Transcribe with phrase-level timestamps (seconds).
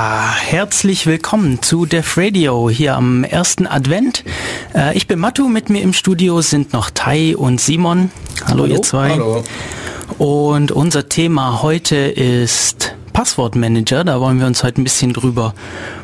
[0.00, 4.24] Ja, herzlich willkommen zu Def Radio hier am ersten Advent.
[4.74, 8.10] Äh, ich bin Matu, mit mir im Studio sind noch Tai und Simon.
[8.46, 8.74] Hallo, Hallo.
[8.76, 9.10] ihr zwei.
[9.10, 9.44] Hallo.
[10.16, 14.02] Und unser Thema heute ist Passwortmanager.
[14.04, 15.52] Da wollen wir uns heute ein bisschen drüber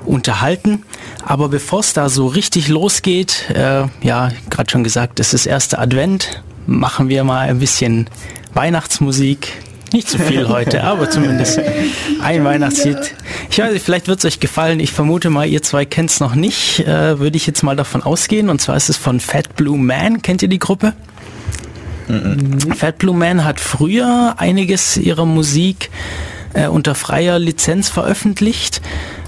[0.04, 0.82] unterhalten.
[1.24, 5.78] Aber bevor es da so richtig losgeht, äh, ja, gerade schon gesagt, es ist erster
[5.78, 8.10] Advent, machen wir mal ein bisschen
[8.52, 9.54] Weihnachtsmusik.
[9.96, 11.58] Nicht zu viel heute, aber zumindest
[12.22, 13.14] ein Weihnachtslied.
[13.50, 14.78] Ich weiß nicht, vielleicht wird es euch gefallen.
[14.78, 16.80] Ich vermute mal, ihr zwei kennt es noch nicht.
[16.80, 18.50] Äh, Würde ich jetzt mal davon ausgehen.
[18.50, 20.20] Und zwar ist es von Fat Blue Man.
[20.20, 20.92] Kennt ihr die Gruppe?
[22.08, 22.72] Mhm.
[22.76, 25.88] Fat Blue Man hat früher einiges ihrer Musik
[26.52, 28.82] äh, unter freier Lizenz veröffentlicht.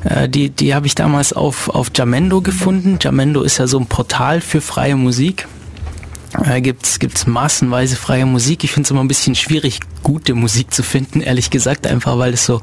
[0.04, 2.98] Äh, die die habe ich damals auf, auf Jamendo gefunden.
[3.00, 5.48] Jamendo ist ja so ein Portal für freie Musik.
[6.44, 8.64] Äh, gibt's gibt's massenweise freie Musik.
[8.64, 12.34] Ich finde es immer ein bisschen schwierig, gute Musik zu finden, ehrlich gesagt, einfach weil
[12.34, 12.62] es so,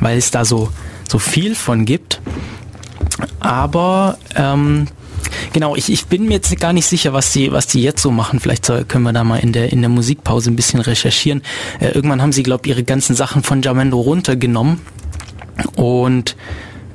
[0.00, 0.70] weil es da so
[1.08, 2.20] so viel von gibt.
[3.40, 4.88] Aber ähm,
[5.52, 8.10] Genau, ich, ich bin mir jetzt gar nicht sicher, was die, was die jetzt so
[8.10, 8.40] machen.
[8.40, 11.42] Vielleicht soll, können wir da mal in der, in der Musikpause ein bisschen recherchieren.
[11.80, 14.80] Äh, irgendwann haben sie, glaube ihre ganzen Sachen von Jamendo runtergenommen.
[15.74, 16.36] Und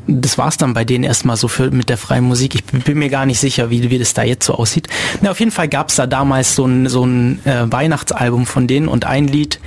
[0.08, 2.56] das war's dann bei denen erstmal so für, mit der freien Musik.
[2.56, 4.88] Ich bin mir gar nicht sicher, wie, wie das da jetzt so aussieht.
[5.22, 8.88] Na, auf jeden Fall gab's da damals so ein, so ein äh, Weihnachtsalbum von denen
[8.88, 9.60] und ein Lied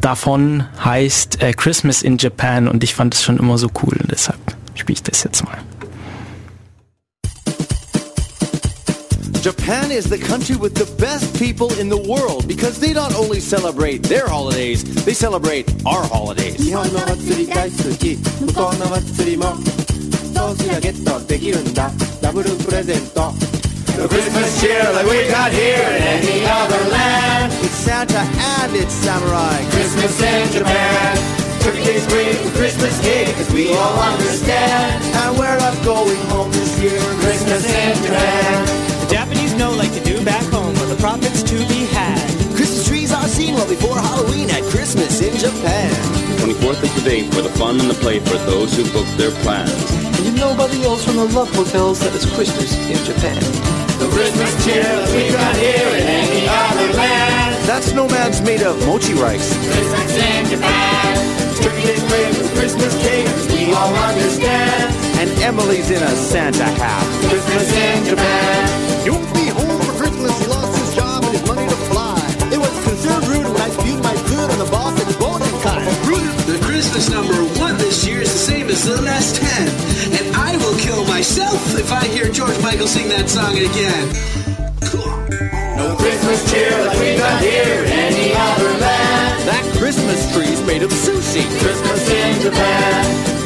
[0.00, 4.10] davon heißt äh, Christmas in Japan und ich fand es schon immer so cool und
[4.10, 4.40] deshalb
[4.74, 5.58] spiele ich das jetzt mal.
[9.42, 13.40] Japan is the country with the best people in the world because they not only
[13.40, 16.62] celebrate their holidays, they celebrate our holidays.
[16.62, 19.56] 日本の祭り大好き、向こうの祭りも、
[20.32, 23.34] そうすりゃゲットできるんだ、ダブルプレゼント。
[23.98, 27.52] The Christmas cheer like we got here in any other land.
[27.66, 28.22] It's Santa
[28.62, 29.58] and it's Samurai.
[29.74, 31.18] Christmas in Japan.
[31.58, 35.02] Turkey's great for Christmas here because we all understand.
[35.02, 37.00] And we're not going home this year.
[37.18, 38.91] Christmas in Japan.
[39.12, 42.16] Japanese know like to do back home where the profits to be had.
[42.56, 45.92] Christmas trees are seen well before Halloween at Christmas in Japan.
[46.40, 49.30] 24th is the day for the fun and the play for those who book their
[49.44, 49.68] plans.
[50.16, 53.36] And you nobody else from the love hotels that it's Christmas in Japan.
[54.00, 57.52] The Christmas cheer that we got here in any other land.
[57.68, 59.52] That snowman's made of mochi rice.
[59.76, 61.20] Christmas in Japan.
[61.60, 64.81] Turkey is great with Christmas cake, we all understand.
[65.22, 67.06] And Emily's in a Santa hat.
[67.30, 69.06] Christmas in Japan.
[69.06, 70.34] He won't be home for Christmas.
[70.34, 72.18] He lost his job and his money to fly.
[72.50, 75.62] It was considered rude when I spewed my food on the boss and bone and
[75.62, 75.86] kind.
[76.50, 79.70] The Christmas number one this year is the same as the last ten.
[80.10, 84.10] And I will kill myself if I hear George Michael sing that song again.
[85.78, 89.38] No Christmas cheer like we got here in any other land.
[89.46, 91.46] That Christmas tree's made of sushi.
[91.62, 93.41] Christmas in Japan.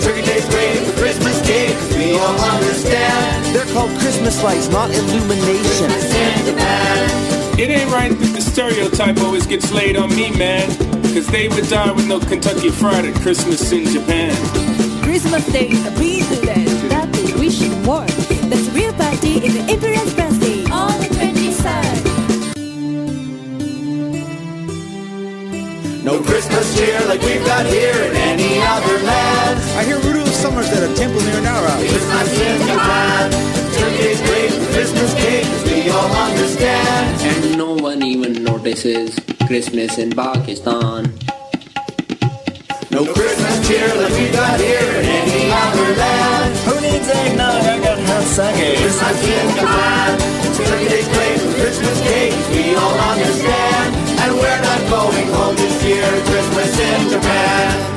[2.27, 3.55] We all understand.
[3.55, 5.91] They're called Christmas lights, not illumination.
[7.59, 10.69] It ain't right that the stereotype always gets laid on me, man.
[11.15, 14.37] Cause they would die with no Kentucky Fried at Christmas in Japan.
[15.03, 16.45] Christmas Day is a reason
[16.89, 18.07] that we wish more.
[18.51, 22.05] That's real party in the Imperial Birthday on the 23rd.
[26.05, 29.61] No Christmas cheer like we've got here in any other land.
[29.79, 30.16] I hear Rudolph
[30.47, 31.75] Summers at a temple near Nara.
[31.75, 33.33] Christmas in Japan.
[33.75, 37.21] Turkey's great with Christmas cake, we all understand.
[37.27, 39.19] And no one even notices
[39.49, 41.11] Christmas in Pakistan.
[42.95, 46.55] No Christmas cheer like we got here in any other land.
[46.63, 47.67] Who needs eggnog?
[47.67, 48.79] I got hot sake.
[48.79, 50.15] Christmas in Japan.
[50.55, 53.89] Turkey's great with Christmas cake, we all understand.
[54.23, 56.07] And we're not going home this year.
[56.31, 57.96] Christmas in Japan.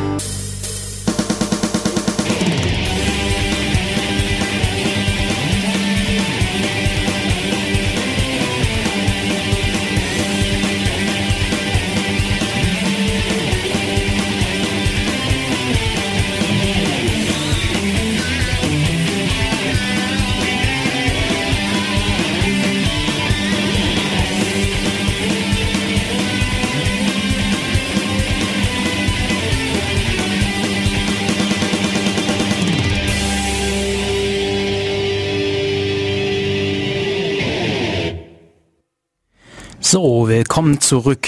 [40.02, 41.28] So, willkommen zurück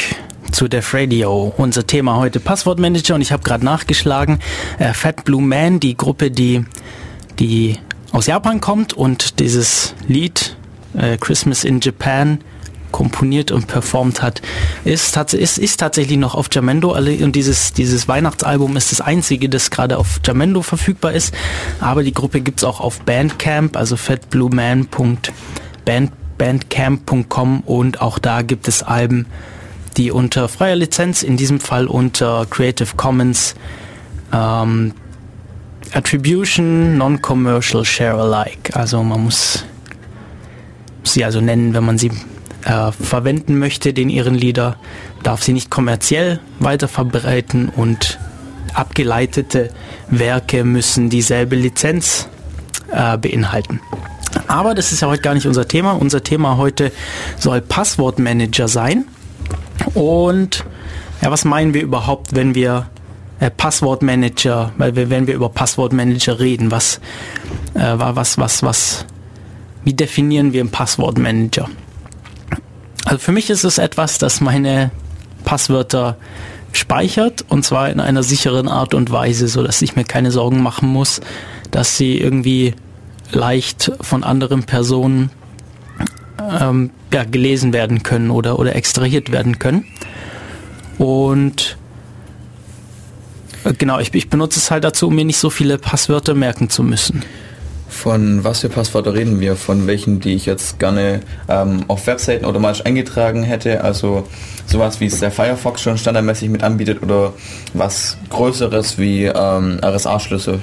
[0.54, 1.54] zu Def Radio.
[1.58, 4.40] Unser Thema heute Passwortmanager und ich habe gerade nachgeschlagen.
[4.80, 6.64] Äh, Fat Blue Man, die Gruppe, die,
[7.38, 7.76] die
[8.14, 10.56] aus Japan kommt und dieses Lied
[10.94, 12.40] äh, Christmas in Japan
[12.94, 14.42] komponiert und performt hat,
[14.86, 19.70] ist, ist, ist tatsächlich noch auf Jamendo und dieses, dieses Weihnachtsalbum ist das einzige, das
[19.70, 21.36] gerade auf Jamendo verfügbar ist,
[21.82, 23.98] aber die Gruppe gibt es auch auf Bandcamp, also
[26.42, 29.28] fatblueman.bandcamp.com und auch da gibt es Alben,
[29.98, 33.56] die unter freier Lizenz, in diesem Fall unter Creative Commons
[34.34, 34.94] ähm,
[35.94, 38.76] Attribution Non-Commercial Share Alike.
[38.76, 39.66] Also man muss
[41.04, 42.12] sie also nennen, wenn man sie
[42.64, 44.78] äh, verwenden möchte, den ihren Lieder,
[45.24, 48.20] darf sie nicht kommerziell weiterverbreiten und
[48.74, 49.70] abgeleitete
[50.10, 52.30] Werke müssen dieselbe Lizenz
[52.92, 53.82] äh, beinhalten.
[54.52, 55.94] Aber das ist ja heute gar nicht unser Thema.
[55.94, 56.92] Unser Thema heute
[57.40, 59.06] soll Passwortmanager sein.
[59.94, 60.66] Und
[61.22, 62.90] ja, was meinen wir überhaupt, wenn wir
[63.40, 67.00] äh, Passwortmanager, weil wir, wenn wir über Passwortmanager reden, was,
[67.76, 69.06] äh, was, was, was,
[69.86, 71.70] wie definieren wir einen Passwortmanager?
[73.06, 74.92] Also für mich ist es etwas, das meine
[75.46, 76.18] Passwörter
[76.74, 80.62] speichert und zwar in einer sicheren Art und Weise, so dass ich mir keine Sorgen
[80.62, 81.22] machen muss,
[81.72, 82.76] dass sie irgendwie
[83.34, 85.30] leicht von anderen Personen
[86.60, 89.86] ähm, ja, gelesen werden können oder, oder extrahiert werden können.
[90.98, 91.78] Und
[93.64, 96.70] äh, genau, ich, ich benutze es halt dazu, um mir nicht so viele Passwörter merken
[96.70, 97.24] zu müssen.
[97.90, 99.56] Von was für Passwörter reden wir?
[99.56, 101.20] Von welchen, die ich jetzt gerne
[101.50, 103.84] ähm, auf Webseiten automatisch eingetragen hätte?
[103.84, 104.28] Also
[104.66, 107.34] sowas wie es der Firefox schon standardmäßig mit anbietet oder
[107.74, 110.62] was Größeres wie ähm, RSA-Schlüssel?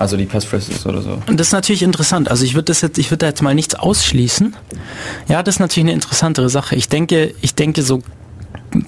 [0.00, 1.18] Also die Passphrases oder so.
[1.26, 2.30] Und das ist natürlich interessant.
[2.30, 4.56] Also ich würde das jetzt, ich würde da jetzt mal nichts ausschließen.
[5.28, 6.74] Ja, das ist natürlich eine interessantere Sache.
[6.74, 8.00] Ich denke, ich denke so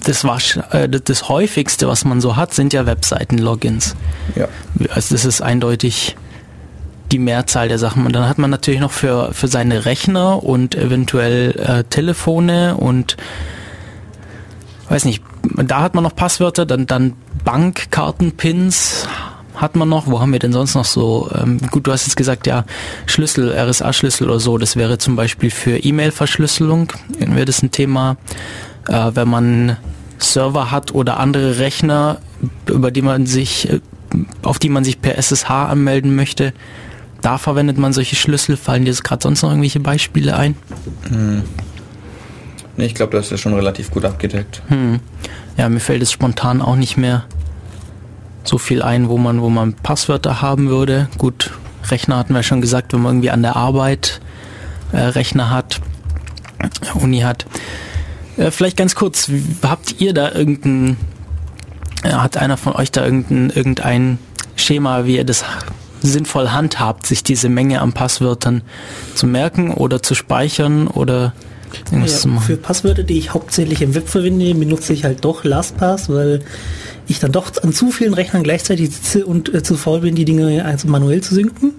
[0.06, 0.38] das, war,
[0.70, 3.94] äh, das häufigste, was man so hat, sind ja Webseiten-Logins.
[4.36, 4.48] Ja.
[4.88, 6.16] Also das ist eindeutig
[7.10, 8.06] die Mehrzahl der Sachen.
[8.06, 13.18] Und dann hat man natürlich noch für, für seine Rechner und eventuell äh, Telefone und
[14.88, 17.12] weiß nicht, da hat man noch Passwörter, dann, dann
[17.44, 19.06] Bankkartenpins
[19.54, 20.06] hat man noch.
[20.06, 21.30] Wo haben wir denn sonst noch so?
[21.34, 22.64] Ähm, gut, du hast jetzt gesagt, ja,
[23.06, 28.16] Schlüssel, RSA-Schlüssel oder so, das wäre zum Beispiel für E-Mail-Verschlüsselung, wäre das ein Thema
[28.88, 29.76] äh, wenn man
[30.18, 32.18] Server hat oder andere Rechner,
[32.66, 33.80] über die man sich, äh,
[34.42, 36.52] auf die man sich per SSH anmelden möchte,
[37.20, 38.56] da verwendet man solche Schlüssel.
[38.56, 40.56] Fallen dir jetzt gerade sonst noch irgendwelche Beispiele ein?
[41.08, 41.42] Hm.
[42.76, 44.62] Nee, ich glaube, das ist ja schon relativ gut abgedeckt.
[44.68, 45.00] Hm.
[45.56, 47.24] Ja, mir fällt es spontan auch nicht mehr
[48.44, 51.08] so viel ein, wo man, wo man Passwörter haben würde.
[51.18, 51.50] Gut,
[51.90, 54.20] Rechner hatten wir schon gesagt, wenn man irgendwie an der Arbeit
[54.92, 55.80] äh, Rechner hat,
[56.94, 57.46] Uni hat.
[58.36, 59.30] Äh, vielleicht ganz kurz,
[59.62, 60.96] habt ihr da irgendein,
[62.02, 64.18] äh, hat einer von euch da irgendein, irgendein
[64.56, 65.44] Schema, wie ihr das
[66.02, 68.62] sinnvoll handhabt, sich diese Menge an Passwörtern
[69.14, 71.32] zu merken oder zu speichern oder
[72.36, 72.40] ja?
[72.40, 76.40] Für Passwörter, die ich hauptsächlich im Web verwende, benutze ich halt doch LastPass, weil
[77.08, 80.24] ich dann doch an zu vielen Rechnern gleichzeitig sitze und äh, zu faul bin, die
[80.24, 81.72] Dinge also manuell zu synken.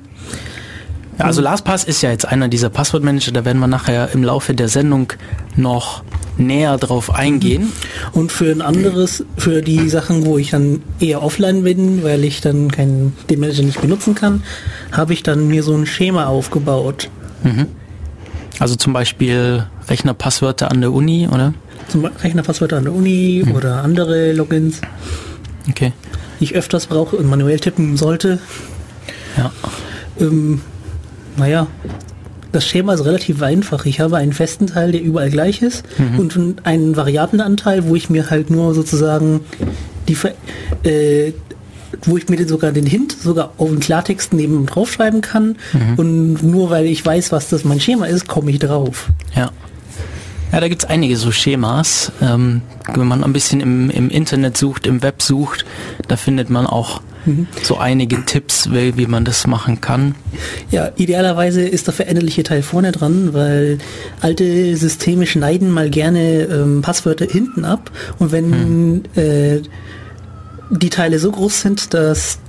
[1.20, 4.56] Ja, also LastPass ist ja jetzt einer dieser Passwortmanager, da werden wir nachher im Laufe
[4.56, 5.13] der Sendung
[5.56, 6.03] noch
[6.38, 7.72] näher drauf eingehen.
[8.13, 12.42] Und für ein anderes, für die Sachen, wo ich dann eher offline bin, weil ich
[12.42, 14.44] dann keinen, den Manager nicht benutzen kann,
[14.92, 17.10] habe ich dann mir so ein Schema aufgebaut.
[17.44, 17.68] Mhm.
[18.60, 21.53] Also zum Beispiel Rechnerpasswörter an der Uni, oder?
[21.88, 23.56] Zum Rechnerpasswörter an der Uni mhm.
[23.56, 24.82] oder andere Logins.
[25.70, 25.94] Okay.
[26.40, 28.40] Die ich öfters brauche und manuell tippen sollte.
[29.38, 29.52] Ja.
[30.20, 30.62] Ähm,
[31.38, 31.68] naja,
[32.52, 33.86] das Schema ist relativ einfach.
[33.86, 36.20] Ich habe einen festen Teil, der überall gleich ist mhm.
[36.20, 39.42] und einen variablen Anteil, wo ich mir halt nur sozusagen
[40.08, 40.18] die
[40.88, 41.34] äh,
[42.06, 45.58] wo ich mir den sogar den Hint sogar auf den Klartext neben drauf schreiben kann
[45.74, 45.94] mhm.
[45.98, 49.10] und nur weil ich weiß, was das mein Schema ist, komme ich drauf.
[49.36, 49.52] Ja.
[50.54, 52.12] Ja, da gibt es einige so Schemas.
[52.22, 52.62] Ähm,
[52.94, 55.66] wenn man ein bisschen im, im Internet sucht, im Web sucht,
[56.08, 57.48] da findet man auch Mhm.
[57.62, 60.14] so einige Tipps, wie, wie man das machen kann.
[60.72, 63.78] Ja, idealerweise ist der veränderliche Teil vorne dran, weil
[64.20, 69.04] alte Systeme schneiden mal gerne ähm, Passwörter hinten ab und wenn mhm.
[69.16, 69.62] äh,
[70.70, 72.40] die Teile so groß sind, dass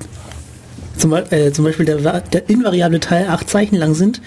[0.97, 4.21] zum, äh, zum, Beispiel der, der, invariable Teil acht Zeichen lang sind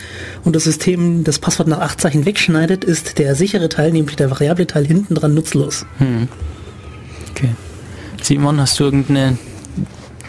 [0.43, 4.31] und das System das Passwort nach acht Zeichen wegschneidet, ist der sichere Teil, nämlich der
[4.31, 5.85] variable Teil hinten dran nutzlos.
[5.97, 6.27] Hm.
[7.31, 7.49] Okay.
[8.21, 9.37] Simon, hast du irgendeine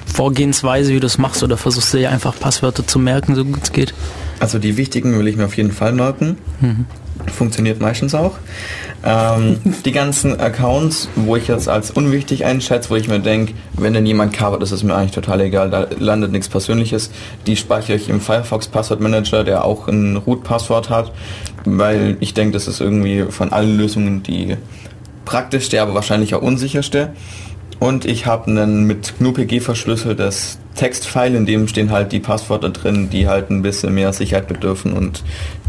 [0.06, 3.60] Vorgehensweise, wie du es machst, oder versuchst du dir einfach Passwörter zu merken, so gut
[3.62, 3.94] es geht?
[4.40, 6.36] Also die wichtigen will ich mir auf jeden Fall merken.
[6.60, 6.86] Mhm.
[7.26, 8.38] Funktioniert meistens auch.
[9.04, 13.92] Ähm, die ganzen Accounts, wo ich jetzt als unwichtig einschätze, wo ich mir denke, wenn
[13.92, 17.10] denn jemand covert, ist es mir eigentlich total egal, da landet nichts Persönliches.
[17.46, 21.12] Die speichere ich im Firefox Passwort Manager, der auch ein Root-Passwort hat.
[21.64, 24.56] weil ich denke, das ist irgendwie von allen Lösungen die
[25.24, 27.10] praktischste, aber wahrscheinlich auch unsicherste.
[27.80, 33.10] Und ich habe einen mit GNU-PG verschlüsseltes Textfile, in dem stehen halt die Passwörter drin,
[33.10, 35.22] die halt ein bisschen mehr Sicherheit bedürfen und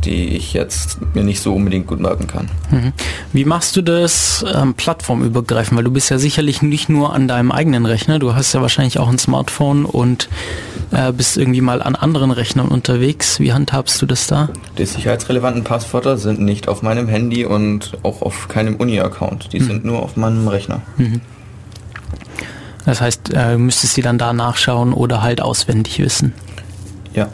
[0.05, 2.49] die ich jetzt mir nicht so unbedingt gut merken kann.
[2.71, 2.93] Mhm.
[3.33, 5.77] Wie machst du das ähm, plattformübergreifend?
[5.77, 8.99] Weil du bist ja sicherlich nicht nur an deinem eigenen Rechner, du hast ja wahrscheinlich
[8.99, 10.29] auch ein Smartphone und
[10.91, 13.39] äh, bist irgendwie mal an anderen Rechnern unterwegs.
[13.39, 14.49] Wie handhabst du das da?
[14.77, 19.53] Die sicherheitsrelevanten Passwörter sind nicht auf meinem Handy und auch auf keinem Uni-Account.
[19.53, 19.65] Die mhm.
[19.65, 20.81] sind nur auf meinem Rechner.
[20.97, 21.21] Mhm.
[22.89, 26.33] Das heißt, äh, müsstest sie dann da nachschauen oder halt auswendig wissen.
[27.13, 27.29] Ja.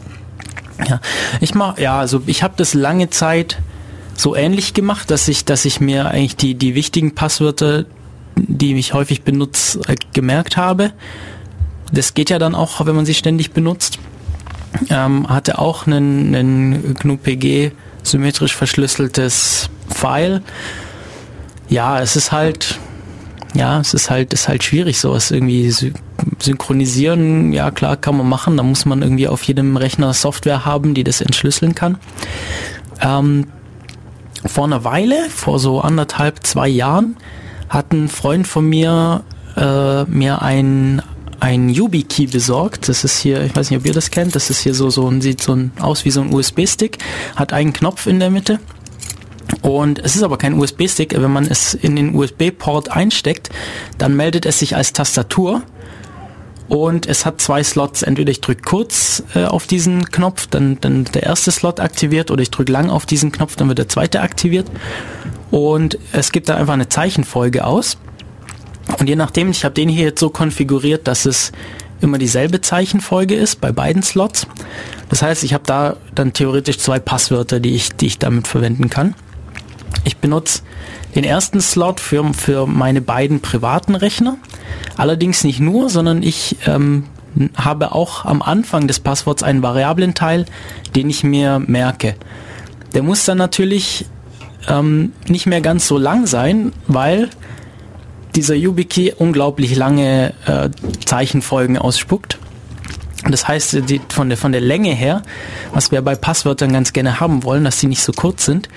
[0.86, 1.00] Ja,
[1.40, 3.62] ich mach, ja, also ich habe das lange Zeit
[4.18, 7.86] so ähnlich gemacht, dass ich, dass ich mir eigentlich die, die wichtigen Passwörter,
[8.36, 10.92] die ich häufig benutze, äh, gemerkt habe.
[11.90, 13.98] Das geht ja dann auch, wenn man sie ständig benutzt.
[14.90, 17.72] Ähm, hatte auch einen, einen GNU-PG
[18.04, 20.42] symmetrisch verschlüsseltes File.
[21.70, 22.78] Ja, es ist halt,
[23.56, 25.74] ja, es ist halt, ist halt schwierig, sowas irgendwie
[26.40, 27.54] synchronisieren.
[27.54, 28.58] Ja, klar, kann man machen.
[28.58, 31.98] Da muss man irgendwie auf jedem Rechner Software haben, die das entschlüsseln kann.
[33.02, 33.48] Ähm,
[34.46, 37.16] vor einer Weile, vor so anderthalb, zwei Jahren,
[37.70, 39.24] hat ein Freund von mir
[39.56, 41.02] äh, mir ein
[41.40, 42.90] ein YubiKey besorgt.
[42.90, 44.36] Das ist hier, ich weiß nicht, ob ihr das kennt.
[44.36, 46.98] Das ist hier so so sieht so ein, aus wie so ein USB-Stick,
[47.36, 48.60] hat einen Knopf in der Mitte
[49.66, 51.20] und es ist aber kein USB-Stick.
[51.20, 53.50] Wenn man es in den USB-Port einsteckt,
[53.98, 55.64] dann meldet es sich als Tastatur.
[56.68, 58.04] Und es hat zwei Slots.
[58.04, 62.44] Entweder ich drücke kurz äh, auf diesen Knopf, dann, dann der erste Slot aktiviert, oder
[62.44, 64.70] ich drücke lang auf diesen Knopf, dann wird der zweite aktiviert.
[65.50, 67.98] Und es gibt da einfach eine Zeichenfolge aus.
[69.00, 71.52] Und je nachdem, ich habe den hier jetzt so konfiguriert, dass es
[72.02, 74.46] immer dieselbe Zeichenfolge ist bei beiden Slots.
[75.10, 78.92] Das heißt, ich habe da dann theoretisch zwei Passwörter, die ich, die ich damit verwenden
[78.92, 79.16] kann.
[80.06, 80.62] Ich benutze
[81.16, 84.38] den ersten Slot für, für meine beiden privaten Rechner.
[84.96, 87.06] Allerdings nicht nur, sondern ich ähm,
[87.56, 90.46] habe auch am Anfang des Passworts einen Variablenteil,
[90.96, 92.16] den ich mir merke.
[92.94, 94.06] Der muss dann natürlich
[94.70, 97.30] ähm, nicht mehr ganz so lang sein, weil
[98.36, 100.70] dieser YubiKey unglaublich lange äh,
[101.06, 102.38] Zeichenfolgen ausspuckt.
[103.30, 105.24] Das heißt, die, von, der, von der Länge her,
[105.74, 108.70] was wir bei Passwörtern ganz gerne haben wollen, dass sie nicht so kurz sind,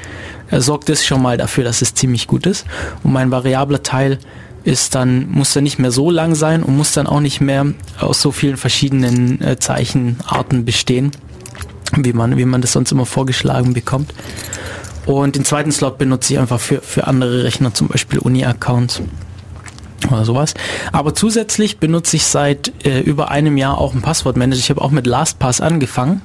[0.51, 2.65] äh, sorgt es schon mal dafür, dass es ziemlich gut ist.
[3.03, 4.19] Und mein variabler Teil
[4.65, 7.67] ist dann, muss dann nicht mehr so lang sein und muss dann auch nicht mehr
[8.01, 11.13] aus so vielen verschiedenen äh, Zeichenarten bestehen,
[11.97, 14.15] wie man, wie man das sonst immer vorgeschlagen bekommt.
[15.07, 19.03] Und den zweiten Slot benutze ich einfach für, für andere Rechner, zum Beispiel Uni-Accounts
[20.11, 20.55] oder sowas.
[20.93, 24.61] Aber zusätzlich benutze ich seit äh, über einem Jahr auch einen Passwortmanager.
[24.61, 26.23] Ich habe auch mit LastPass angefangen.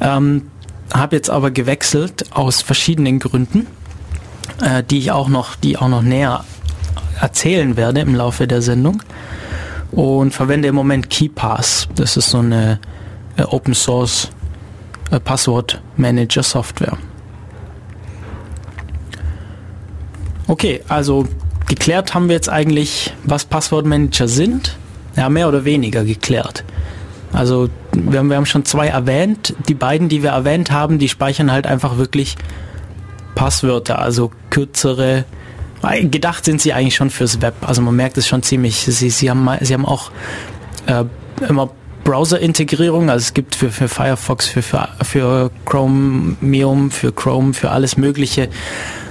[0.00, 0.50] Ähm,
[0.92, 3.66] habe jetzt aber gewechselt aus verschiedenen Gründen,
[4.60, 6.44] äh, die ich auch noch, die auch noch näher
[7.20, 9.02] erzählen werde im Laufe der Sendung.
[9.92, 11.88] Und verwende im Moment KeyPass.
[11.94, 12.80] Das ist so eine
[13.36, 14.30] äh, Open Source
[15.10, 16.96] äh, Passwortmanager Software.
[20.48, 21.26] Okay, also
[21.66, 24.76] geklärt haben wir jetzt eigentlich, was Passwortmanager sind.
[25.16, 26.64] Ja, mehr oder weniger geklärt.
[27.32, 29.54] Also wir haben, wir haben schon zwei erwähnt.
[29.68, 32.36] Die beiden, die wir erwähnt haben, die speichern halt einfach wirklich
[33.34, 35.24] Passwörter, also kürzere.
[36.02, 37.54] Gedacht sind sie eigentlich schon fürs Web.
[37.62, 38.76] Also man merkt es schon ziemlich.
[38.76, 40.10] Sie, sie, haben, sie haben auch
[40.86, 41.04] äh,
[41.48, 41.70] immer
[42.04, 43.10] Browser-Integrierung.
[43.10, 48.48] Also es gibt für, für Firefox, für, für, für Chromium, für Chrome, für alles mögliche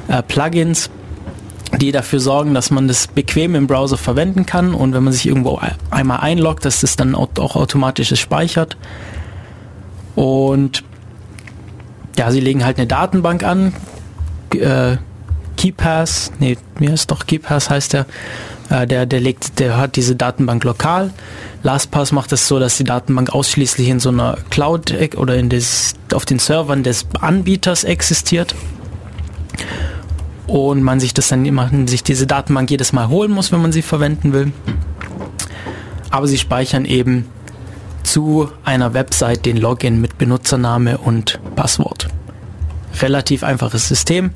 [0.07, 0.89] äh, Plugins
[1.77, 5.27] die dafür sorgen, dass man das bequem im Browser verwenden kann und wenn man sich
[5.27, 5.59] irgendwo
[5.89, 8.77] einmal einloggt, dass das dann auch automatisch speichert.
[10.15, 10.83] Und
[12.17, 13.73] ja, sie legen halt eine Datenbank an.
[14.53, 14.97] Äh,
[15.57, 18.05] KeyPass, nee, mir ist doch KeyPass heißt der.
[18.69, 21.11] Äh, der, der legt, der hat diese Datenbank lokal.
[21.63, 25.49] LastPass macht es das so, dass die Datenbank ausschließlich in so einer Cloud oder in
[25.49, 28.55] des, auf den Servern des Anbieters existiert
[30.51, 33.71] und man sich das dann immer, sich diese Datenbank jedes Mal holen muss, wenn man
[33.71, 34.51] sie verwenden will.
[36.09, 37.25] Aber sie speichern eben
[38.03, 42.09] zu einer Website den Login mit Benutzername und Passwort.
[43.01, 44.31] Relativ einfaches System.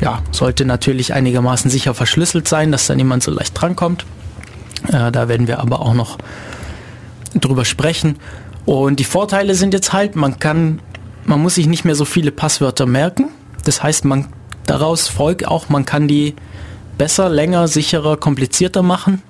[0.00, 4.06] Ja, sollte natürlich einigermaßen sicher verschlüsselt sein, dass da niemand so leicht drankommt.
[4.88, 6.16] Äh, da werden wir aber auch noch
[7.34, 8.16] drüber sprechen.
[8.64, 10.80] Und die Vorteile sind jetzt halt, man kann,
[11.26, 13.28] man muss sich nicht mehr so viele Passwörter merken.
[13.66, 14.28] Das heißt, man
[14.70, 16.36] Daraus folgt auch, man kann die
[16.96, 19.20] besser, länger, sicherer, komplizierter machen,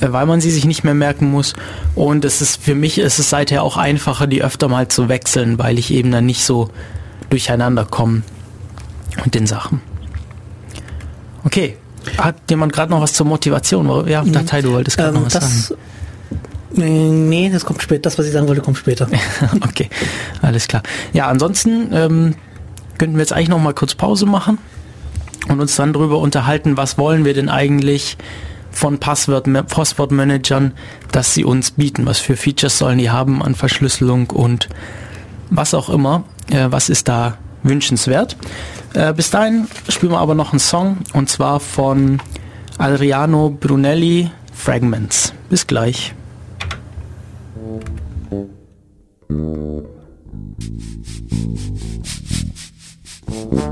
[0.00, 1.54] äh, weil man sie sich nicht mehr merken muss.
[1.94, 5.58] Und es ist für mich ist es seither auch einfacher, die öfter mal zu wechseln,
[5.58, 6.68] weil ich eben dann nicht so
[7.30, 8.24] durcheinander kommen
[9.24, 9.80] mit den Sachen.
[11.44, 11.78] Okay.
[12.18, 14.06] Hat jemand gerade noch was zur Motivation?
[14.06, 14.32] Ja, mhm.
[14.32, 15.80] Datei, du wolltest gerade ähm, noch was das, sagen.
[16.74, 18.02] Nee, das kommt später.
[18.02, 19.08] Das, was ich sagen wollte, kommt später.
[19.66, 19.88] okay,
[20.42, 20.82] alles klar.
[21.14, 22.34] Ja, ansonsten ähm,
[22.98, 24.58] könnten wir jetzt eigentlich noch mal kurz Pause machen
[25.48, 28.16] und uns dann darüber unterhalten, was wollen wir denn eigentlich
[28.70, 30.72] von Passwortmanagern,
[31.10, 32.06] dass sie uns bieten.
[32.06, 34.68] Was für Features sollen die haben an Verschlüsselung und
[35.50, 36.24] was auch immer.
[36.50, 38.36] Äh, was ist da wünschenswert?
[38.94, 42.20] Äh, bis dahin spielen wir aber noch einen Song und zwar von
[42.78, 45.32] Adriano Brunelli Fragments.
[45.48, 46.14] Bis gleich.
[53.28, 53.68] Mm-hmm.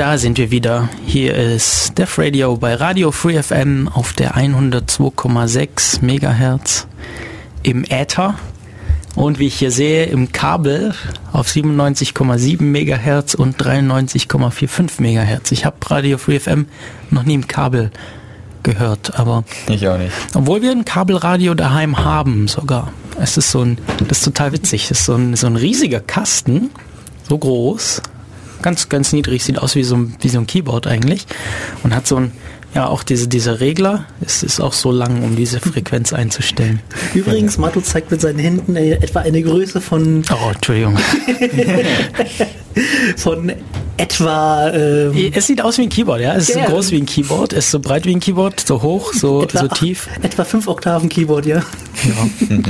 [0.00, 0.88] Da sind wir wieder.
[1.04, 6.86] Hier ist Def Radio bei Radio Free FM auf der 102,6 Megahertz
[7.62, 8.36] im Äther.
[9.14, 10.94] Und wie ich hier sehe, im Kabel
[11.34, 15.52] auf 97,7 Megahertz und 93,45 Megahertz.
[15.52, 16.64] Ich habe Radio Free FM
[17.10, 17.90] noch nie im Kabel
[18.62, 20.14] gehört, aber ich auch nicht.
[20.32, 22.90] Obwohl wir ein Kabelradio daheim haben sogar.
[23.20, 23.76] Es ist so ein,
[24.08, 24.84] das ist total witzig.
[24.84, 26.70] Es ist so ein, so ein riesiger Kasten,
[27.28, 28.00] so groß,
[28.62, 31.26] ganz, ganz niedrig, sieht aus wie so, ein, wie so ein Keyboard eigentlich
[31.82, 32.32] und hat so ein,
[32.74, 36.80] ja, auch diese, dieser Regler, es ist auch so lang, um diese Frequenz einzustellen.
[37.14, 40.22] Übrigens, Mato zeigt mit seinen Händen äh, etwa eine Größe von...
[40.30, 40.96] Oh, Entschuldigung.
[43.16, 43.52] von
[43.96, 44.70] etwa...
[44.70, 46.34] Ähm, es sieht aus wie ein Keyboard, ja.
[46.34, 48.60] Es ist ja, so groß wie ein Keyboard, es ist so breit wie ein Keyboard,
[48.60, 50.08] so hoch, so, etwa, so tief.
[50.22, 51.64] Etwa fünf Oktaven Keyboard, ja.
[52.04, 52.56] Ja.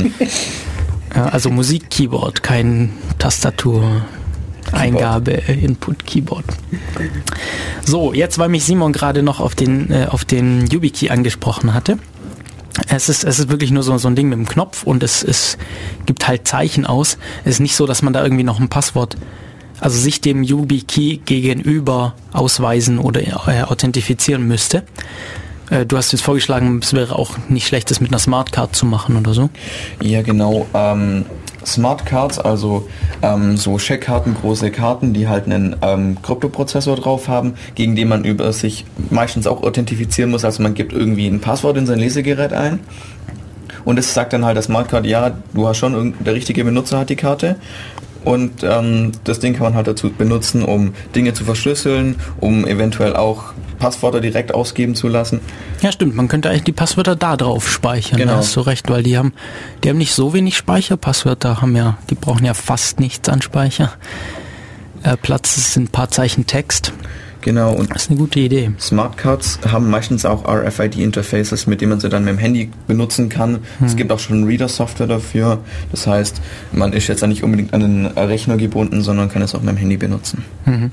[1.14, 4.06] ja also Musik-Keyboard, kein Tastatur.
[4.72, 6.44] Eingabe, Input, Keyboard.
[7.84, 11.98] So, jetzt, weil mich Simon gerade noch auf den, äh, auf den YubiKey angesprochen hatte.
[12.88, 15.22] Es ist, es ist wirklich nur so, so ein Ding mit dem Knopf und es,
[15.22, 15.58] es
[16.06, 17.18] gibt halt Zeichen aus.
[17.44, 19.16] Es ist nicht so, dass man da irgendwie noch ein Passwort,
[19.80, 24.84] also sich dem YubiKey gegenüber ausweisen oder äh, authentifizieren müsste.
[25.70, 28.86] Äh, du hast jetzt vorgeschlagen, es wäre auch nicht schlecht, das mit einer Smartcard zu
[28.86, 29.50] machen oder so.
[30.02, 30.66] Ja, genau.
[30.74, 31.24] Ähm,
[31.64, 32.88] Smart Cards, also
[33.22, 38.24] ähm, so Scheckkarten, große Karten, die halt einen ähm, Kryptoprozessor drauf haben, gegen den man
[38.24, 40.44] über sich meistens auch authentifizieren muss.
[40.44, 42.80] Also man gibt irgendwie ein Passwort in sein Lesegerät ein
[43.84, 47.10] und es sagt dann halt das Smartcard, ja, du hast schon, der richtige Benutzer hat
[47.10, 47.56] die Karte
[48.24, 53.16] und ähm, das Ding kann man halt dazu benutzen, um Dinge zu verschlüsseln, um eventuell
[53.16, 55.40] auch Passwörter direkt ausgeben zu lassen.
[55.80, 56.14] Ja, stimmt.
[56.14, 58.18] Man könnte eigentlich die Passwörter da drauf speichern.
[58.18, 58.32] Genau.
[58.32, 59.32] Da hast du recht, weil die haben,
[59.82, 60.96] die haben nicht so wenig Speicher.
[60.96, 63.92] Passwörter haben ja, die brauchen ja fast nichts an Speicher.
[65.02, 66.92] Äh, Platz sind ein paar Zeichen Text.
[67.40, 67.72] Genau.
[67.72, 68.72] Und das ist eine gute Idee.
[68.78, 73.60] Smartcards haben meistens auch RFID-Interfaces, mit denen man sie dann mit dem Handy benutzen kann.
[73.78, 73.86] Hm.
[73.86, 75.58] Es gibt auch schon Reader-Software dafür.
[75.90, 76.40] Das heißt,
[76.72, 79.76] man ist jetzt nicht unbedingt an den Rechner gebunden, sondern kann es auch mit dem
[79.76, 80.44] Handy benutzen.
[80.66, 80.92] Mhm.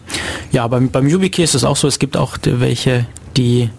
[0.51, 3.05] Ja, beim, beim YubiKey ist es auch so, es gibt auch welche,
[3.36, 3.69] die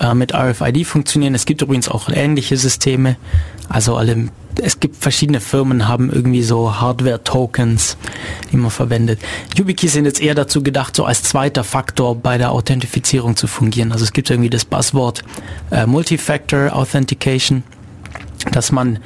[0.00, 1.34] äh, mit RFID funktionieren.
[1.34, 3.16] Es gibt übrigens auch ähnliche Systeme.
[3.68, 4.28] Also alle,
[4.60, 7.96] es gibt verschiedene Firmen, haben irgendwie so Hardware-Tokens,
[8.50, 9.20] die man verwendet.
[9.56, 13.92] YubiKeys sind jetzt eher dazu gedacht, so als zweiter Faktor bei der Authentifizierung zu fungieren.
[13.92, 15.22] Also es gibt irgendwie das Buzzword
[15.70, 17.62] äh, Multifactor Authentication,
[18.52, 18.98] dass man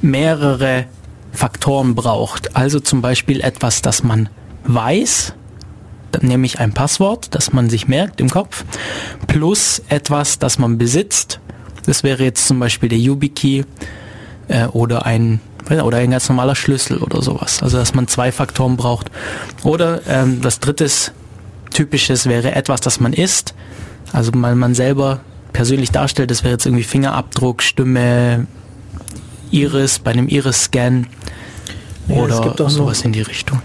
[0.00, 0.84] mehrere
[1.32, 2.54] Faktoren braucht.
[2.54, 4.28] Also zum Beispiel etwas, das man
[4.64, 5.34] weiß,
[6.22, 8.64] nämlich ein Passwort, das man sich merkt im Kopf,
[9.26, 11.40] plus etwas, das man besitzt.
[11.86, 13.64] Das wäre jetzt zum Beispiel der YubiKey
[14.48, 17.62] äh, oder ein oder ein ganz normaler Schlüssel oder sowas.
[17.62, 19.10] Also dass man zwei Faktoren braucht.
[19.62, 21.12] Oder ähm, das drittes
[21.70, 23.54] typisches wäre etwas, das man isst.
[24.12, 25.20] Also mal man selber
[25.52, 28.46] persönlich darstellt, das wäre jetzt irgendwie Fingerabdruck, Stimme,
[29.50, 31.06] Iris, bei einem Iris-Scan
[32.08, 33.62] ja, oder sowas in die Richtung.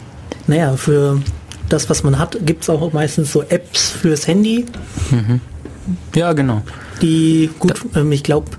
[0.47, 1.21] Naja, für
[1.69, 4.65] das, was man hat, gibt es auch meistens so Apps fürs Handy.
[5.11, 5.41] Mhm.
[6.15, 6.61] Ja, genau.
[7.01, 8.51] Die, gut, ähm, ich glaube,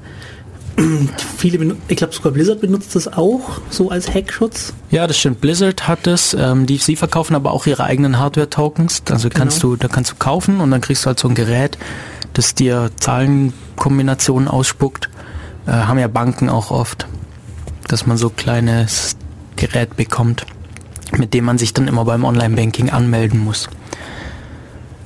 [1.36, 4.72] viele, ich glaube sogar Blizzard benutzt das auch so als Hackschutz.
[4.90, 5.40] Ja, das stimmt.
[5.40, 6.34] Blizzard hat das.
[6.34, 9.02] Ähm, die, sie verkaufen aber auch ihre eigenen Hardware-Tokens.
[9.10, 9.38] Also genau.
[9.38, 11.78] kannst du, da kannst du kaufen und dann kriegst du halt so ein Gerät,
[12.32, 15.10] das dir Zahlenkombinationen ausspuckt.
[15.66, 17.06] Äh, haben ja Banken auch oft,
[17.86, 19.16] dass man so kleines
[19.56, 20.46] Gerät bekommt
[21.16, 23.68] mit dem man sich dann immer beim Online-Banking anmelden muss.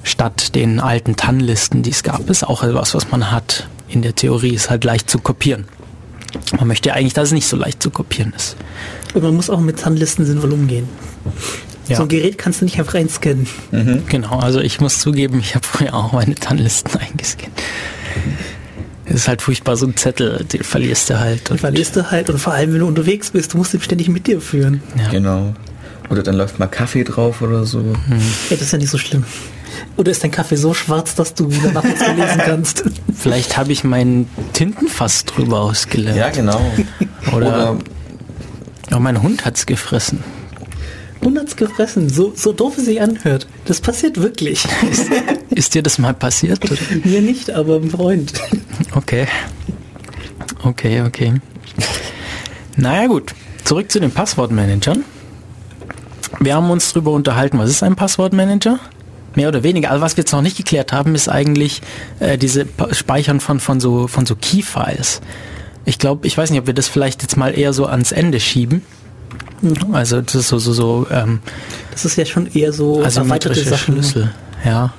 [0.02, 3.68] Statt den alten TAN-Listen, die es gab, ist auch etwas, was man hat.
[3.88, 5.64] In der Theorie ist halt leicht zu kopieren.
[6.58, 8.56] Man möchte ja eigentlich, dass es nicht so leicht zu kopieren ist.
[9.14, 10.88] Und man muss auch mit TAN-Listen sinnvoll umgehen.
[11.88, 11.96] Ja.
[11.96, 13.46] So ein Gerät kannst du nicht einfach einscannen.
[13.70, 14.02] Mhm.
[14.08, 17.52] Genau, also ich muss zugeben, ich habe früher auch meine TAN-Listen eingescannt.
[19.06, 21.50] Es ist halt furchtbar, so ein Zettel, den verlierst du halt.
[21.50, 24.08] Und verlierst du halt und vor allem, wenn du unterwegs bist, du musst ihn ständig
[24.08, 24.82] mit dir führen.
[24.98, 25.08] Ja.
[25.10, 25.54] Genau.
[26.10, 27.80] Oder dann läuft mal Kaffee drauf oder so.
[27.80, 27.94] Hm.
[28.50, 29.24] Ja, das ist ja nicht so schlimm.
[29.96, 32.84] Oder ist dein Kaffee so schwarz, dass du wieder nachts lesen kannst?
[33.14, 36.18] Vielleicht habe ich meinen Tintenfass drüber ausgelernt.
[36.18, 36.60] Ja, genau.
[37.34, 37.78] Oder, Oder
[38.92, 40.22] oh, mein Hund hat's gefressen.
[41.22, 43.46] Hund hat's gefressen, so, so doof es sich anhört.
[43.64, 44.66] Das passiert wirklich.
[44.90, 45.10] Ist,
[45.50, 46.70] ist dir das mal passiert?
[46.70, 46.80] Oder?
[47.04, 48.32] Mir nicht, aber ein Freund.
[48.94, 49.26] Okay.
[50.62, 51.34] Okay, okay.
[52.76, 55.04] Naja gut, zurück zu den Passwortmanagern.
[56.40, 58.78] Wir haben uns darüber unterhalten, was ist ein Passwortmanager?
[59.34, 59.90] Mehr oder weniger.
[59.90, 61.82] Also was wir jetzt noch nicht geklärt haben, ist eigentlich
[62.20, 65.20] äh, diese Speichern von, von so, von so Key-Files.
[65.84, 68.40] Ich glaube, ich weiß nicht, ob wir das vielleicht jetzt mal eher so ans Ende
[68.40, 68.82] schieben.
[69.60, 69.94] Mhm.
[69.94, 71.40] Also das ist so, so, so ähm,
[71.90, 73.94] Das ist ja schon eher so also erweiterte Sachen.
[73.94, 74.32] Schlüssel.
[74.64, 74.92] Ja.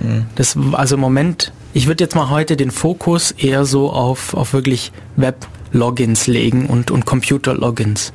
[0.00, 0.26] Mhm.
[0.34, 4.52] Das, also im Moment, ich würde jetzt mal heute den Fokus eher so auf, auf
[4.52, 8.12] wirklich Web-Logins legen und, und Computer-Logins.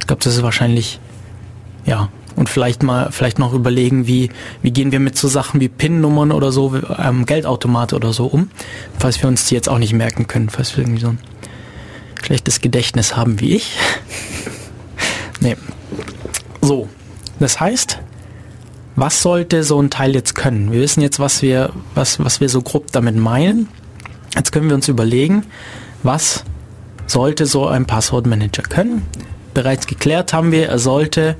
[0.00, 1.00] Ich glaube, das ist wahrscheinlich,
[1.84, 4.30] ja, und vielleicht mal, vielleicht noch überlegen, wie,
[4.62, 8.50] wie gehen wir mit so Sachen wie PIN-Nummern oder so, ähm, Geldautomate oder so um,
[8.98, 11.18] falls wir uns die jetzt auch nicht merken können, falls wir irgendwie so ein
[12.22, 13.76] schlechtes Gedächtnis haben wie ich.
[15.40, 15.56] nee.
[16.60, 16.88] So.
[17.40, 17.98] Das heißt,
[18.96, 20.72] was sollte so ein Teil jetzt können?
[20.72, 23.68] Wir wissen jetzt, was wir, was, was wir so grob damit meinen.
[24.36, 25.44] Jetzt können wir uns überlegen,
[26.02, 26.44] was
[27.06, 29.02] sollte so ein Passwortmanager können?
[29.52, 31.36] Bereits geklärt haben wir, er sollte,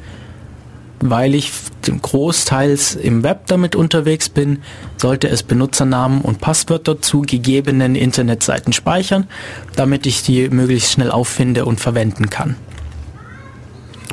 [1.06, 1.52] weil ich
[2.00, 4.62] großteils im Web damit unterwegs bin,
[4.96, 9.26] sollte es Benutzernamen und Passwörter zu gegebenen Internetseiten speichern,
[9.76, 12.56] damit ich die möglichst schnell auffinde und verwenden kann.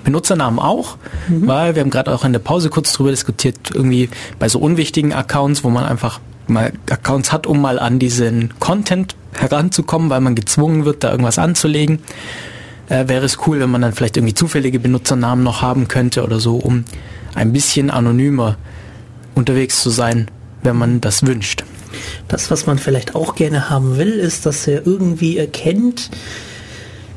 [0.03, 0.97] Benutzernamen auch,
[1.29, 1.47] mhm.
[1.47, 5.13] weil wir haben gerade auch in der Pause kurz drüber diskutiert, irgendwie bei so unwichtigen
[5.13, 10.35] Accounts, wo man einfach mal Accounts hat, um mal an diesen Content heranzukommen, weil man
[10.35, 11.99] gezwungen wird, da irgendwas anzulegen,
[12.91, 16.39] äh, wäre es cool, wenn man dann vielleicht irgendwie zufällige Benutzernamen noch haben könnte oder
[16.39, 16.83] so, um
[17.33, 18.57] ein bisschen anonymer
[19.33, 20.27] unterwegs zu sein,
[20.61, 21.63] wenn man das wünscht.
[22.27, 26.09] Das, was man vielleicht auch gerne haben will, ist, dass er irgendwie erkennt,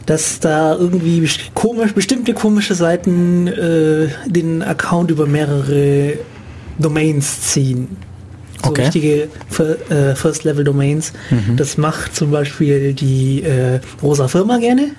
[0.07, 6.19] dass da irgendwie komisch, bestimmte komische Seiten äh, den Account über mehrere
[6.79, 7.97] Domains ziehen.
[8.63, 8.83] So okay.
[8.83, 9.29] richtige
[9.91, 11.13] äh, First-Level-Domains.
[11.31, 11.57] Mhm.
[11.57, 14.91] Das macht zum Beispiel die äh, Rosa Firma gerne.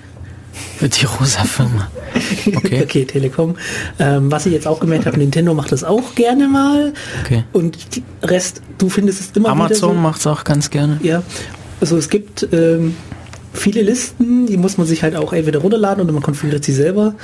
[0.80, 1.90] Die rosa Firma.
[2.46, 3.56] Okay, okay Telekom.
[3.98, 6.92] Ähm, was ich jetzt auch gemerkt habe, Nintendo macht das auch gerne mal.
[7.24, 7.44] Okay.
[7.52, 7.78] Und
[8.22, 10.98] Rest, du findest es immer Amazon so, macht es auch ganz gerne.
[11.02, 11.22] Ja.
[11.80, 12.94] Also es gibt ähm,
[13.52, 17.14] viele Listen, die muss man sich halt auch entweder runterladen oder man konfiguriert sie selber.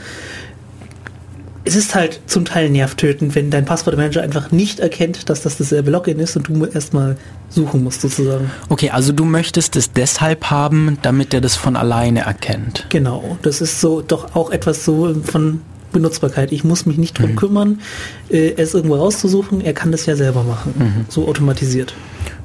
[1.64, 5.90] Es ist halt zum Teil nervtötend, wenn dein Passwortmanager einfach nicht erkennt, dass das dasselbe
[5.90, 7.16] Login ist und du erstmal
[7.48, 8.50] suchen musst sozusagen.
[8.68, 12.86] Okay, also du möchtest es deshalb haben, damit er das von alleine erkennt.
[12.88, 15.60] Genau, das ist so doch auch etwas so von
[15.92, 16.50] Benutzbarkeit.
[16.50, 17.36] Ich muss mich nicht drum mhm.
[17.36, 17.80] kümmern,
[18.28, 19.60] äh, es irgendwo rauszusuchen.
[19.60, 21.04] Er kann das ja selber machen, mhm.
[21.08, 21.94] so automatisiert.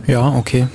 [0.05, 0.67] Ja, okay.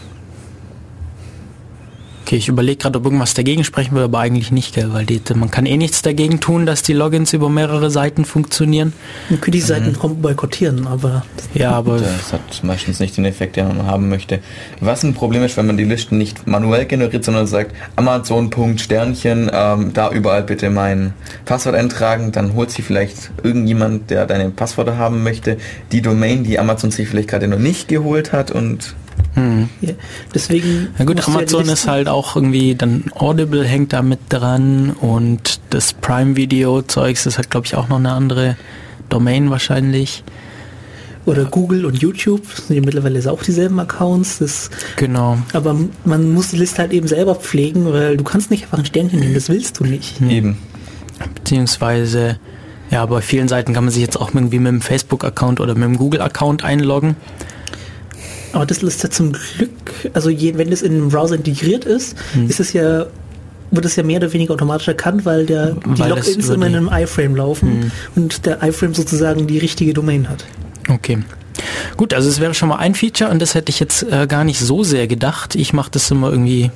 [2.32, 4.94] Okay, ich überlege gerade, ob irgendwas dagegen sprechen würde, aber eigentlich nicht, gell?
[4.94, 8.94] weil die, man kann eh nichts dagegen tun, dass die Logins über mehrere Seiten funktionieren.
[9.28, 10.22] Man könnte die Seiten mhm.
[10.22, 11.26] boykottieren, aber...
[11.52, 11.98] Ja, aber...
[11.98, 14.38] Das hat meistens nicht den Effekt, den man haben möchte.
[14.80, 18.50] Was ein Problem ist, wenn man die Listen nicht manuell generiert, sondern sagt, Amazon.
[18.78, 21.12] Sternchen, ähm, da überall bitte mein
[21.44, 25.58] Passwort eintragen, dann holt sich vielleicht irgendjemand, der deine Passwörter haben möchte,
[25.92, 28.94] die Domain, die Amazon sich vielleicht gerade noch nicht geholt hat und
[29.34, 29.68] hm.
[29.80, 29.92] Ja,
[30.34, 30.88] deswegen.
[30.98, 35.94] Ja gut, Amazon ist halt auch irgendwie, dann Audible hängt da mit dran und das
[35.94, 38.56] Prime Video Zeugs, das hat glaube ich auch noch eine andere
[39.08, 40.22] Domain wahrscheinlich.
[41.24, 44.38] Oder Google und YouTube sind ja mittlerweile auch dieselben Accounts.
[44.38, 45.38] Das, genau.
[45.52, 48.84] Aber man muss die Liste halt eben selber pflegen, weil du kannst nicht einfach ein
[48.84, 50.20] Sternchen nehmen, das willst du nicht.
[50.20, 50.58] Eben.
[51.36, 52.40] Beziehungsweise,
[52.90, 55.84] ja, bei vielen Seiten kann man sich jetzt auch irgendwie mit dem Facebook-Account oder mit
[55.84, 57.14] dem Google-Account einloggen.
[58.52, 59.70] Aber das ist ja zum Glück,
[60.12, 62.48] also je, wenn das in einem Browser integriert ist, hm.
[62.48, 63.06] ist es ja
[63.72, 66.76] wird es ja mehr oder weniger automatisch erkannt, weil der weil die Logins immer in
[66.76, 67.90] einem iFrame laufen hm.
[68.16, 70.44] und der iFrame sozusagen die richtige Domain hat.
[70.88, 71.18] Okay.
[71.96, 74.44] Gut, also es wäre schon mal ein Feature und das hätte ich jetzt äh, gar
[74.44, 75.54] nicht so sehr gedacht.
[75.54, 76.70] Ich mache das immer irgendwie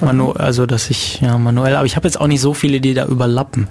[0.00, 2.94] Manu also dass ich ja manuell, aber ich habe jetzt auch nicht so viele, die
[2.94, 3.68] da überlappen.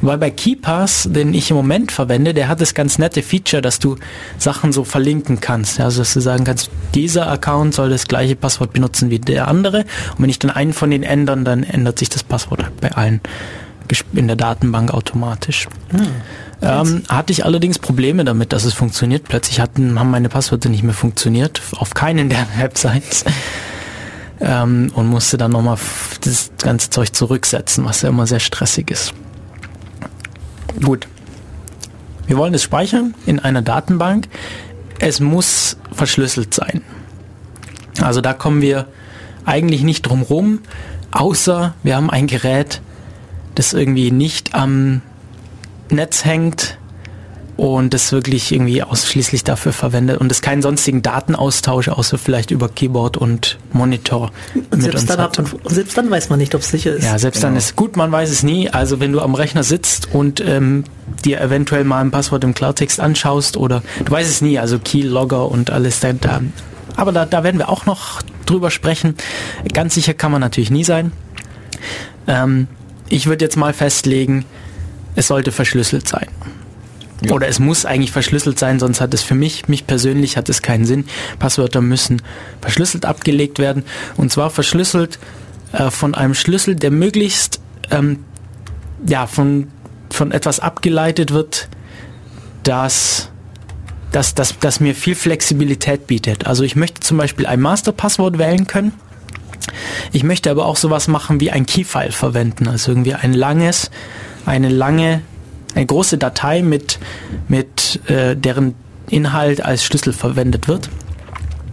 [0.00, 3.78] Weil bei KeyPass, den ich im Moment verwende, der hat das ganz nette Feature, dass
[3.78, 3.96] du
[4.38, 5.80] Sachen so verlinken kannst.
[5.80, 9.80] Also dass du sagen kannst, dieser Account soll das gleiche Passwort benutzen wie der andere.
[9.80, 13.20] Und wenn ich dann einen von denen ändern, dann ändert sich das Passwort bei allen
[14.14, 15.68] in der Datenbank automatisch.
[15.90, 16.06] Hm.
[16.62, 19.24] Ähm, hatte ich allerdings Probleme damit, dass es funktioniert.
[19.28, 23.24] Plötzlich hatten, haben meine Passwörter nicht mehr funktioniert, auf keinen der Websites
[24.40, 25.78] ähm, und musste dann nochmal
[26.22, 29.14] das ganze Zeug zurücksetzen, was ja immer sehr stressig ist.
[30.82, 31.08] Gut.
[32.26, 34.28] Wir wollen es speichern in einer Datenbank.
[34.98, 36.82] Es muss verschlüsselt sein.
[38.02, 38.86] Also da kommen wir
[39.44, 40.60] eigentlich nicht drum rum,
[41.12, 42.82] außer wir haben ein Gerät,
[43.54, 45.02] das irgendwie nicht am
[45.88, 46.75] Netz hängt,
[47.56, 52.68] und das wirklich irgendwie ausschließlich dafür verwendet und es keinen sonstigen Datenaustausch außer vielleicht über
[52.68, 54.30] Keyboard und Monitor
[54.70, 57.04] und selbst, dann man, selbst dann weiß man nicht, ob es sicher ist.
[57.04, 57.48] Ja, selbst genau.
[57.48, 58.68] dann ist gut, man weiß es nie.
[58.68, 60.84] Also wenn du am Rechner sitzt und ähm,
[61.24, 65.50] dir eventuell mal ein Passwort im Klartext anschaust oder du weißt es nie, also Keylogger
[65.50, 66.40] und alles da, da
[66.96, 69.14] aber da, da werden wir auch noch drüber sprechen.
[69.72, 71.12] Ganz sicher kann man natürlich nie sein.
[72.26, 72.68] Ähm,
[73.08, 74.44] ich würde jetzt mal festlegen,
[75.14, 76.26] es sollte verschlüsselt sein.
[77.24, 77.32] Ja.
[77.32, 80.60] Oder es muss eigentlich verschlüsselt sein, sonst hat es für mich, mich persönlich hat es
[80.60, 81.06] keinen Sinn.
[81.38, 82.20] Passwörter müssen
[82.60, 83.84] verschlüsselt abgelegt werden.
[84.16, 85.18] Und zwar verschlüsselt
[85.72, 88.24] äh, von einem Schlüssel, der möglichst ähm,
[89.06, 89.68] ja, von,
[90.10, 91.68] von etwas abgeleitet wird,
[92.62, 93.30] das,
[94.12, 96.46] das, das, das mir viel Flexibilität bietet.
[96.46, 98.92] Also ich möchte zum Beispiel ein Masterpasswort wählen können.
[100.12, 103.90] Ich möchte aber auch sowas machen wie ein Keyfile verwenden, also irgendwie ein langes,
[104.44, 105.22] eine lange,
[105.76, 106.98] eine große Datei mit,
[107.48, 108.74] mit äh, deren
[109.08, 110.88] Inhalt als Schlüssel verwendet wird.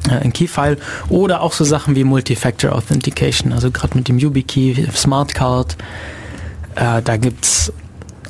[0.10, 0.78] Äh, ein Keyfile
[1.10, 5.78] oder auch so Sachen wie Multi-Factor Authentication, also gerade mit dem YubiKey, Smartcard.
[6.76, 7.72] Äh, da gibt's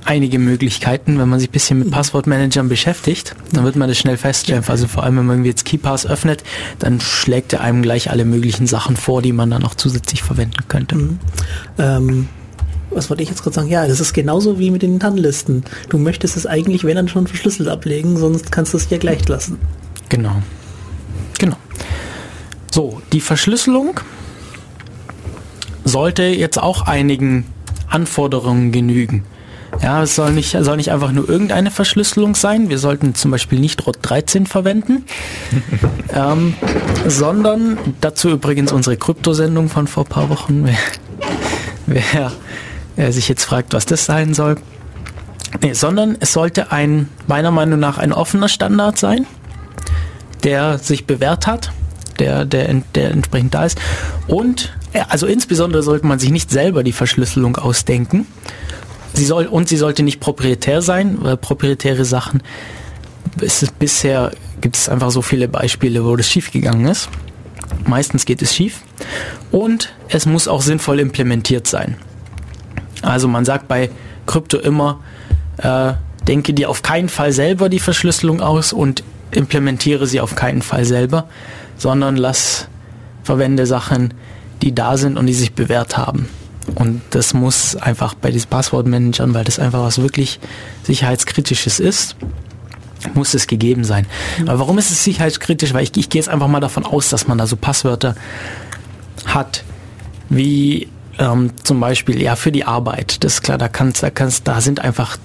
[0.06, 4.18] einige Möglichkeiten, wenn man sich ein bisschen mit Passwortmanagern beschäftigt, dann wird man das schnell
[4.18, 4.64] feststellen.
[4.68, 6.44] Also vor allem, wenn man jetzt KeyPass öffnet,
[6.80, 10.68] dann schlägt er einem gleich alle möglichen Sachen vor, die man dann auch zusätzlich verwenden
[10.68, 10.96] könnte.
[10.96, 11.20] Mhm.
[11.78, 12.28] Ähm,
[12.94, 13.68] was wollte ich jetzt gerade sagen?
[13.68, 15.64] Ja, das ist genauso wie mit den TAN-Listen.
[15.90, 19.28] Du möchtest es eigentlich, wenn dann schon verschlüsselt ablegen, sonst kannst du es ja gleich
[19.28, 19.58] lassen.
[20.10, 20.42] Genau.
[21.38, 21.58] Genau.
[22.72, 24.00] So, die Verschlüsselung
[25.84, 27.46] sollte jetzt auch einigen
[27.90, 29.24] Anforderungen genügen.
[29.82, 32.70] Ja, es soll nicht, soll nicht einfach nur irgendeine Verschlüsselung sein.
[32.70, 35.06] Wir sollten zum Beispiel nicht ROT 13 verwenden,
[36.14, 36.54] ähm,
[37.08, 40.66] sondern dazu übrigens unsere Kryptosendung von vor ein paar Wochen.
[41.86, 42.32] Wer, wer
[42.96, 44.56] äh, sich jetzt fragt, was das sein soll.
[45.62, 49.26] Nee, sondern es sollte ein, meiner Meinung nach, ein offener Standard sein,
[50.44, 51.72] der sich bewährt hat,
[52.20, 53.80] der, der, der entsprechend da ist.
[54.28, 54.74] Und,
[55.10, 58.28] also insbesondere sollte man sich nicht selber die Verschlüsselung ausdenken,
[59.14, 62.42] Sie soll, und sie sollte nicht proprietär sein, weil proprietäre Sachen,
[63.78, 67.10] bisher gibt es einfach so viele Beispiele, wo das schiefgegangen ist.
[67.86, 68.82] Meistens geht es schief.
[69.52, 71.98] Und es muss auch sinnvoll implementiert sein.
[73.04, 73.90] Also man sagt bei
[74.26, 75.00] Krypto immer,
[75.58, 75.94] äh,
[76.28, 80.86] denke dir auf keinen Fall selber die Verschlüsselung aus und implementiere sie auf keinen Fall
[80.86, 81.28] selber,
[81.78, 82.68] sondern lass,
[83.24, 84.14] verwende Sachen,
[84.62, 86.30] die da sind und die sich bewährt haben.
[86.76, 90.40] Und das muss einfach bei diesen Passwortmanagern, weil das einfach was wirklich
[90.84, 92.16] sicherheitskritisches ist,
[93.14, 94.08] muss es gegeben sein.
[94.40, 94.50] Mhm.
[94.50, 95.74] Aber warum ist es sicherheitskritisch?
[95.74, 98.16] Weil ich, ich gehe jetzt einfach mal davon aus, dass man da so Passwörter
[99.26, 99.64] hat,
[100.30, 100.88] wie
[101.20, 103.24] ähm, zum Beispiel ja für die Arbeit.
[103.24, 105.18] Das ist klar, da kannst, da kannst, da sind einfach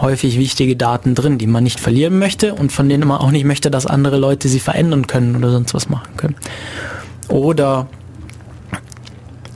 [0.00, 3.44] häufig wichtige Daten drin, die man nicht verlieren möchte und von denen man auch nicht
[3.44, 6.36] möchte, dass andere Leute sie verändern können oder sonst was machen können.
[7.28, 7.88] Oder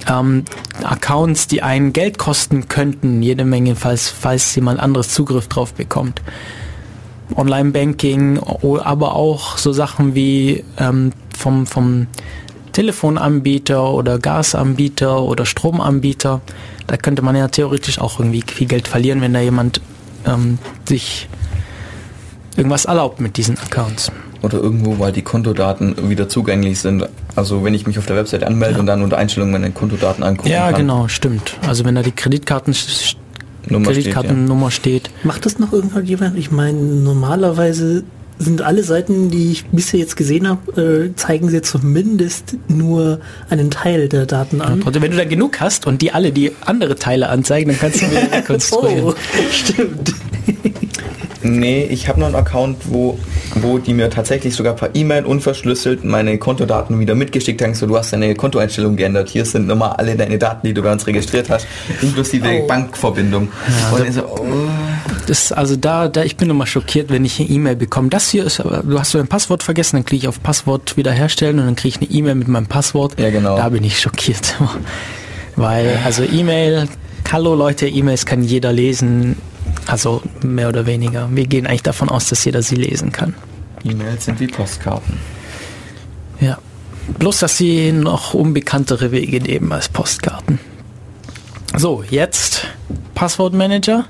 [0.08, 0.44] ähm,
[0.82, 6.22] Accounts, die einen Geld kosten könnten, jede Menge, falls, falls jemand anderes Zugriff drauf bekommt.
[7.34, 12.06] Online-Banking, aber auch so Sachen wie ähm, vom, vom
[12.72, 16.40] Telefonanbieter oder Gasanbieter oder Stromanbieter.
[16.86, 19.80] Da könnte man ja theoretisch auch irgendwie viel Geld verlieren, wenn da jemand
[20.26, 20.58] ähm,
[20.88, 21.28] sich
[22.56, 24.10] irgendwas erlaubt mit diesen Accounts
[24.42, 27.08] oder irgendwo, weil die Kontodaten wieder zugänglich sind.
[27.36, 28.80] Also wenn ich mich auf der Website anmelde ja.
[28.80, 30.72] und dann unter Einstellungen meine Kontodaten angucken ja, kann.
[30.72, 31.56] Ja, genau, stimmt.
[31.66, 32.74] Also wenn da die Kreditkarten
[33.68, 35.10] Nummer Kreditkartennummer steht, ja.
[35.10, 35.24] steht.
[35.24, 36.36] Macht das noch irgendjemand?
[36.36, 38.02] Ich meine, normalerweise
[38.38, 43.70] sind alle Seiten, die ich bisher jetzt gesehen habe, äh, zeigen sie zumindest nur einen
[43.70, 44.80] Teil der Daten an.
[44.80, 48.02] Ja, wenn du da genug hast und die alle die andere Teile anzeigen, dann kannst
[48.02, 49.04] du wieder rekonstruieren.
[49.04, 49.14] oh,
[49.50, 50.14] stimmt.
[51.44, 53.18] Nee, ich habe noch einen Account, wo,
[53.54, 57.74] wo die mir tatsächlich sogar per E-Mail unverschlüsselt meine Kontodaten wieder mitgeschickt haben.
[57.74, 59.28] So, du hast deine Kontoeinstellung geändert.
[59.28, 61.66] Hier sind nochmal alle deine Daten, die du bei uns registriert hast,
[62.00, 62.66] inklusive oh.
[62.66, 63.48] Bankverbindung.
[63.68, 64.46] Ja, und so, oh.
[65.26, 68.08] das, also da, da, ich bin immer schockiert, wenn ich eine E-Mail bekomme.
[68.08, 71.58] Das hier ist, du hast so ein Passwort vergessen, dann klicke ich auf Passwort wiederherstellen
[71.58, 73.18] und dann kriege ich eine E-Mail mit meinem Passwort.
[73.18, 73.56] Ja, genau.
[73.56, 74.54] Da bin ich schockiert.
[75.56, 76.88] Weil, also E-Mail,
[77.30, 79.36] hallo Leute, E-Mails kann jeder lesen
[79.86, 81.28] also mehr oder weniger.
[81.32, 83.34] Wir gehen eigentlich davon aus, dass jeder sie lesen kann.
[83.84, 85.18] E-Mails sind wie Postkarten.
[86.40, 86.58] Ja.
[87.18, 90.60] Bloß, dass sie noch unbekanntere Wege nehmen als Postkarten.
[91.76, 92.68] So, jetzt
[93.14, 94.04] Passwortmanager.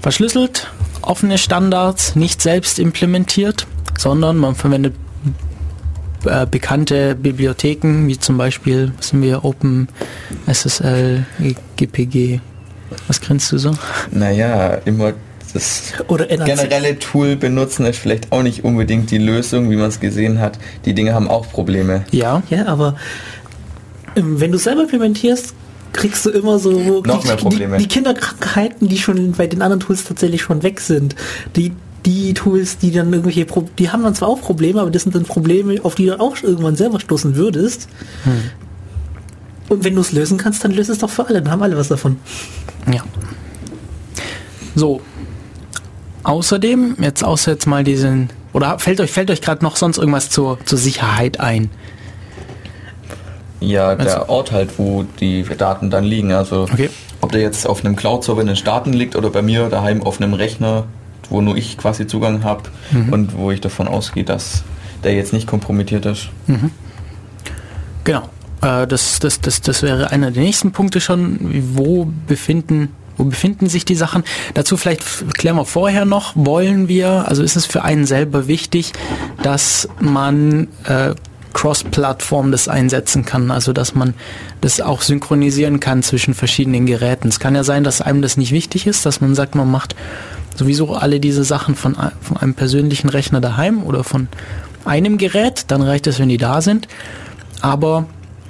[0.00, 0.68] Verschlüsselt,
[1.02, 3.66] offene Standards, nicht selbst implementiert,
[3.96, 4.94] sondern man verwendet
[6.24, 9.88] äh, bekannte Bibliotheken, wie zum Beispiel, was sind wir, Open
[10.46, 11.26] SSL,
[11.76, 12.40] GPG,
[13.06, 13.72] was grinst du so?
[14.10, 15.14] Naja, immer
[15.52, 20.00] das Oder generelle Tool benutzen ist vielleicht auch nicht unbedingt die Lösung, wie man es
[20.00, 20.58] gesehen hat.
[20.84, 22.04] Die Dinge haben auch Probleme.
[22.10, 22.42] Ja.
[22.50, 22.96] Ja, aber
[24.14, 25.54] ähm, wenn du selber implementierst,
[25.92, 27.76] kriegst du immer so noch die, mehr Probleme.
[27.78, 31.14] Die, die, Kinderkrankheiten, die schon bei den anderen Tools tatsächlich schon weg sind.
[31.56, 31.72] Die
[32.06, 35.14] die Tools, die dann irgendwelche, Pro die haben dann zwar auch Probleme, aber das sind
[35.14, 37.88] dann Probleme, auf die du auch irgendwann selber stoßen würdest.
[38.24, 38.32] Hm.
[39.68, 41.76] Und wenn du es lösen kannst, dann löse es doch für alle, dann haben alle
[41.76, 42.16] was davon.
[42.90, 43.02] Ja.
[44.74, 45.00] So.
[46.22, 50.30] außerdem, jetzt außer jetzt mal diesen, oder fällt euch, fällt euch gerade noch sonst irgendwas
[50.30, 51.70] zur, zur Sicherheit ein?
[53.60, 56.32] Ja, der also, Ort halt, wo die Daten dann liegen.
[56.32, 56.90] Also okay.
[57.20, 60.20] ob der jetzt auf einem Cloud-Server in den Staaten liegt oder bei mir daheim auf
[60.20, 60.84] einem Rechner,
[61.28, 62.62] wo nur ich quasi Zugang habe
[62.92, 63.12] mhm.
[63.12, 64.62] und wo ich davon ausgehe, dass
[65.02, 66.28] der jetzt nicht kompromittiert ist.
[66.46, 66.70] Mhm.
[68.04, 68.28] Genau.
[68.62, 71.38] Äh, das, das, das, das wäre einer der nächsten Punkte schon.
[71.74, 74.22] Wo befinden wo befinden sich die Sachen?
[74.54, 75.02] Dazu vielleicht
[75.34, 78.92] klären wir vorher noch, wollen wir, also ist es für einen selber wichtig,
[79.42, 81.16] dass man äh,
[81.52, 84.14] Cross-Plattform das einsetzen kann, also dass man
[84.60, 87.26] das auch synchronisieren kann zwischen verschiedenen Geräten.
[87.26, 89.96] Es kann ja sein, dass einem das nicht wichtig ist, dass man sagt, man macht
[90.54, 94.28] sowieso alle diese Sachen von, von einem persönlichen Rechner daheim oder von
[94.84, 96.86] einem Gerät, dann reicht es, wenn die da sind.
[97.60, 98.06] Aber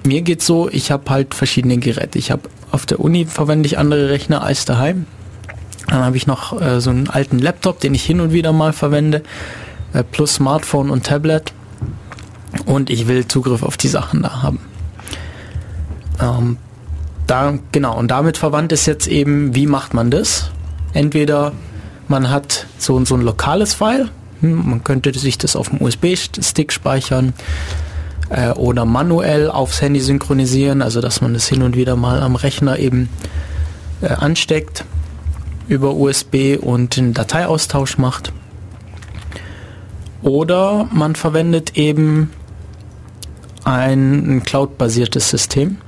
[0.08, 2.18] mir geht so, ich habe halt verschiedene Geräte.
[2.18, 5.06] Ich habe auf der Uni verwende ich andere Rechner als daheim.
[5.86, 8.72] Dann habe ich noch äh, so einen alten Laptop, den ich hin und wieder mal
[8.72, 9.22] verwende,
[9.92, 11.52] äh, plus Smartphone und Tablet.
[12.66, 14.60] Und ich will Zugriff auf die Sachen da haben.
[16.20, 16.56] Ähm,
[17.26, 20.50] da, genau, und damit verwandt ist jetzt eben, wie macht man das?
[20.94, 21.52] Entweder
[22.08, 26.72] man hat so, so ein lokales File, hm, man könnte sich das auf dem USB-Stick
[26.72, 27.34] speichern
[28.30, 32.36] äh, oder manuell aufs Handy synchronisieren, also dass man das hin und wieder mal am
[32.36, 33.08] Rechner eben
[34.00, 34.84] äh, ansteckt
[35.68, 38.32] über USB und einen Dateiaustausch macht.
[40.22, 42.30] Oder man verwendet eben
[43.64, 45.78] ein, ein Cloud-basiertes System.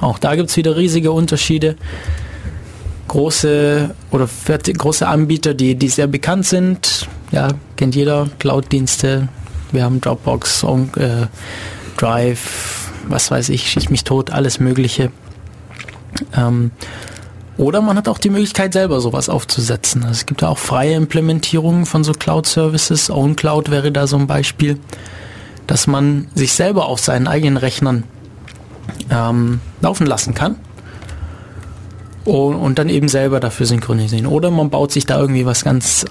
[0.00, 1.76] Auch da gibt es wieder riesige Unterschiede.
[3.08, 9.28] Große oder große Anbieter, die, die sehr bekannt sind, ja, kennt jeder, Cloud-Dienste.
[9.72, 10.64] Wir haben Dropbox,
[10.96, 11.26] äh,
[11.96, 15.10] Drive, was weiß ich, schieß mich tot, alles Mögliche.
[16.36, 16.70] Ähm,
[17.56, 20.02] oder man hat auch die Möglichkeit, selber sowas aufzusetzen.
[20.02, 23.10] Also es gibt ja auch freie Implementierungen von so Cloud-Services.
[23.10, 24.78] OwnCloud wäre da so ein Beispiel
[25.70, 28.02] dass man sich selber auf seinen eigenen Rechnern
[29.08, 30.56] ähm, laufen lassen kann
[32.24, 34.26] und, und, dann eben selber dafür synchronisieren.
[34.26, 36.06] Oder man baut sich da irgendwie was ganz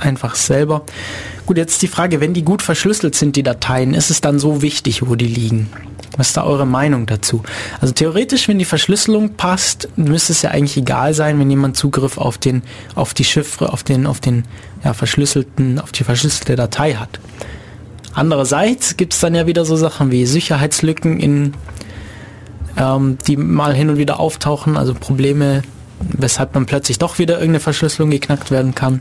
[0.00, 0.82] einfach selber.
[1.46, 4.62] Gut, jetzt die Frage, wenn die gut verschlüsselt sind, die Dateien, ist es dann so
[4.62, 5.70] wichtig, wo die liegen?
[6.16, 7.42] Was ist da eure Meinung dazu?
[7.80, 12.18] Also theoretisch, wenn die Verschlüsselung passt, müsste es ja eigentlich egal sein, wenn jemand Zugriff
[12.18, 12.62] auf den,
[12.94, 14.44] auf die Chiffre, auf den, auf den
[14.84, 17.18] ja, verschlüsselten, auf die verschlüsselte Datei hat.
[18.14, 21.54] Andererseits gibt es dann ja wieder so Sachen wie Sicherheitslücken, in,
[22.76, 25.62] ähm, die mal hin und wieder auftauchen, also Probleme,
[26.00, 29.00] weshalb man plötzlich doch wieder irgendeine Verschlüsselung geknackt werden kann.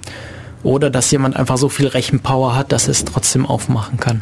[0.64, 4.22] Oder dass jemand einfach so viel Rechenpower hat, dass es trotzdem aufmachen kann.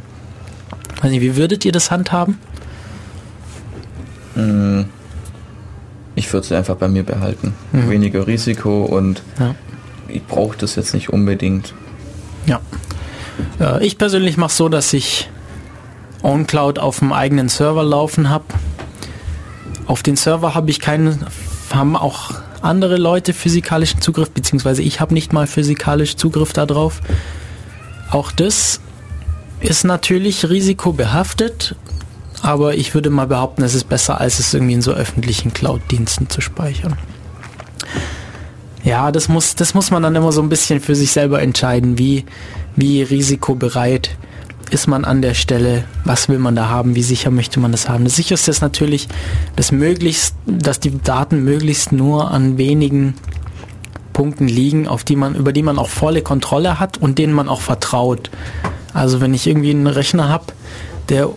[1.01, 2.37] Also wie würdet ihr das handhaben?
[4.35, 4.85] Hm.
[6.15, 7.53] Ich würde es einfach bei mir behalten.
[7.71, 7.89] Mhm.
[7.89, 9.55] Weniger Risiko und ja.
[10.07, 11.73] ich brauche das jetzt nicht unbedingt.
[12.45, 12.59] Ja.
[13.59, 15.29] Äh, ich persönlich mache so, dass ich
[16.21, 18.45] OwnCloud auf dem eigenen Server laufen habe.
[19.85, 21.25] Auf den Server habe ich keinen,
[21.73, 22.31] haben auch
[22.63, 27.01] andere Leute physikalischen Zugriff, beziehungsweise ich habe nicht mal physikalisch Zugriff darauf.
[28.11, 28.81] Auch das
[29.59, 31.75] ist natürlich risikobehaftet,
[32.41, 36.29] aber ich würde mal behaupten, es ist besser, als es irgendwie in so öffentlichen Cloud-Diensten
[36.29, 36.97] zu speichern.
[38.83, 41.97] Ja, das muss, das muss man dann immer so ein bisschen für sich selber entscheiden,
[41.97, 42.25] wie,
[42.75, 44.11] wie risikobereit
[44.71, 47.89] ist man an der Stelle, was will man da haben, wie sicher möchte man das
[47.89, 48.03] haben.
[48.03, 49.07] Das sicherste ist natürlich,
[49.55, 53.15] dass möglichst, dass die Daten möglichst nur an wenigen
[54.13, 57.47] Punkten liegen, auf die man, über die man auch volle Kontrolle hat und denen man
[57.47, 58.29] auch vertraut.
[58.93, 60.45] Also wenn ich irgendwie einen Rechner habe,
[61.09, 61.29] der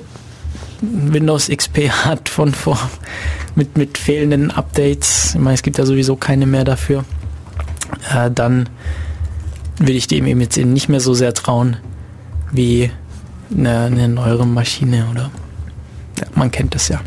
[0.80, 2.78] Windows XP hat von vor
[3.54, 7.04] mit, mit fehlenden Updates, ich meine, es gibt ja sowieso keine mehr dafür,
[8.12, 8.68] äh, dann
[9.78, 11.76] will ich dem eben jetzt nicht mehr so sehr trauen
[12.50, 12.90] wie
[13.56, 15.30] eine, eine neuere Maschine oder
[16.18, 17.00] ja, man kennt das ja.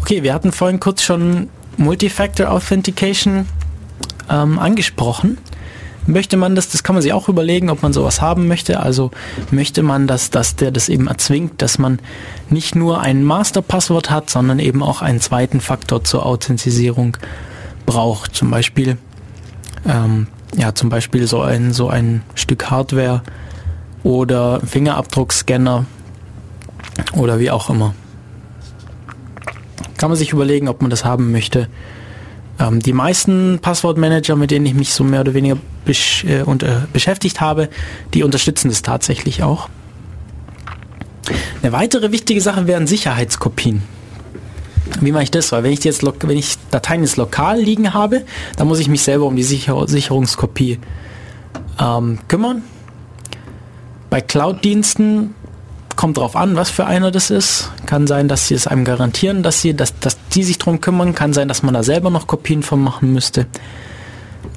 [0.00, 3.46] Okay, wir hatten vorhin kurz schon Multifactor Authentication
[4.28, 5.38] ähm, angesprochen.
[6.06, 8.80] Möchte man das, das kann man sich auch überlegen, ob man sowas haben möchte.
[8.80, 9.12] Also
[9.52, 12.00] möchte man, dass, dass der das eben erzwingt, dass man
[12.50, 17.16] nicht nur ein Masterpasswort hat, sondern eben auch einen zweiten Faktor zur Authentisierung
[17.86, 18.34] braucht.
[18.34, 18.98] Zum Beispiel,
[19.86, 20.26] ähm,
[20.56, 23.22] ja, zum Beispiel so ein, so ein Stück Hardware
[24.02, 25.86] oder Fingerabdruckscanner
[27.14, 27.94] oder wie auch immer.
[29.96, 31.68] Kann man sich überlegen, ob man das haben möchte.
[32.58, 36.64] Ähm, die meisten Passwortmanager, mit denen ich mich so mehr oder weniger besch äh, und,
[36.92, 37.68] beschäftigt habe,
[38.14, 39.68] die unterstützen das tatsächlich auch.
[41.62, 43.82] Eine weitere wichtige Sache wären Sicherheitskopien.
[45.00, 45.52] Wie mache ich das?
[45.52, 48.24] Weil wenn ich jetzt wenn ich Dateien jetzt lokal liegen habe,
[48.56, 50.78] dann muss ich mich selber um die Sicher Sicherungskopie
[51.80, 52.62] ähm, kümmern.
[54.12, 55.34] Bei Cloud-Diensten
[55.96, 57.70] kommt drauf an, was für einer das ist.
[57.86, 61.14] Kann sein, dass sie es einem garantieren, dass sie, dass, dass die sich drum kümmern.
[61.14, 63.46] Kann sein, dass man da selber noch Kopien von machen müsste.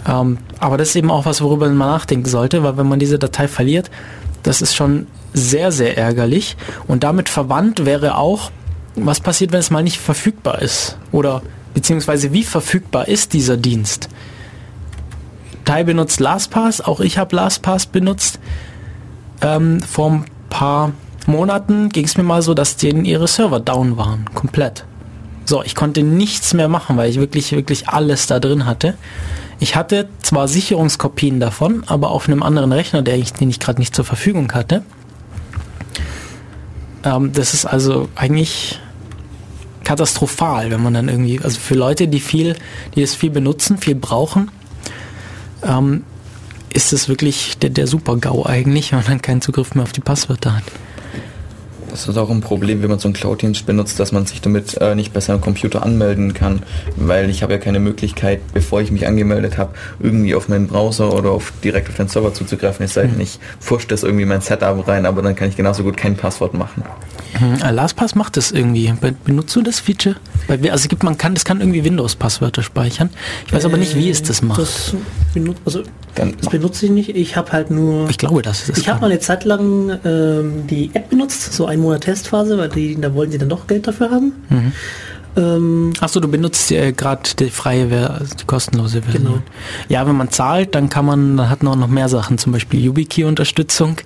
[0.06, 3.18] Ähm, aber das ist eben auch was, worüber man nachdenken sollte, weil wenn man diese
[3.18, 3.90] Datei verliert,
[4.44, 6.58] das ist schon sehr, sehr ärgerlich.
[6.86, 8.52] Und damit verwandt wäre auch,
[8.98, 10.98] was passiert, wenn es mal nicht verfügbar ist?
[11.14, 11.42] Oder
[11.74, 14.10] beziehungsweise wie verfügbar ist dieser Dienst?
[15.64, 18.38] Tai benutzt LastPass, auch ich habe LastPass benutzt.
[19.46, 20.92] Ähm, vor ein paar
[21.28, 24.86] Monaten ging es mir mal so, dass denen ihre Server down waren, komplett.
[25.46, 28.96] So, ich konnte nichts mehr machen, weil ich wirklich, wirklich alles da drin hatte.
[29.60, 33.80] Ich hatte zwar Sicherungskopien davon, aber auf einem anderen Rechner, der ich, den ich gerade
[33.80, 34.82] nicht zur Verfügung hatte.
[37.04, 38.80] Ähm, das ist also eigentlich
[39.84, 42.56] katastrophal, wenn man dann irgendwie, also für Leute, die viel,
[42.96, 44.50] die es viel benutzen, viel brauchen,
[45.62, 46.04] ähm,
[46.76, 50.02] ist es wirklich der, der Super-GAU eigentlich, wenn man dann keinen Zugriff mehr auf die
[50.02, 50.64] Passwörter hat.
[51.96, 54.76] Das ist auch ein Problem, wenn man so einen Cloud-Dienst benutzt, dass man sich damit
[54.82, 56.62] äh, nicht besser am Computer anmelden kann,
[56.98, 59.72] weil ich habe ja keine Möglichkeit, bevor ich mich angemeldet habe,
[60.02, 62.86] irgendwie auf meinen Browser oder auf, direkt auf den Server zuzugreifen.
[62.86, 63.22] Es sei denn, mhm.
[63.22, 66.54] ich fuscht das irgendwie mein Setup rein, aber dann kann ich genauso gut kein Passwort
[66.54, 66.84] machen.
[67.40, 67.60] Mhm.
[67.60, 68.94] LastPass macht das irgendwie.
[69.24, 70.16] Benutzt du das Feature?
[70.48, 73.10] Weil, also gibt man kann, das kann irgendwie Windows-Passwörter speichern.
[73.48, 74.62] Ich weiß äh, aber nicht, wie es das macht.
[74.62, 74.94] Das,
[75.34, 75.84] benut, also,
[76.16, 77.10] das benutze ich nicht.
[77.10, 78.10] Ich habe halt nur.
[78.10, 78.78] Ich glaube, das ist.
[78.78, 82.70] Ich habe mal eine Zeit lang ähm, die App benutzt, so ein Monat Testphase, weil
[82.70, 84.34] die, da wollen sie dann doch Geld dafür haben.
[84.50, 84.74] Mhm.
[85.38, 89.24] Ähm, Achso, du benutzt äh, gerade die freie, also die kostenlose Version.
[89.24, 89.42] Genau.
[89.90, 92.54] Ja, wenn man zahlt, dann kann man, dann hat man auch noch mehr Sachen, zum
[92.54, 93.98] Beispiel YubiKey-Unterstützung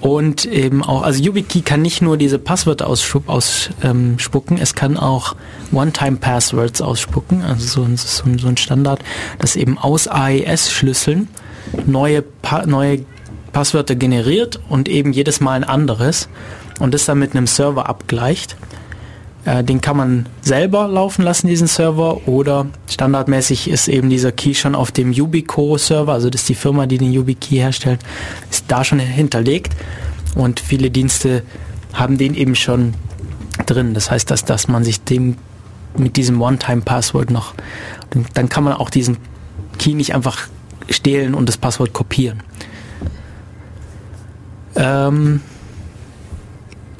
[0.00, 3.36] und eben auch, also YubiKey kann nicht nur diese Passwörter ausspucken,
[3.82, 4.16] ähm,
[4.60, 5.36] es kann auch
[5.72, 9.00] One-Time-Passwords ausspucken, also so, so, so ein Standard,
[9.38, 11.28] das eben aus AES-Schlüsseln
[11.86, 13.04] neue, pa neue
[13.52, 16.28] Passwörter generiert und eben jedes Mal ein anderes
[16.80, 18.56] und das dann mit einem Server abgleicht.
[19.44, 24.54] Äh, den kann man selber laufen lassen, diesen Server, oder standardmäßig ist eben dieser Key
[24.54, 28.00] schon auf dem Yubico-Server, also das ist die Firma, die den YubiKey herstellt,
[28.50, 29.74] ist da schon hinterlegt
[30.34, 31.42] und viele Dienste
[31.92, 32.94] haben den eben schon
[33.66, 33.94] drin.
[33.94, 35.36] Das heißt, dass, dass man sich dem
[35.96, 37.54] mit diesem One-Time-Passwort noch,
[38.34, 39.18] dann kann man auch diesen
[39.78, 40.48] Key nicht einfach
[40.90, 42.42] stehlen und das Passwort kopieren.
[44.76, 45.40] Ähm,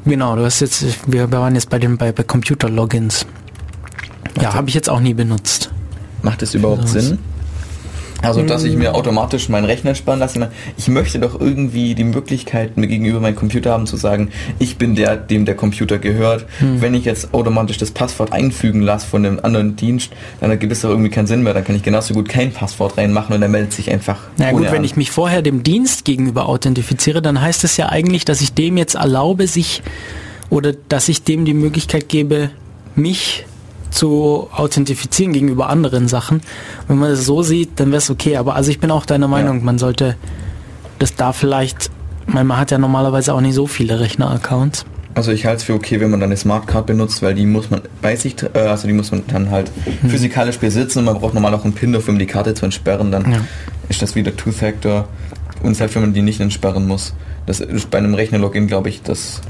[0.05, 3.26] Genau, du hast jetzt, wir waren jetzt bei den bei, bei Computer-Logins.
[4.40, 5.70] Ja, habe ich jetzt auch nie benutzt.
[6.22, 6.92] Macht es überhaupt genau.
[6.92, 7.18] Sinn?
[8.23, 8.95] Also, dass ich mir hm.
[8.95, 10.51] automatisch meinen Rechner spannen lasse.
[10.77, 14.95] Ich möchte doch irgendwie die Möglichkeit, mir gegenüber meinem Computer haben zu sagen, ich bin
[14.95, 16.47] der, dem der Computer gehört.
[16.59, 16.81] Hm.
[16.81, 20.11] Wenn ich jetzt automatisch das Passwort einfügen lasse von einem anderen Dienst,
[20.41, 21.55] dann ergibt es doch irgendwie keinen Sinn mehr.
[21.55, 24.19] Dann kann ich genauso gut kein Passwort reinmachen und er meldet sich einfach.
[24.39, 28.25] Na gut, wenn ich mich vorher dem Dienst gegenüber authentifiziere, dann heißt es ja eigentlich,
[28.25, 29.83] dass ich dem jetzt erlaube, sich
[30.51, 32.51] oder dass ich dem die Möglichkeit gebe,
[32.95, 33.45] mich
[33.95, 36.42] zu authentifizieren gegenüber anderen Sachen.
[36.88, 38.36] Wenn man das so sieht, dann wäre es okay.
[38.36, 39.64] Aber also ich bin auch deiner Meinung, ja.
[39.64, 40.16] man sollte
[40.99, 41.90] das da vielleicht,
[42.26, 44.84] man hat ja normalerweise auch nicht so viele Rechner-Accounts.
[45.14, 47.70] Also ich halte es für okay, wenn man dann eine Smartcard benutzt, weil die muss
[47.70, 50.11] man bei sich, äh, also die muss man dann halt hm.
[50.11, 53.12] physikalisch besitzen und man braucht normal auch einen PIN dafür, um die Karte zu entsperren.
[53.12, 53.38] Dann ja.
[53.88, 55.09] ist das wieder Two-Factor
[55.62, 57.14] und selbst wenn man die nicht entsperren muss.
[57.47, 59.40] Das ist bei einem Rechner-Login, glaube ich, das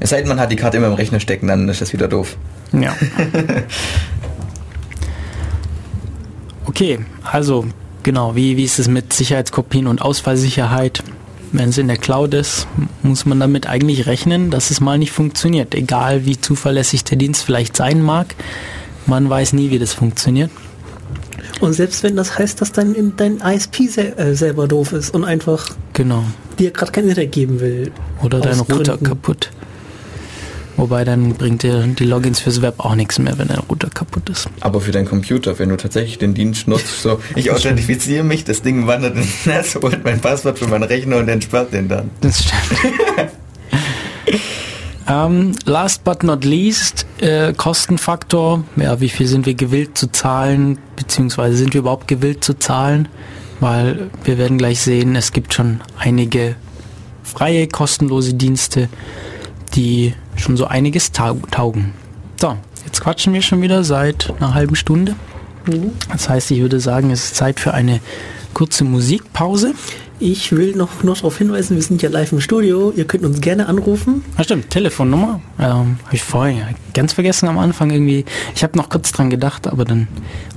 [0.00, 2.08] es sei denn, man hat die Karte immer im Rechner stecken, dann ist das wieder
[2.08, 2.38] doof.
[2.72, 2.94] Ja.
[6.66, 7.66] okay, also
[8.02, 11.02] genau, wie, wie ist es mit Sicherheitskopien und Ausfallsicherheit?
[11.52, 12.68] Wenn es in der Cloud ist,
[13.02, 15.74] muss man damit eigentlich rechnen, dass es mal nicht funktioniert.
[15.74, 18.36] Egal wie zuverlässig der Dienst vielleicht sein mag,
[19.06, 20.50] man weiß nie, wie das funktioniert.
[21.60, 25.24] Und selbst wenn das heißt, dass dein, dein ISP sel äh, selber doof ist und
[25.24, 26.22] einfach genau.
[26.58, 27.92] dir gerade kein Internet geben will.
[28.22, 29.50] Oder dein Router kaputt.
[30.80, 34.30] Wobei dann bringt dir die Logins fürs Web auch nichts mehr, wenn der Router kaputt
[34.30, 34.48] ist.
[34.60, 38.62] Aber für deinen Computer, wenn du tatsächlich den Dienst nutzt, so ich authentifiziere mich, das
[38.62, 42.10] Ding wandert ins Netz, holt mein Passwort für meinen Rechner und entsperrt den dann.
[42.22, 42.92] Das stimmt.
[45.06, 48.64] um, ähm, last but not least, äh, Kostenfaktor.
[48.76, 53.06] Ja, wie viel sind wir gewillt zu zahlen, beziehungsweise sind wir überhaupt gewillt zu zahlen?
[53.60, 56.56] Weil wir werden gleich sehen, es gibt schon einige
[57.22, 58.88] freie, kostenlose Dienste,
[59.74, 61.92] die schon so einiges taugen.
[62.40, 65.14] So, jetzt quatschen wir schon wieder seit einer halben Stunde.
[65.66, 65.92] Mhm.
[66.10, 68.00] Das heißt, ich würde sagen, es ist Zeit für eine
[68.54, 69.74] kurze Musikpause.
[70.22, 72.92] Ich will noch, noch darauf hinweisen, wir sind ja live im Studio.
[72.94, 74.22] Ihr könnt uns gerne anrufen.
[74.36, 75.40] Ah, stimmt, Telefonnummer.
[75.58, 76.60] Ähm, habe ich vorhin
[76.92, 78.26] ganz vergessen am Anfang irgendwie.
[78.54, 80.08] Ich habe noch kurz dran gedacht, aber dann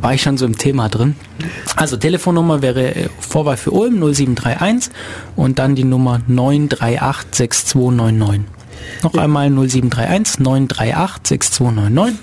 [0.02, 1.16] war ich schon so im Thema drin.
[1.78, 4.92] Also Telefonnummer wäre äh, Vorwahl für Ulm 0731
[5.38, 8.53] und dann die Nummer 938 6299.
[9.04, 12.20] Noch einmal 0731 938 6299.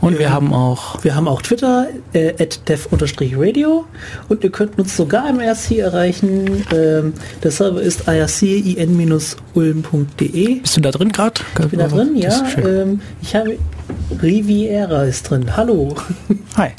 [0.00, 1.02] Und wir, haben auch...
[1.02, 2.34] Wir haben auch Twitter, äh,
[2.68, 3.86] dev-radio
[4.28, 6.66] und ihr könnt uns sogar im IRC erreichen.
[6.72, 10.60] Ähm, der Server ist ircin-ulm.de.
[10.60, 11.40] Bist du da drin gerade?
[11.58, 12.44] Ich bin da drin, ja.
[12.58, 13.56] Ähm, ich habe...
[14.22, 15.56] Riviera ist drin.
[15.56, 15.94] Hallo.
[16.56, 16.70] Hi.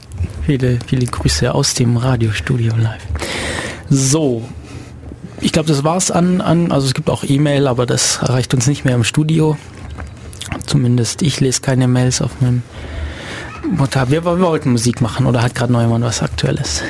[0.45, 3.05] Viele, viele Grüße aus dem Radiostudio live.
[3.89, 4.43] So,
[5.39, 8.67] ich glaube, das war's an, an, also es gibt auch E-Mail, aber das erreicht uns
[8.67, 9.57] nicht mehr im Studio.
[10.65, 12.63] Zumindest ich lese keine Mails auf meinem
[13.69, 14.09] Mutter.
[14.09, 16.81] Wir, wir wollten Musik machen oder hat gerade Neumann was Aktuelles?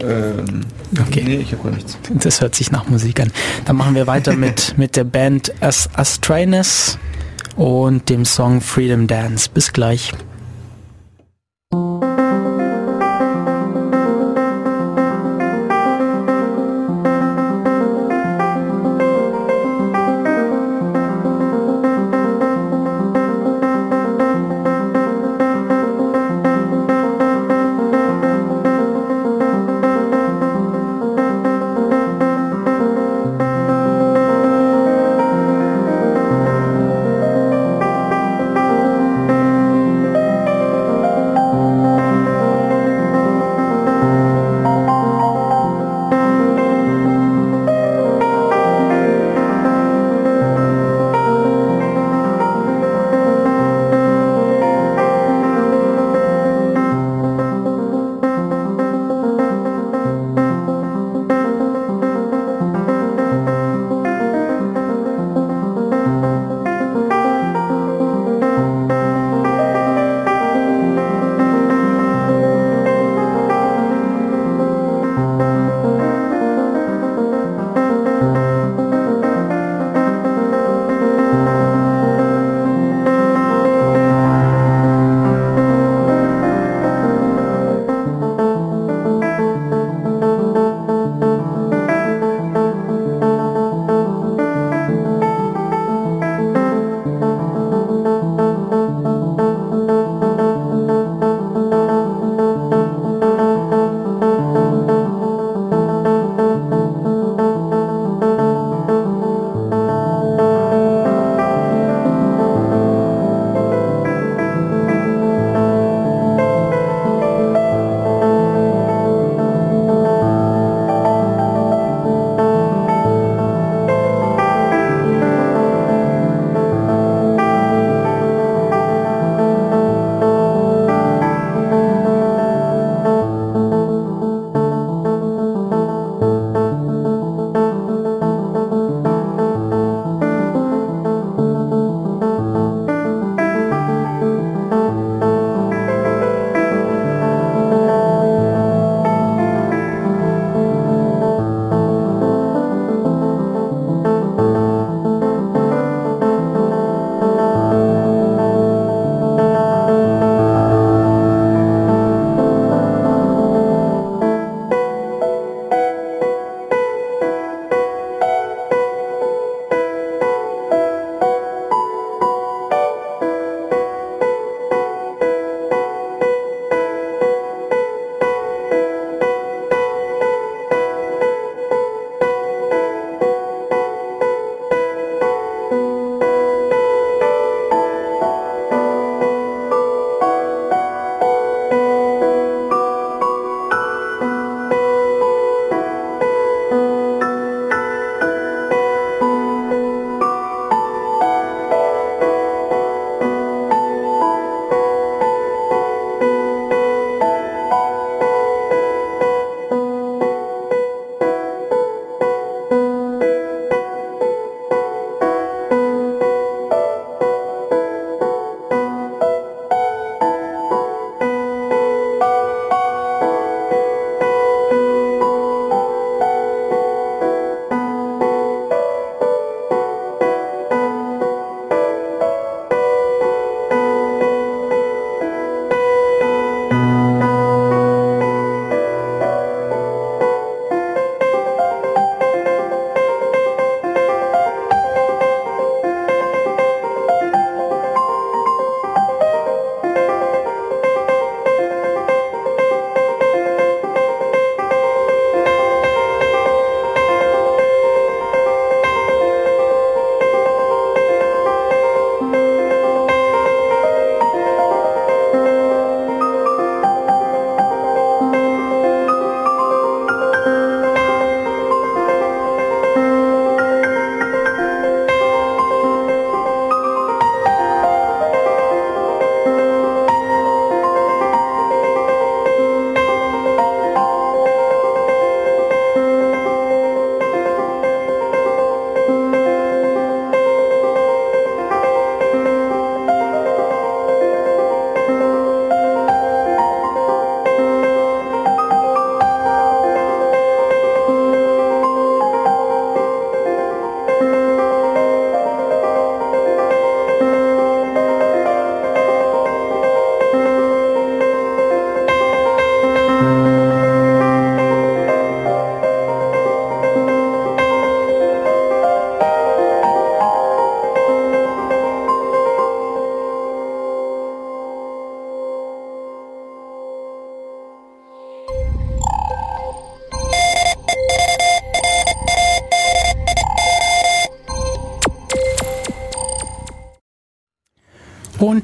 [0.00, 0.60] Ähm,
[1.00, 1.22] okay.
[1.24, 1.98] Nee, ich habe nichts.
[2.14, 3.32] Das hört sich nach Musik an.
[3.64, 6.98] Dann machen wir weiter mit, mit der Band As Astrainus
[7.56, 9.50] und dem Song Freedom Dance.
[9.52, 10.12] Bis gleich.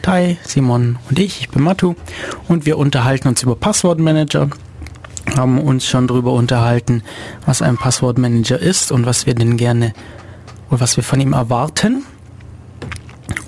[0.00, 1.40] Tai, Simon und ich.
[1.40, 1.96] Ich bin Matu.
[2.46, 4.48] Und wir unterhalten uns über Passwortmanager.
[5.36, 7.02] Haben uns schon darüber unterhalten,
[7.46, 9.92] was ein Passwortmanager ist und was wir denn gerne
[10.70, 12.04] und was wir von ihm erwarten.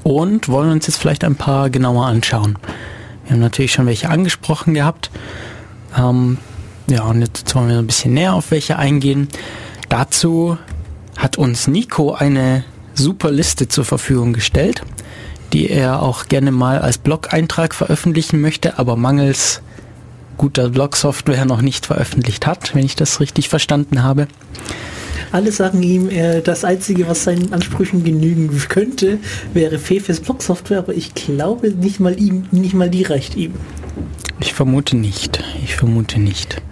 [0.02, 2.58] Und wollen uns jetzt vielleicht ein paar genauer anschauen.
[3.26, 5.12] Wir haben natürlich schon welche angesprochen gehabt.
[5.96, 6.38] Ähm,
[6.88, 9.28] ja, und jetzt wollen wir ein bisschen näher auf welche eingehen.
[9.88, 10.56] Dazu
[11.16, 12.64] hat uns Nico eine
[12.94, 14.82] super Liste zur Verfügung gestellt,
[15.52, 19.62] die er auch gerne mal als Blog-Eintrag veröffentlichen möchte, aber mangels
[20.36, 24.28] guter Blog-Software noch nicht veröffentlicht hat, wenn ich das richtig verstanden habe.
[25.32, 29.18] Alle sagen ihm, er, das Einzige, was seinen Ansprüchen genügen könnte,
[29.54, 33.54] wäre Fefes Blog-Software, aber ich glaube, nicht mal, ihm, nicht mal die reicht ihm.
[34.40, 35.42] Ich vermute nicht.
[35.64, 36.62] Ich vermute nicht.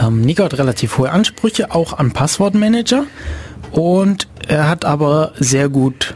[0.00, 3.04] Ähm, Nico hat relativ hohe Ansprüche, auch an Passwortmanager.
[3.72, 6.14] Und er hat aber sehr gut,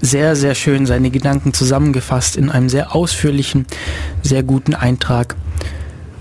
[0.00, 3.66] sehr, sehr schön seine Gedanken zusammengefasst in einem sehr ausführlichen,
[4.22, 5.36] sehr guten Eintrag,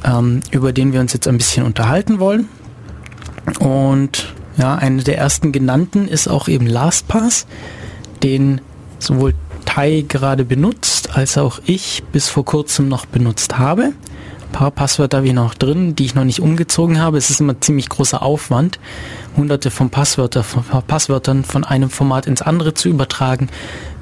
[0.05, 2.47] ähm, über den wir uns jetzt ein bisschen unterhalten wollen.
[3.59, 7.47] Und ja, eine der ersten genannten ist auch eben LastPass,
[8.21, 8.61] den
[8.99, 9.33] sowohl
[9.65, 13.93] Tai gerade benutzt, als auch ich bis vor kurzem noch benutzt habe
[14.51, 17.17] paar Passwörter habe ich noch drin, die ich noch nicht umgezogen habe.
[17.17, 18.79] Es ist immer ziemlich großer Aufwand,
[19.35, 23.49] hunderte von, Passwörter, von Passwörtern von einem Format ins andere zu übertragen,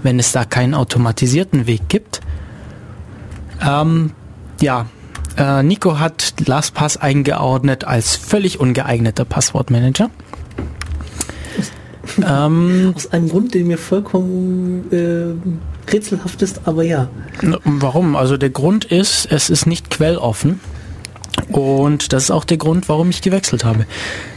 [0.04, 2.22] wenn es da keinen automatisierten Weg gibt.
[3.66, 4.12] Ähm,
[4.62, 4.86] ja,
[5.38, 10.10] äh, Nico hat LastPass eingeordnet als völlig ungeeigneter Passwortmanager.
[12.26, 17.10] ähm, Aus einem Grund, den mir vollkommen äh, rätselhaft ist, aber ja.
[17.64, 18.16] Warum?
[18.16, 20.60] Also der Grund ist, es ist nicht quelloffen.
[21.50, 23.86] Und das ist auch der Grund, warum ich gewechselt habe.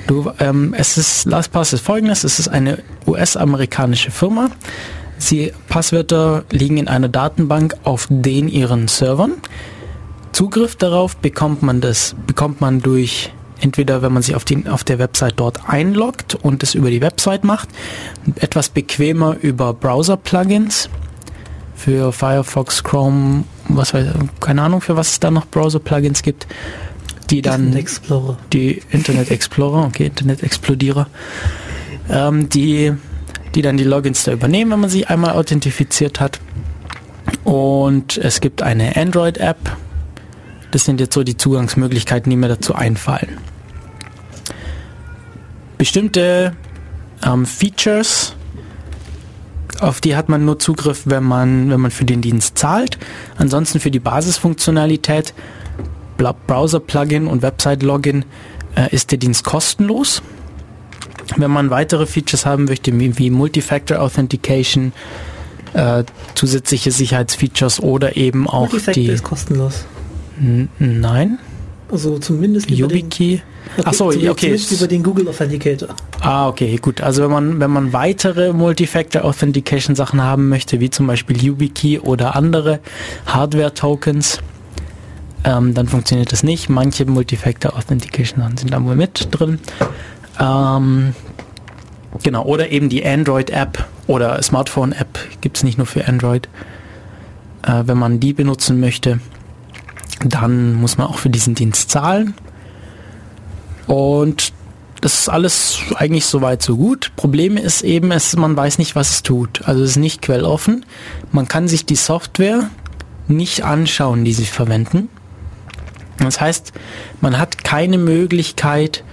[0.07, 4.51] Du, ähm, es ist, LastPass ist folgendes, es ist eine US-amerikanische Firma.
[5.19, 9.35] Sie, Passwörter liegen in einer Datenbank auf den ihren Servern.
[10.33, 13.31] Zugriff darauf bekommt man das, bekommt man durch
[13.61, 17.01] entweder wenn man sich auf, die, auf der Website dort einloggt und es über die
[17.01, 17.69] Website macht,
[18.37, 20.89] etwas bequemer über Browser-Plugins
[21.85, 24.07] für Firefox, Chrome, was weiß
[24.41, 26.47] keine Ahnung, für was es da noch Browser-Plugins gibt,
[27.31, 28.39] die dann Internet Explorer.
[28.53, 31.07] die Internet Explorer, okay, Internet Explodierer,
[32.09, 32.93] ähm, die,
[33.55, 36.41] die dann die Logins da übernehmen, wenn man sich einmal authentifiziert hat.
[37.45, 39.77] Und es gibt eine Android-App.
[40.71, 43.39] Das sind jetzt so die Zugangsmöglichkeiten, die mir dazu einfallen
[45.83, 46.55] bestimmte
[47.27, 48.37] ähm, Features,
[49.83, 52.99] auf die hat man nur Zugriff, wenn man, wenn man für den Dienst zahlt.
[53.37, 55.35] Ansonsten für die Basisfunktionalität,
[56.17, 58.25] Browser-Plugin und Website-Login
[58.77, 60.23] äh, ist der Dienst kostenlos.
[61.37, 64.93] Wenn man weitere Features haben möchte, wie Multifactor Authentication,
[65.75, 66.05] äh,
[66.35, 69.09] zusätzliche Sicherheitsfeatures oder eben auch Multifactor die...
[69.09, 69.85] ist kostenlos.
[70.79, 71.39] nein.
[71.91, 73.35] Also zumindest YubiKey.
[73.35, 73.43] Okay,
[73.85, 74.59] Ach so, okay.
[74.71, 75.89] über den Google Authenticator.
[76.21, 77.01] Ah, okay, gut.
[77.01, 81.99] Also wenn man, wenn man weitere Multifactor Authentication Sachen haben möchte, wie zum Beispiel YubiKey
[81.99, 82.81] oder andere
[83.27, 84.41] Hardware-Tokens,
[85.45, 86.69] ähm, dann funktioniert das nicht.
[86.69, 89.59] Manche Multifactor Authentication Sachen sind da wohl mit drin.
[90.39, 91.15] Ähm,
[92.23, 96.49] genau, oder eben die Android-App oder Smartphone-App gibt es nicht nur für Android.
[97.63, 99.21] Äh, wenn man die benutzen möchte,
[100.25, 102.35] dann muss man auch für diesen Dienst zahlen.
[103.93, 104.55] Und
[105.03, 107.13] das ist alles eigentlich soweit so gut.
[107.17, 109.61] Problem ist eben, es, man weiß nicht, was es tut.
[109.69, 110.87] Also es ist nicht quelloffen.
[111.31, 112.71] Man kann sich die Software
[113.29, 115.11] nicht anschauen, die sie verwenden.
[116.17, 116.73] Das heißt,
[117.21, 119.05] man hat keine Möglichkeit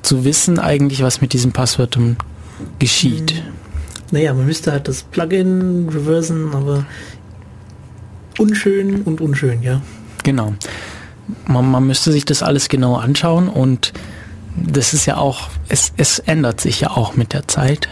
[0.00, 1.98] zu wissen eigentlich, was mit diesem Passwort
[2.78, 3.32] geschieht.
[3.32, 3.42] Hm.
[4.12, 6.86] Naja, man müsste halt das Plugin reversen, aber
[8.38, 9.82] unschön und unschön, ja.
[10.24, 10.54] Genau
[11.46, 13.92] man, man müsste sich das alles genau anschauen und
[14.56, 17.88] das ist ja auch, es, es ändert sich ja auch mit der Zeit.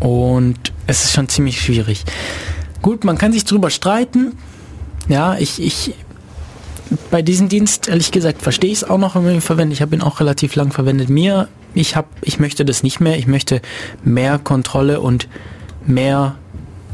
[0.00, 2.04] Und es ist schon ziemlich schwierig.
[2.82, 4.36] Gut, man kann sich drüber streiten.
[5.08, 5.94] Ja, ich, ich,
[7.10, 9.78] bei diesem Dienst, ehrlich gesagt, verstehe ich es auch noch, wenn man ihn verwendet.
[9.78, 11.08] Ich habe ihn auch relativ lang verwendet.
[11.08, 13.18] Mir, ich habe, ich möchte das nicht mehr.
[13.18, 13.62] Ich möchte
[14.02, 15.28] mehr Kontrolle und
[15.86, 16.36] mehr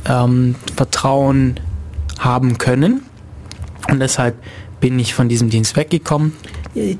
[0.09, 1.59] ähm, Vertrauen
[2.19, 3.03] haben können.
[3.89, 4.37] Und deshalb
[4.81, 6.33] bin ich von diesem Dienst weggekommen.
[6.75, 6.97] Die,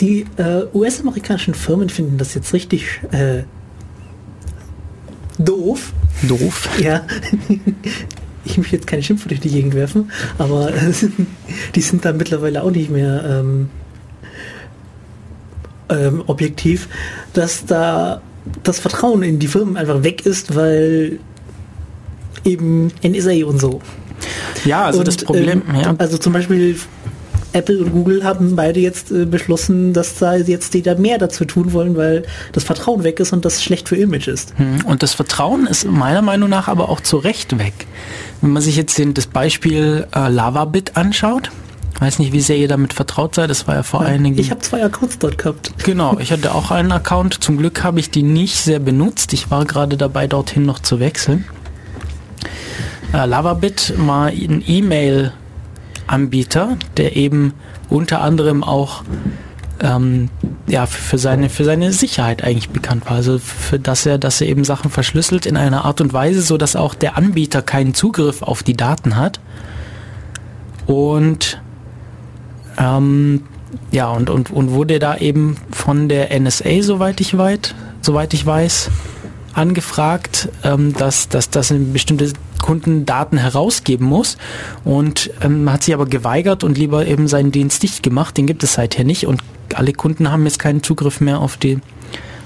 [0.00, 3.44] die äh, US-amerikanischen Firmen finden das jetzt richtig äh,
[5.38, 5.92] doof.
[6.26, 6.68] Doof?
[6.80, 7.06] Ja.
[8.44, 10.92] ich möchte jetzt keine Schimpfe durch die Gegend werfen, aber äh,
[11.74, 13.68] die sind da mittlerweile auch nicht mehr ähm,
[15.88, 16.88] ähm, objektiv,
[17.32, 18.22] dass da
[18.62, 21.18] das Vertrauen in die Firmen einfach weg ist, weil
[22.44, 23.80] eben NSA und so.
[24.64, 25.94] Ja, also und, das Problem, ähm, ja.
[25.98, 26.76] Also zum Beispiel
[27.52, 31.44] Apple und Google haben beide jetzt äh, beschlossen, dass da jetzt die da mehr dazu
[31.44, 34.54] tun wollen, weil das Vertrauen weg ist und das schlecht für Image ist.
[34.56, 37.86] Hm, und das Vertrauen ist meiner Meinung nach aber auch zu Recht weg.
[38.40, 41.50] Wenn man sich jetzt den, das Beispiel äh, LavaBit anschaut,
[42.00, 43.50] weiß nicht, wie sehr ihr damit vertraut seid.
[43.50, 44.38] Das war ja vor ja, einigen.
[44.38, 45.72] Ich habe zwei Accounts dort gehabt.
[45.84, 47.42] Genau, ich hatte auch einen Account.
[47.44, 49.32] Zum Glück habe ich die nicht sehr benutzt.
[49.32, 51.44] Ich war gerade dabei, dorthin noch zu wechseln.
[53.12, 54.62] Äh, Lavabit war ein
[56.10, 57.54] E-Mail-Anbieter, der eben
[57.88, 59.02] unter anderem auch
[59.80, 60.28] ähm,
[60.66, 63.16] ja, für seine, für seine Sicherheit eigentlich bekannt war.
[63.16, 66.58] Also für dass er, dass er eben Sachen verschlüsselt in einer Art und Weise, so
[66.58, 69.40] dass auch der Anbieter keinen Zugriff auf die Daten hat.
[70.86, 71.60] Und
[72.76, 73.44] ähm,
[73.90, 78.44] ja, und, und, und wurde da eben von der NSA, soweit ich weit, soweit ich
[78.44, 78.90] weiß,
[79.52, 84.36] angefragt, ähm, dass, dass, dass ein bestimmte Kunden Daten herausgeben muss
[84.84, 88.36] und ähm, hat sich aber geweigert und lieber eben seinen Dienst dicht gemacht.
[88.36, 89.42] Den gibt es seither nicht und
[89.74, 91.80] alle Kunden haben jetzt keinen Zugriff mehr auf die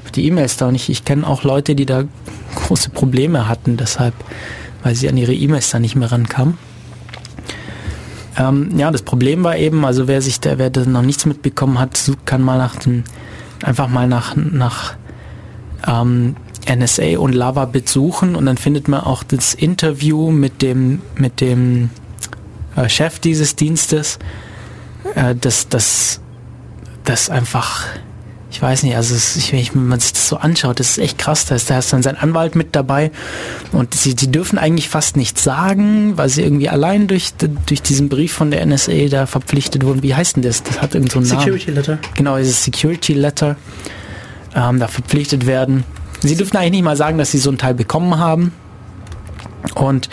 [0.05, 0.69] auf die E-Mails da.
[0.69, 2.05] Und ich, ich kenne auch Leute, die da
[2.55, 4.15] große Probleme hatten, deshalb,
[4.83, 6.57] weil sie an ihre E-Mails da nicht mehr rankamen.
[8.37, 11.79] Ähm, ja, das Problem war eben, also wer sich da, wer da noch nichts mitbekommen
[11.79, 13.05] hat, kann mal nach dem,
[13.63, 14.95] einfach mal nach, nach
[15.87, 16.37] ähm,
[16.69, 21.91] NSA und LavaBit suchen und dann findet man auch das Interview mit dem, mit dem
[22.77, 24.19] äh, Chef dieses Dienstes,
[25.15, 26.21] äh, das, das,
[27.05, 27.87] das einfach
[28.55, 31.19] ich weiß nicht, also es, ich, wenn man sich das so anschaut, das ist echt
[31.19, 31.45] krass.
[31.45, 33.11] Da ist, da ist dann sein Anwalt mit dabei
[33.73, 38.09] und sie, sie dürfen eigentlich fast nichts sagen, weil sie irgendwie allein durch, durch diesen
[38.09, 40.05] Brief von der NSA da verpflichtet wurden.
[40.05, 40.63] Wie heißt denn das?
[40.63, 41.75] Das hat irgend so einen Security Namen.
[41.75, 41.99] Letter.
[42.15, 43.57] Genau, dieses Security Letter
[44.55, 45.83] ähm, da verpflichtet werden.
[46.29, 48.53] Sie dürfen eigentlich nicht mal sagen, dass sie so einen Teil bekommen haben.
[49.75, 50.09] Und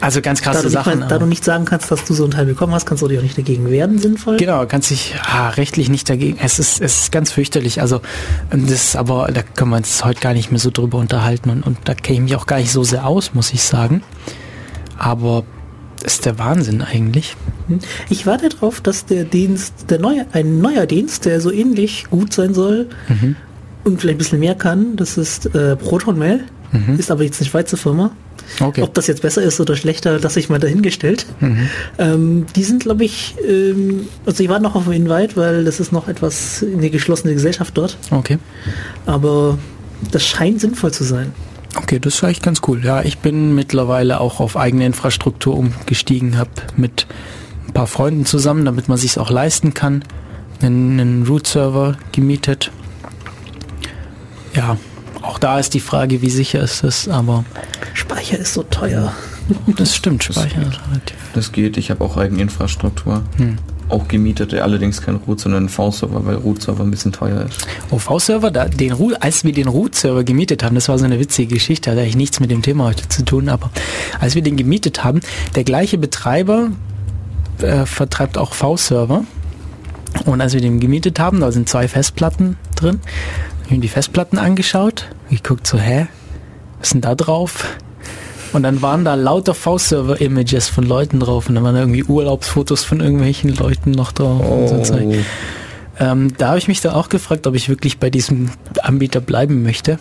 [0.00, 1.00] also ganz krasse da Sachen.
[1.00, 3.08] Mal, da du nicht sagen kannst, dass du so einen Teil bekommen hast, kannst du
[3.08, 4.38] dich auch nicht dagegen wehren, sinnvoll?
[4.38, 6.38] Genau, kannst dich ah, rechtlich nicht dagegen.
[6.40, 7.82] Es ist, es ist ganz fürchterlich.
[7.82, 8.00] Also
[8.50, 11.78] das aber, da können wir uns heute gar nicht mehr so drüber unterhalten und, und
[11.84, 14.02] da kenne ich mich auch gar nicht so sehr aus, muss ich sagen.
[14.96, 15.44] Aber
[16.02, 17.36] das ist der Wahnsinn eigentlich.
[17.68, 17.80] Hm.
[18.08, 22.32] Ich warte darauf, dass der Dienst, der neue, ein neuer Dienst, der so ähnlich gut
[22.32, 23.36] sein soll mhm.
[23.84, 26.98] Und vielleicht ein bisschen mehr kann, das ist äh, ProtonMail, mhm.
[26.98, 28.12] ist aber jetzt eine Schweizer Firma.
[28.58, 28.82] Okay.
[28.82, 31.26] Ob das jetzt besser ist oder schlechter, das ich mal dahingestellt.
[31.40, 31.68] Mhm.
[31.98, 35.78] Ähm, die sind, glaube ich, ähm, also ich war noch auf dem Invite, weil das
[35.78, 37.96] ist noch etwas eine geschlossene Gesellschaft dort.
[38.10, 38.38] Okay.
[39.06, 39.58] Aber
[40.10, 41.32] das scheint sinnvoll zu sein.
[41.76, 42.84] Okay, das ist eigentlich ganz cool.
[42.84, 47.06] Ja, ich bin mittlerweile auch auf eigene Infrastruktur umgestiegen, habe mit
[47.68, 50.02] ein paar Freunden zusammen, damit man sich auch leisten kann,
[50.60, 52.72] einen, einen Root-Server gemietet.
[54.54, 54.76] Ja,
[55.22, 57.44] auch da ist die Frage, wie sicher ist es, aber
[57.94, 59.12] Speicher ist so teuer.
[59.76, 61.14] Das stimmt, Speicher das geht.
[61.34, 63.22] Das geht, ich habe auch eigene Infrastruktur.
[63.36, 63.58] Hm.
[63.88, 67.66] Auch gemietete, allerdings kein Root, sondern ein V-Server, weil Root-Server ein bisschen teuer ist.
[67.90, 71.90] Oh, V-Server, den als wir den Root-Server gemietet haben, das war so eine witzige Geschichte,
[71.90, 73.70] hat eigentlich nichts mit dem Thema heute zu tun, aber
[74.20, 75.20] als wir den gemietet haben,
[75.56, 76.70] der gleiche Betreiber
[77.58, 79.24] äh, vertreibt auch V-Server.
[80.24, 83.00] Und als wir den gemietet haben, da sind zwei Festplatten drin,
[83.70, 86.08] ich mir die Festplatten angeschaut, ich guckt so, hä,
[86.78, 87.76] was ist denn da drauf?
[88.52, 92.82] Und dann waren da lauter V-Server-Images von Leuten drauf und dann waren da irgendwie Urlaubsfotos
[92.82, 94.42] von irgendwelchen Leuten noch drauf.
[94.44, 94.84] Oh.
[94.84, 94.94] So
[96.00, 98.50] ähm, da habe ich mich dann auch gefragt, ob ich wirklich bei diesem
[98.82, 100.00] Anbieter bleiben möchte.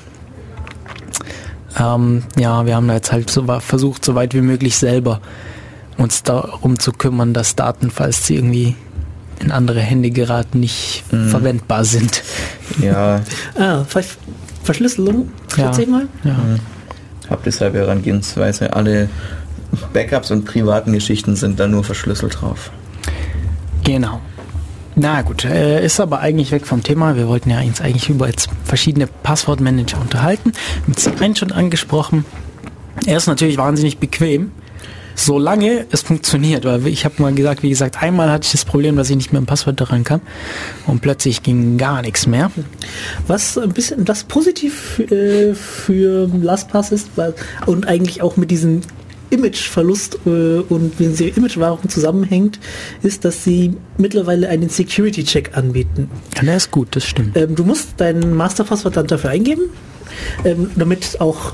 [1.79, 5.21] Ähm, ja, wir haben da jetzt halt so versucht, so weit wie möglich selber
[5.97, 8.75] uns darum zu kümmern, dass Daten, falls sie irgendwie
[9.39, 11.29] in andere Hände geraten, nicht mhm.
[11.29, 12.23] verwendbar sind.
[12.81, 13.21] Ja.
[13.57, 13.85] ah,
[14.63, 15.71] Verschlüsselung, ja.
[15.87, 16.07] mal.
[16.23, 16.33] Ja.
[16.33, 16.59] Mhm.
[17.29, 18.73] Hab deshalb Herangehensweise.
[18.73, 19.09] Alle
[19.93, 22.71] Backups und privaten Geschichten sind da nur verschlüsselt drauf.
[23.83, 24.21] Genau.
[24.95, 27.15] Na gut, äh, ist aber eigentlich weg vom Thema.
[27.15, 30.51] Wir wollten ja uns eigentlich über jetzt verschiedene Passwortmanager unterhalten.
[30.87, 32.25] Mit einen schon angesprochen.
[33.05, 34.51] Er ist natürlich wahnsinnig bequem
[35.19, 36.65] solange es funktioniert.
[36.65, 39.33] Weil ich habe mal gesagt, wie gesagt, einmal hatte ich das Problem, dass ich nicht
[39.33, 40.21] mehr ein Passwort daran kam
[40.87, 42.51] und plötzlich ging gar nichts mehr.
[43.27, 47.33] Was ein bisschen das positiv äh, für LastPass ist weil,
[47.65, 48.81] und eigentlich auch mit diesem
[49.29, 52.59] Imageverlust äh, und wie sie Imagewahrung zusammenhängt,
[53.03, 56.09] ist, dass sie mittlerweile einen Security-Check anbieten.
[56.35, 57.37] Ja, der ist gut, das stimmt.
[57.37, 59.69] Ähm, du musst dein Masterpasswort dann dafür eingeben,
[60.43, 61.53] ähm, damit auch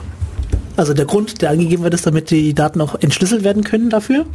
[0.75, 4.25] also der Grund, der angegeben wird, ist, damit die Daten auch entschlüsselt werden können dafür.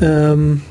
[0.00, 0.62] Ähm,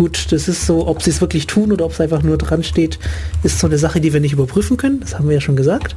[0.00, 2.62] Gut, das ist so, ob sie es wirklich tun oder ob es einfach nur dran
[2.62, 2.98] steht,
[3.42, 5.00] ist so eine Sache, die wir nicht überprüfen können.
[5.00, 5.94] Das haben wir ja schon gesagt.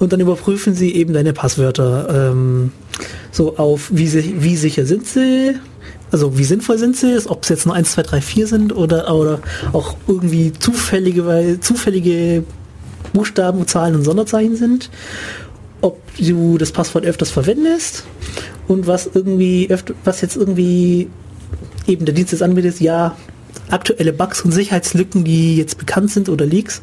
[0.00, 2.72] Und dann überprüfen sie eben deine Passwörter ähm,
[3.30, 5.54] so auf, wie, wie sicher sind sie,
[6.10, 9.14] also wie sinnvoll sind sie, ob es jetzt nur 1, 2, 3, 4 sind oder,
[9.14, 9.38] oder
[9.72, 12.42] auch irgendwie zufällige, weil, zufällige
[13.12, 14.90] Buchstaben, Zahlen und Sonderzeichen sind,
[15.80, 18.04] ob du das Passwort öfters verwendest
[18.68, 21.08] und was irgendwie öfter, was jetzt irgendwie
[21.86, 23.16] eben der Dienst des anbietet, ja,
[23.70, 26.82] aktuelle Bugs und Sicherheitslücken, die jetzt bekannt sind oder Leaks,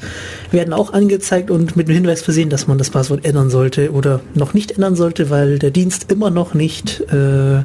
[0.51, 4.21] werden auch angezeigt und mit dem Hinweis versehen, dass man das Passwort ändern sollte oder
[4.33, 7.63] noch nicht ändern sollte, weil der Dienst immer noch nicht äh,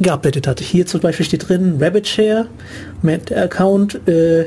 [0.00, 0.60] geupdatet hat.
[0.60, 2.48] Hier zum Beispiel steht drin RabbitShare
[3.34, 4.46] Account äh,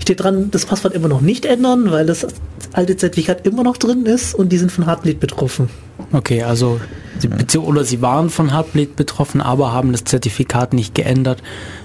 [0.00, 2.26] steht dran, das Passwort immer noch nicht ändern, weil das
[2.72, 5.68] alte Zertifikat immer noch drin ist und die sind von Heartbleed betroffen.
[6.12, 6.80] Okay, also
[7.18, 11.42] sie, oder sie waren von Heartbleed betroffen, aber haben das Zertifikat nicht geändert,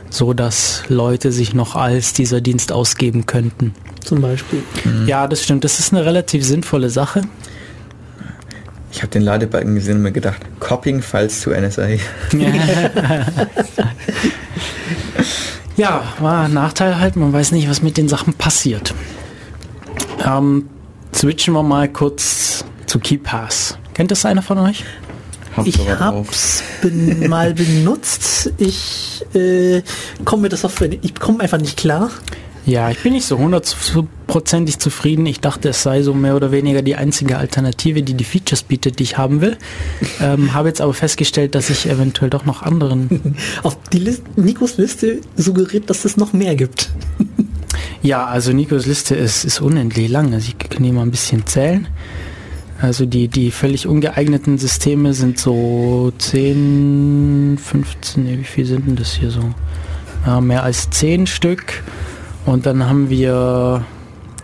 [0.09, 3.73] so dass Leute sich noch als dieser Dienst ausgeben könnten.
[4.03, 4.63] Zum Beispiel.
[4.83, 5.07] Mhm.
[5.07, 5.63] Ja, das stimmt.
[5.63, 7.21] Das ist eine relativ sinnvolle Sache.
[8.91, 11.87] Ich habe den Ladebalken gesehen und mir gedacht, Copying Files zu NSA.
[15.75, 17.17] ja, war ein Nachteil halt.
[17.17, 18.93] Man weiß nicht, was mit den Sachen passiert.
[20.25, 20.69] Ähm,
[21.15, 23.77] switchen wir mal kurz zu KeyPass.
[23.93, 24.83] Kennt das einer von euch?
[25.55, 28.51] Hab ich hab's bin mal benutzt.
[28.57, 29.81] Ich äh,
[30.25, 32.11] komme mit der Software, ich komme einfach nicht klar.
[32.65, 35.27] Ja, ich bin nicht so hundertprozentig zufrieden.
[35.27, 38.97] Ich dachte, es sei so mehr oder weniger die einzige Alternative, die die Features bietet,
[38.97, 39.55] die ich haben will.
[40.19, 43.37] Ähm, habe jetzt aber festgestellt, dass ich eventuell doch noch anderen...
[43.61, 46.89] Auf die Liste, Nikos Liste suggeriert, dass es noch mehr gibt.
[48.05, 50.33] ja, also Nikos Liste ist, ist unendlich lang.
[50.33, 51.87] Also ich kann hier mal ein bisschen zählen.
[52.79, 58.95] Also die, die völlig ungeeigneten Systeme sind so 10, 15, nee, wie viel sind denn
[58.95, 59.41] das hier so?
[60.25, 61.83] Ja, mehr als 10 Stück.
[62.45, 63.83] Und dann haben wir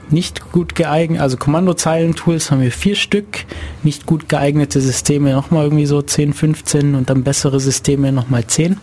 [0.10, 3.46] nicht gut geeignet, also Kommandozeilentools haben wir vier Stück,
[3.84, 8.78] nicht gut geeignete Systeme nochmal irgendwie so 10, 15 und dann bessere Systeme nochmal 10,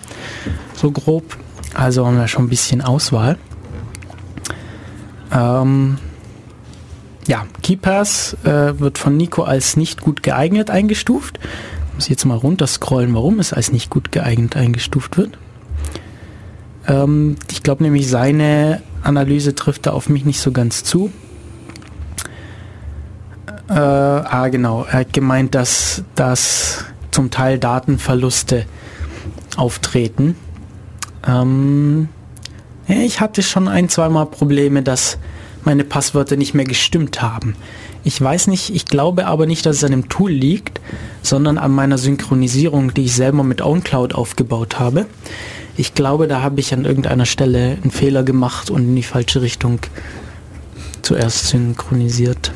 [0.74, 1.36] so grob.
[1.74, 3.38] Also haben wir schon ein bisschen Auswahl.
[5.32, 5.98] Ähm,
[7.26, 11.38] ja, KeyPass äh, wird von Nico als nicht gut geeignet eingestuft.
[11.94, 15.36] Muss jetzt mal runterscrollen, warum es als nicht gut geeignet eingestuft wird.
[16.86, 21.12] Ähm, ich glaube nämlich, seine Analyse trifft da auf mich nicht so ganz zu.
[23.68, 24.84] Äh, ah, genau.
[24.84, 28.64] Er hat gemeint, dass, dass zum Teil Datenverluste
[29.56, 30.36] auftreten.
[31.26, 32.08] Ähm,
[32.88, 35.18] ich hatte schon ein, zweimal Probleme, dass
[35.64, 37.54] meine Passwörter nicht mehr gestimmt haben.
[38.04, 40.80] Ich weiß nicht, ich glaube aber nicht, dass es an dem Tool liegt,
[41.22, 45.06] sondern an meiner Synchronisierung, die ich selber mit OwnCloud aufgebaut habe.
[45.76, 49.42] Ich glaube, da habe ich an irgendeiner Stelle einen Fehler gemacht und in die falsche
[49.42, 49.80] Richtung
[51.02, 52.52] zuerst synchronisiert.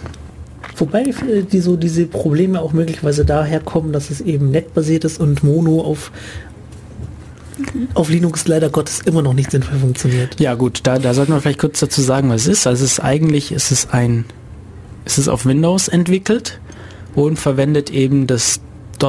[0.77, 5.45] Wobei die, so diese Probleme auch möglicherweise daher kommen, dass es eben netbasiert ist und
[5.45, 6.11] Mono auf,
[7.95, 10.41] auf Linux leider Gottes immer noch nicht sinnvoll funktioniert.
[10.41, 12.67] Ja gut, da, da sollten wir vielleicht kurz dazu sagen, was es ist.
[12.67, 14.25] Also es ist eigentlich, es ist ein,
[15.05, 16.61] es ist auf Windows entwickelt
[17.15, 18.61] und verwendet eben das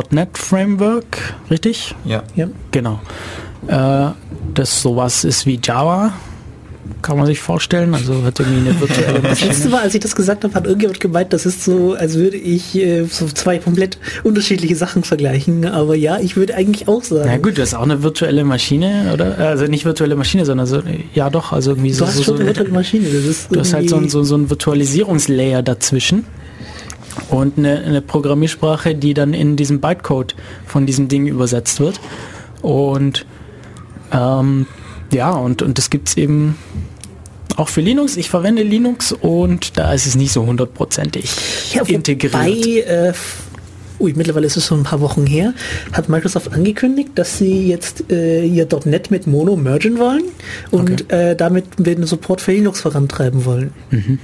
[0.09, 1.95] .NET Framework, richtig?
[2.03, 2.23] Ja.
[2.35, 2.47] ja.
[2.71, 2.99] Genau
[3.67, 4.09] äh,
[4.53, 6.13] das sowas ist wie Java.
[7.01, 9.29] Kann man sich vorstellen, also hat irgendwie eine virtuelle Maschine.
[9.29, 12.15] Das letzte Mal, als ich das gesagt habe, hat irgendjemand gemeint, das ist so, als
[12.15, 15.65] würde ich äh, so zwei komplett unterschiedliche Sachen vergleichen.
[15.65, 17.23] Aber ja, ich würde eigentlich auch sagen.
[17.25, 19.37] Na gut, das ist auch eine virtuelle Maschine, oder?
[19.37, 20.81] Also nicht virtuelle Maschine, sondern so,
[21.13, 22.07] ja doch, also irgendwie du so.
[22.07, 23.05] Hast so, schon eine virtuelle Maschine.
[23.05, 26.25] Das ist du hast halt so, so, so ein Virtualisierungslayer dazwischen
[27.29, 31.99] und eine, eine Programmiersprache, die dann in diesem Bytecode von diesem Ding übersetzt wird.
[32.61, 33.25] Und
[34.11, 34.67] ähm,
[35.13, 36.57] ja, und, und das gibt es eben
[37.55, 38.17] auch für Linux.
[38.17, 41.29] Ich verwende Linux und da ist es nicht so hundertprozentig
[41.73, 42.33] ja, integriert.
[42.33, 43.13] Wobei, äh,
[43.99, 45.53] ui, mittlerweile ist es schon ein paar Wochen her,
[45.91, 50.23] hat Microsoft angekündigt, dass sie jetzt äh, ihr .NET mit Mono mergen wollen
[50.71, 51.31] und okay.
[51.31, 53.71] äh, damit den Support für Linux vorantreiben wollen.
[53.91, 54.19] Mhm.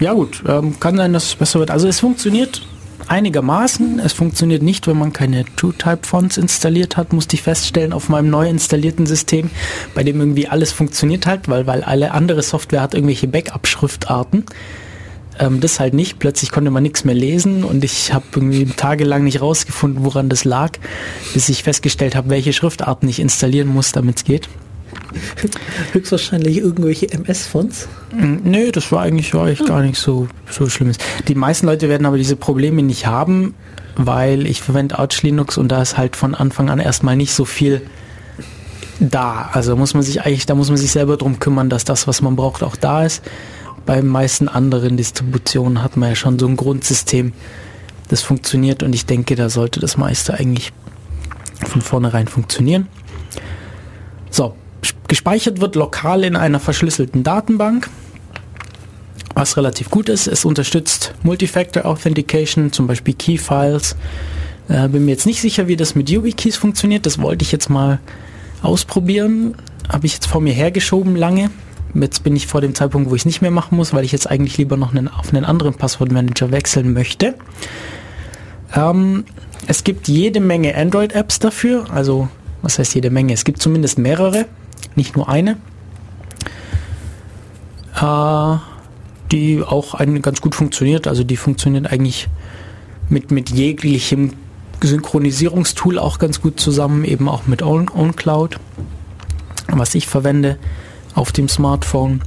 [0.00, 1.70] Ja gut, ähm, kann sein, dass es besser wird.
[1.70, 2.62] Also es funktioniert
[3.08, 3.98] einigermaßen.
[4.00, 8.48] Es funktioniert nicht, wenn man keine TrueType-Fonts installiert hat, musste ich feststellen auf meinem neu
[8.48, 9.50] installierten System,
[9.94, 14.44] bei dem irgendwie alles funktioniert halt, weil, weil alle andere Software hat irgendwelche Backup-Schriftarten.
[15.38, 16.18] Ähm, das halt nicht.
[16.18, 20.44] Plötzlich konnte man nichts mehr lesen und ich habe irgendwie tagelang nicht rausgefunden, woran das
[20.44, 20.72] lag,
[21.34, 24.48] bis ich festgestellt habe, welche Schriftarten ich installieren muss, damit es geht.
[25.92, 27.88] Höchstwahrscheinlich irgendwelche MS-Fonts?
[28.12, 30.92] Mm, nö, das war eigentlich, war eigentlich gar nicht so, so schlimm.
[31.26, 33.54] Die meisten Leute werden aber diese Probleme nicht haben,
[33.96, 37.44] weil ich verwende Arch Linux und da ist halt von Anfang an erstmal nicht so
[37.44, 37.82] viel
[39.00, 39.50] da.
[39.52, 42.22] Also muss man sich eigentlich, da muss man sich selber drum kümmern, dass das, was
[42.22, 43.22] man braucht, auch da ist.
[43.86, 47.32] Bei meisten anderen Distributionen hat man ja schon so ein Grundsystem,
[48.08, 50.72] das funktioniert und ich denke, da sollte das meiste eigentlich
[51.66, 52.86] von vornherein funktionieren.
[54.30, 54.54] So,
[55.08, 57.88] gespeichert wird lokal in einer verschlüsselten Datenbank,
[59.34, 60.26] was relativ gut ist.
[60.26, 63.96] Es unterstützt Multifactor Authentication, zum Beispiel Key-Files.
[64.68, 67.06] Äh, bin mir jetzt nicht sicher, wie das mit YubiKeys funktioniert.
[67.06, 67.98] Das wollte ich jetzt mal
[68.62, 69.54] ausprobieren.
[69.88, 71.50] Habe ich jetzt vor mir hergeschoben lange.
[71.94, 74.12] Jetzt bin ich vor dem Zeitpunkt, wo ich es nicht mehr machen muss, weil ich
[74.12, 77.34] jetzt eigentlich lieber noch einen, auf einen anderen Passwortmanager wechseln möchte.
[78.76, 79.24] Ähm,
[79.66, 81.86] es gibt jede Menge Android-Apps dafür.
[81.90, 82.28] Also,
[82.60, 83.32] was heißt jede Menge?
[83.32, 84.46] Es gibt zumindest mehrere,
[84.98, 85.56] nicht nur eine.
[87.98, 88.58] Äh,
[89.32, 91.06] die auch ein, ganz gut funktioniert.
[91.06, 92.28] Also die funktioniert eigentlich
[93.08, 94.34] mit, mit jeglichem
[94.82, 98.58] Synchronisierungstool auch ganz gut zusammen, eben auch mit OwnCloud,
[99.68, 100.58] was ich verwende
[101.14, 102.22] auf dem Smartphone.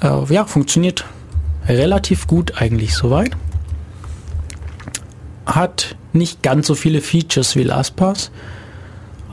[0.00, 1.04] Äh, ja, funktioniert
[1.66, 3.32] relativ gut eigentlich soweit.
[5.46, 8.30] Hat nicht ganz so viele Features wie LastPass,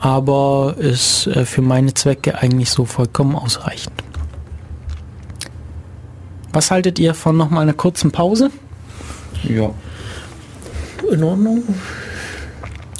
[0.00, 3.94] aber ist äh, für meine Zwecke eigentlich so vollkommen ausreichend.
[6.52, 8.50] Was haltet ihr von nochmal einer kurzen Pause?
[9.44, 9.70] Ja.
[11.10, 11.62] In Ordnung.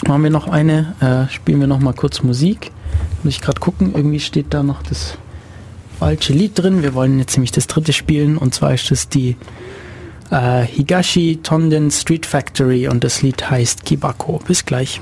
[0.07, 2.71] Machen wir noch eine, äh, spielen wir noch mal kurz Musik.
[3.23, 5.17] Muss ich gerade gucken, irgendwie steht da noch das
[5.99, 6.83] falsche Lied drin.
[6.83, 9.37] Wir wollen jetzt nämlich das dritte spielen und zwar ist es die
[10.31, 14.41] äh, Higashi Tonden Street Factory und das Lied heißt Kibako.
[14.47, 15.01] Bis gleich.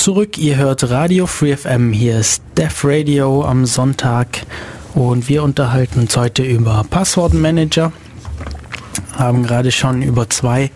[0.00, 4.46] Zurück, ihr hört Radio Free FM, hier ist Def Radio am Sonntag
[4.94, 7.92] und wir unterhalten uns heute über Passwortmanager.
[9.12, 10.70] Haben gerade schon über zwei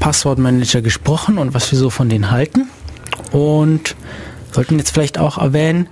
[0.00, 2.70] Passwortmanager gesprochen und was wir so von denen halten.
[3.32, 3.94] Und
[4.52, 5.86] sollten jetzt vielleicht auch erwähnen,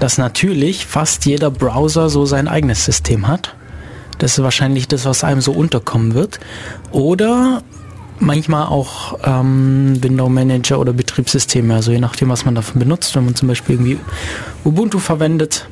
[0.00, 3.54] dass natürlich fast jeder Browser so sein eigenes System hat.
[4.16, 6.40] Das ist wahrscheinlich das, was einem so unterkommen wird.
[6.90, 7.62] Oder
[8.20, 13.16] manchmal auch ähm, Window Manager oder Betriebssysteme, also je nachdem, was man davon benutzt.
[13.16, 13.98] Wenn man zum Beispiel irgendwie
[14.64, 15.66] Ubuntu verwendet,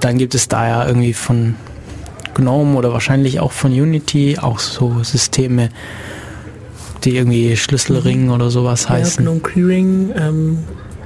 [0.00, 1.54] dann gibt es da ja irgendwie von
[2.32, 5.68] GNOME oder wahrscheinlich auch von Unity auch so Systeme,
[7.04, 9.22] die irgendwie Schlüsselring oder sowas heißen.
[9.22, 10.58] Ja, GNOME Clearing, ähm,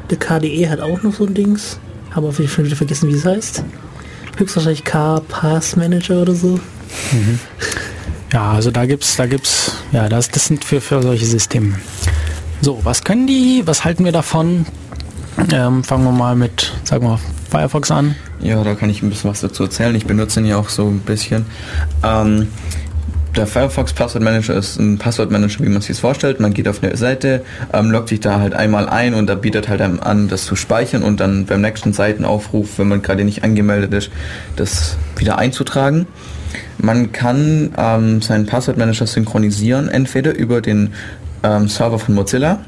[0.08, 1.80] der KDE hat auch noch so ein Dings.
[2.12, 3.64] Habe auf jeden Fall wieder vergessen, wie es heißt.
[4.36, 6.60] Höchstwahrscheinlich K-Pass Manager oder so.
[7.10, 7.40] Mhm.
[8.32, 11.80] Ja, also da gibt's, da gibt's, ja, das, das sind für, für solche Systeme.
[12.64, 14.66] So, was können die, was halten wir davon?
[15.52, 17.18] Ähm, fangen wir mal mit, sagen wir,
[17.50, 18.14] Firefox an.
[18.40, 19.96] Ja, da kann ich ein bisschen was dazu erzählen.
[19.96, 21.44] Ich benutze ihn ja auch so ein bisschen.
[22.04, 22.46] Ähm,
[23.34, 26.38] der Firefox Passwort Manager ist ein Passwortmanager, wie man sich vorstellt.
[26.38, 29.68] Man geht auf eine Seite, ähm, loggt sich da halt einmal ein und da bietet
[29.68, 33.42] halt einem an, das zu speichern und dann beim nächsten Seitenaufruf, wenn man gerade nicht
[33.42, 34.10] angemeldet ist,
[34.54, 36.06] das wieder einzutragen.
[36.78, 40.92] Man kann ähm, seinen Passwortmanager synchronisieren, entweder über den
[41.42, 42.58] ähm, Server von Mozilla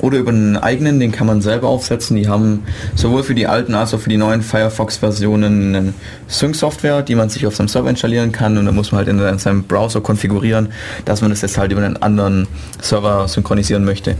[0.00, 2.16] oder über einen eigenen, den kann man selber aufsetzen.
[2.16, 2.64] Die haben
[2.94, 5.92] sowohl für die alten als auch für die neuen Firefox-Versionen eine
[6.28, 9.38] Sync-Software, die man sich auf seinem Server installieren kann und dann muss man halt in
[9.38, 10.68] seinem Browser konfigurieren,
[11.04, 12.48] dass man das jetzt halt über einen anderen
[12.80, 14.16] Server synchronisieren möchte.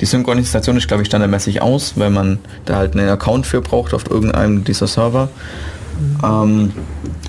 [0.00, 3.94] Die Synchronisation ist, glaube ich, standardmäßig aus, weil man da halt einen Account für braucht
[3.94, 5.30] auf irgendeinem dieser Server.
[6.22, 6.72] Ähm,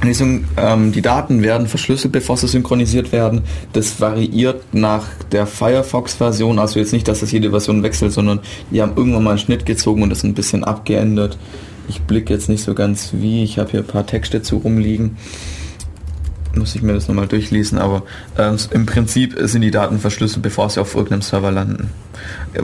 [0.04, 3.42] die, ähm, die, Daten werden verschlüsselt, bevor sie synchronisiert werden.
[3.74, 8.40] Das variiert nach der Firefox-Version, also jetzt nicht, dass das jede Version wechselt, sondern
[8.72, 11.38] die haben irgendwann mal einen Schnitt gezogen und das ein bisschen abgeändert.
[11.88, 15.18] Ich blicke jetzt nicht so ganz wie, ich habe hier ein paar Texte zu rumliegen.
[16.56, 18.04] Muss ich mir das nochmal durchlesen, aber
[18.38, 21.92] äh, im Prinzip sind die Daten verschlüsselt, bevor sie auf irgendeinem Server landen.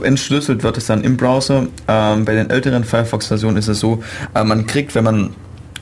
[0.03, 1.67] Entschlüsselt wird es dann im Browser.
[1.87, 4.03] Ähm, bei den älteren Firefox-Versionen ist es so,
[4.33, 5.29] äh, man kriegt, wenn man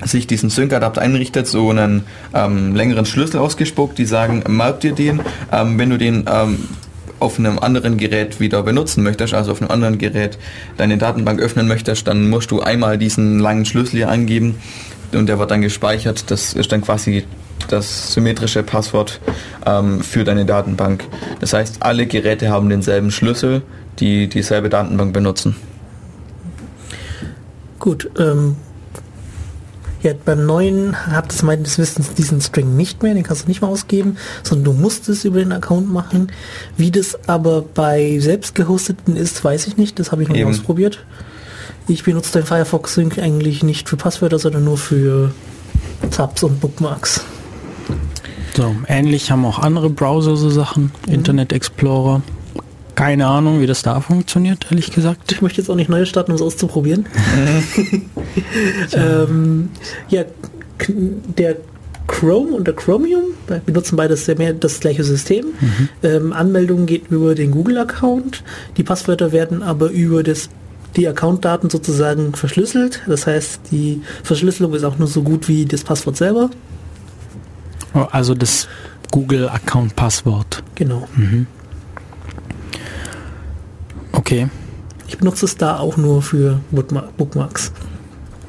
[0.04, 2.04] sich diesen Sync-Adapter einrichtet, so einen
[2.34, 5.22] ähm, längeren Schlüssel ausgespuckt, die sagen, merk dir den,
[5.52, 6.60] ähm, wenn du den ähm,
[7.20, 10.40] auf einem anderen Gerät wieder benutzen möchtest, also auf einem anderen Gerät
[10.78, 14.56] deine Datenbank öffnen möchtest, dann musst du einmal diesen langen Schlüssel hier angeben
[15.14, 16.32] und der wird dann gespeichert.
[16.32, 17.24] Das ist dann quasi
[17.68, 19.20] das symmetrische Passwort
[19.66, 21.06] ähm, für deine Datenbank.
[21.40, 23.62] Das heißt, alle Geräte haben denselben Schlüssel,
[24.00, 25.56] die dieselbe Datenbank benutzen.
[27.78, 28.56] Gut, ähm,
[30.04, 33.62] ja, beim neuen hat es meines Wissens diesen String nicht mehr, den kannst du nicht
[33.62, 36.32] mehr ausgeben, sondern du musst es über den Account machen.
[36.78, 40.46] Wie das aber bei selbst gehosteten ist, weiß ich nicht, das habe ich noch nicht
[40.46, 41.04] ausprobiert.
[41.88, 45.34] Ich benutze den Firefox Sync eigentlich nicht für Passwörter, sondern nur für
[46.10, 47.24] Tabs und Bookmarks.
[48.56, 51.14] So, ähnlich haben auch andere Browser so Sachen, mhm.
[51.14, 52.22] Internet Explorer.
[52.96, 55.32] Keine Ahnung, wie das da funktioniert, ehrlich gesagt.
[55.32, 57.06] Ich möchte jetzt auch nicht neu starten, um es auszuprobieren.
[58.94, 59.70] ähm,
[60.10, 60.24] ja,
[61.38, 61.58] der
[62.08, 63.24] Chrome und der Chromium
[63.66, 65.46] benutzen beides sehr mehr das gleiche System.
[65.60, 65.90] Mhm.
[66.04, 68.44] Ähm, Anmeldung geht über den Google-Account.
[68.78, 70.50] Die Passwörter werden aber über das,
[70.98, 73.02] die Account-Daten sozusagen verschlüsselt.
[73.08, 76.50] Das heißt, die Verschlüsselung ist auch nur so gut wie das Passwort selber.
[77.94, 78.68] Oh, also das
[79.12, 80.64] Google-Account-Passwort.
[80.76, 81.08] Genau.
[81.16, 81.48] Mhm.
[84.32, 84.48] Okay.
[85.10, 87.74] Ich benutze es da auch nur für Bookmarks.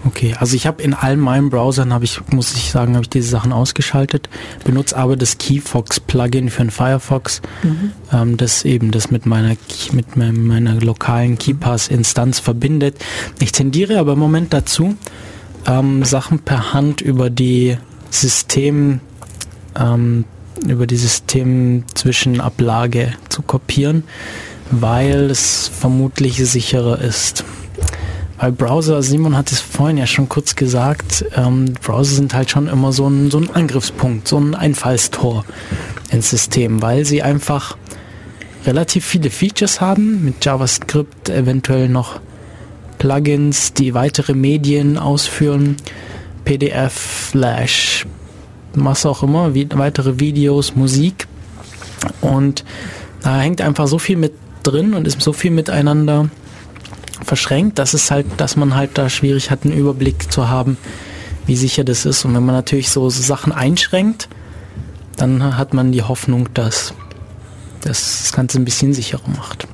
[0.04, 3.10] Okay, also ich habe in all meinen Browsern habe ich, muss ich sagen, habe ich
[3.10, 4.28] diese Sachen ausgeschaltet,
[4.64, 7.90] benutze aber das Keyfox Plugin für den Firefox, mhm.
[8.12, 9.56] ähm, das eben das mit meiner
[9.90, 13.04] mit meiner lokalen KeyPass Instanz verbindet.
[13.40, 14.94] Ich tendiere aber im Moment dazu,
[15.66, 17.76] ähm, Sachen per Hand über die
[18.10, 19.00] System
[19.76, 20.26] ähm,
[20.66, 24.04] über die Systemzwischenablage zu kopieren
[24.72, 27.44] weil es vermutlich sicherer ist.
[28.38, 32.66] Weil Browser, Simon hat es vorhin ja schon kurz gesagt, ähm, Browser sind halt schon
[32.66, 35.44] immer so ein, so ein Angriffspunkt, so ein Einfallstor
[36.10, 37.76] ins System, weil sie einfach
[38.66, 42.20] relativ viele Features haben, mit JavaScript eventuell noch
[42.98, 45.76] Plugins, die weitere Medien ausführen,
[46.44, 48.06] PDF, Flash,
[48.74, 51.26] was auch immer, wie, weitere Videos, Musik.
[52.20, 52.64] Und
[53.22, 54.32] da hängt einfach so viel mit
[54.62, 56.28] drin und ist so viel miteinander
[57.24, 60.76] verschränkt, dass es halt, dass man halt da schwierig hat, einen Überblick zu haben,
[61.46, 62.24] wie sicher das ist.
[62.24, 64.28] Und wenn man natürlich so, Sachen einschränkt,
[65.16, 66.94] dann hat man die Hoffnung, dass
[67.82, 69.66] das Ganze ein bisschen sicherer macht.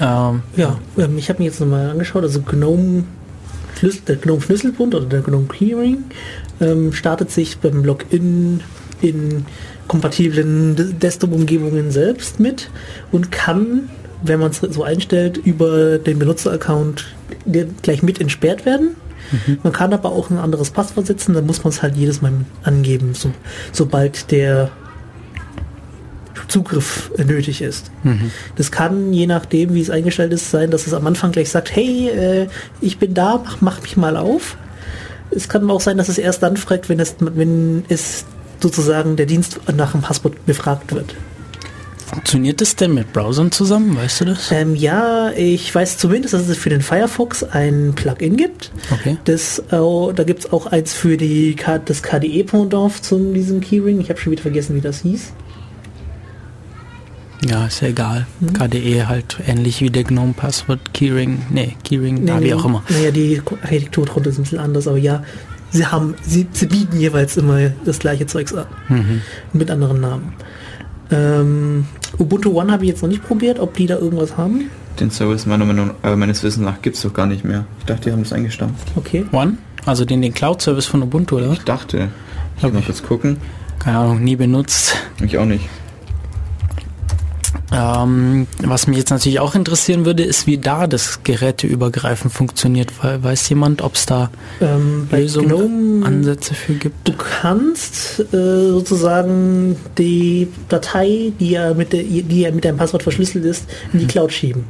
[0.00, 3.04] Ähm, ja, ähm, ich habe mir jetzt nochmal angeschaut, also GNOME,
[4.08, 6.04] der GNOME Schlüsselbund oder der GNOME Keyring
[6.60, 8.60] ähm, startet sich beim Login
[9.00, 9.46] in
[9.88, 12.70] kompatiblen Desktop-Umgebungen selbst mit
[13.12, 13.88] und kann,
[14.22, 17.06] wenn man es so einstellt, über den Benutzeraccount
[17.82, 18.96] gleich mit entsperrt werden.
[19.30, 19.58] Mhm.
[19.62, 22.32] Man kann aber auch ein anderes Passwort setzen, dann muss man es halt jedes Mal
[22.62, 23.32] angeben, so,
[23.72, 24.70] sobald der
[26.48, 27.90] Zugriff nötig ist.
[28.04, 28.30] Mhm.
[28.56, 31.74] Das kann, je nachdem, wie es eingestellt ist, sein, dass es am Anfang gleich sagt,
[31.74, 32.48] hey, äh,
[32.80, 34.56] ich bin da, mach, mach mich mal auf.
[35.30, 38.24] Es kann auch sein, dass es erst dann fragt, wenn es, wenn es
[38.60, 41.14] sozusagen der Dienst nach dem Passwort befragt wird.
[42.06, 43.96] Funktioniert das denn mit Browsern zusammen?
[43.96, 44.52] Weißt du das?
[44.52, 48.70] Ähm, ja, ich weiß zumindest, dass es für den Firefox ein Plugin gibt.
[48.92, 49.16] Okay.
[49.24, 54.00] Das, äh, da gibt es auch eins für die, das KDE-Pendant zu diesem Keyring.
[54.00, 55.32] Ich habe schon wieder vergessen, wie das hieß.
[57.44, 58.26] Ja, ist ja egal.
[58.40, 58.52] Mhm.
[58.52, 61.42] KDE halt ähnlich wie der GNOME Passwort Keyring.
[61.50, 62.82] Nee, Keyring, nee, nee, wie auch immer.
[62.88, 65.22] Naja, die Architektur drunter ist ein bisschen anders, aber ja,
[65.76, 68.66] sie haben, sie, sie bieten jeweils immer das gleiche Zeugs an.
[68.88, 69.22] Mhm.
[69.52, 70.32] Mit anderen Namen.
[71.10, 71.86] Ähm,
[72.18, 74.70] Ubuntu One habe ich jetzt noch nicht probiert, ob die da irgendwas haben.
[74.98, 77.66] Den Service meiner Meinung, äh, meines Wissens nach gibt es doch gar nicht mehr.
[77.80, 78.88] Ich dachte, die haben das eingestampft.
[78.96, 79.26] Okay.
[79.32, 79.58] One?
[79.84, 81.52] Also den, den Cloud-Service von Ubuntu, oder?
[81.52, 82.08] Ich dachte.
[82.56, 83.36] Ich habe noch jetzt gucken.
[83.78, 84.96] Keine Ahnung, nie benutzt.
[85.22, 85.68] Ich auch nicht.
[87.72, 92.92] Ähm, was mich jetzt natürlich auch interessieren würde, ist, wie da das geräteübergreifend funktioniert.
[93.02, 94.30] Weiß jemand, ob es da
[94.60, 97.08] ähm, Lösungen, Gnome, Ansätze für gibt?
[97.08, 103.02] Du kannst äh, sozusagen die Datei, die ja, mit der, die ja mit deinem Passwort
[103.02, 104.10] verschlüsselt ist, in die hm.
[104.10, 104.64] Cloud schieben.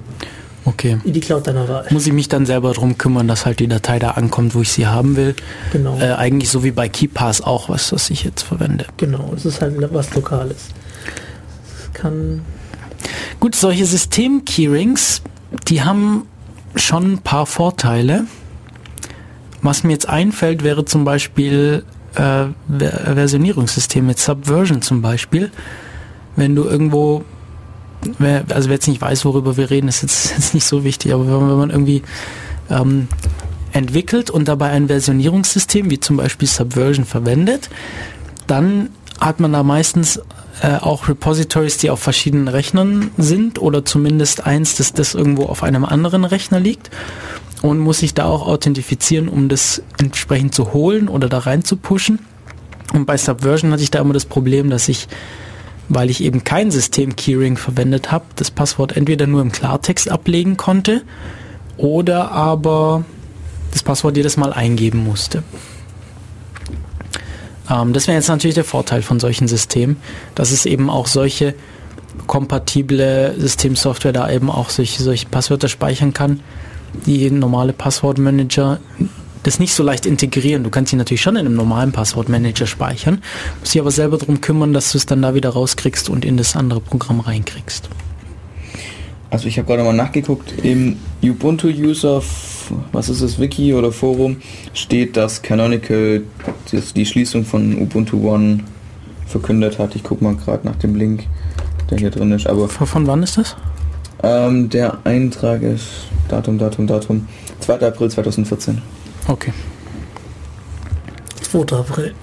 [0.65, 0.99] Okay.
[1.05, 1.87] In die Cloud deiner Wahl.
[1.91, 4.73] Muss ich mich dann selber darum kümmern, dass halt die Datei da ankommt, wo ich
[4.73, 5.37] sie haben will.
[5.73, 5.97] Genau.
[5.99, 8.85] Äh, eigentlich so wie bei KeyPass auch, was, was ich jetzt verwende.
[8.97, 10.71] Genau, es ist halt was Lokales.
[11.79, 12.43] Es kann
[13.41, 15.23] Gut, solche System-Keyrings,
[15.69, 16.27] die haben
[16.75, 18.27] schon ein paar Vorteile.
[19.63, 21.85] Was mir jetzt einfällt, wäre zum Beispiel
[22.15, 25.51] äh, Versionierungssystem mit Subversion zum Beispiel.
[26.37, 27.25] Wenn du irgendwo,
[28.21, 31.27] also wer jetzt nicht weiß, worüber wir reden, ist jetzt, jetzt nicht so wichtig, aber
[31.27, 32.03] wenn, wenn man irgendwie
[32.71, 33.09] ähm,
[33.73, 37.69] entwickelt und dabei ein Versionierungssystem wie zum Beispiel Subversion verwendet,
[38.47, 40.21] dann hat man da meistens
[40.63, 45.63] äh, auch Repositories, die auf verschiedenen Rechnern sind oder zumindest eins, das, das irgendwo auf
[45.63, 46.91] einem anderen Rechner liegt
[47.63, 51.77] und muss sich da auch authentifizieren, um das entsprechend zu holen oder da rein zu
[51.77, 52.21] pushen.
[52.93, 55.09] Und bei Subversion hatte ich da immer das Problem, dass ich,
[55.89, 61.03] weil ich eben kein System-Keyring verwendet habe, das Passwort entweder nur im Klartext ablegen konnte
[61.77, 63.05] oder aber
[63.73, 65.43] das Passwort jedes Mal eingeben musste.
[67.71, 69.97] Ähm, das wäre jetzt natürlich der Vorteil von solchen Systemen,
[70.35, 71.55] dass es eben auch solche
[72.27, 76.41] kompatible Systemsoftware da eben auch solche, solche Passwörter speichern kann,
[77.05, 78.81] die normale Passwortmanager
[79.43, 80.65] das nicht so leicht integrieren.
[80.65, 83.23] Du kannst sie natürlich schon in einem normalen Passwortmanager speichern,
[83.61, 86.37] musst dich aber selber darum kümmern, dass du es dann da wieder rauskriegst und in
[86.37, 87.89] das andere Programm reinkriegst.
[89.31, 92.23] Also ich habe gerade mal nachgeguckt, im Ubuntu-User,
[92.93, 94.37] was ist das, Wiki oder Forum,
[94.73, 96.23] steht, dass Canonical
[96.95, 98.61] die Schließung von Ubuntu One
[99.27, 99.97] verkündet hat.
[99.97, 101.25] Ich gucke mal gerade nach dem Link,
[101.91, 102.47] der hier drin ist.
[102.47, 103.57] Aber von wann ist das?
[104.23, 105.87] Ähm, der Eintrag ist
[106.29, 107.29] Datum, Datum, Datum
[107.61, 107.81] 2.
[107.81, 108.81] April 2014.
[109.29, 109.53] Okay.
[111.43, 111.77] 2.
[111.77, 112.15] April.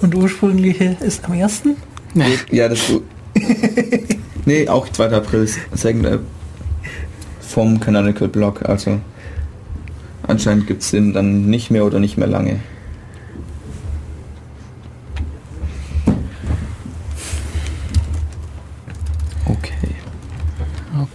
[0.00, 1.62] Und ursprüngliche ist am 1.
[2.50, 2.80] Ja, das
[4.46, 5.12] nee, auch 2.
[5.12, 6.20] April Second
[7.40, 8.68] vom Canonical Blog.
[8.68, 9.00] Also
[10.26, 12.60] anscheinend gibt es den dann nicht mehr oder nicht mehr lange.
[19.46, 19.94] Okay.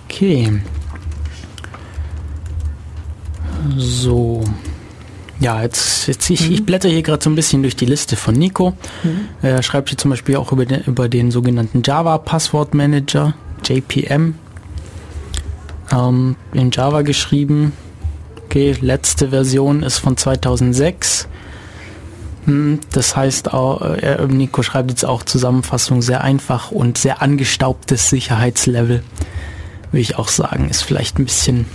[0.08, 0.62] Okay.
[3.78, 4.44] So.
[5.46, 6.56] Ja, jetzt, jetzt ich, mhm.
[6.56, 8.72] ich blätter hier gerade so ein bisschen durch die Liste von Nico.
[9.04, 9.28] Mhm.
[9.44, 14.34] Er schreibt hier zum Beispiel auch über den, über den sogenannten Java Passwort Manager, JPM.
[15.92, 17.74] Ähm, in Java geschrieben.
[18.46, 21.28] Okay, letzte Version ist von 2006.
[22.46, 28.10] Hm, das heißt, auch, äh, Nico schreibt jetzt auch Zusammenfassung sehr einfach und sehr angestaubtes
[28.10, 29.04] Sicherheitslevel.
[29.92, 31.68] Würde ich auch sagen, ist vielleicht ein bisschen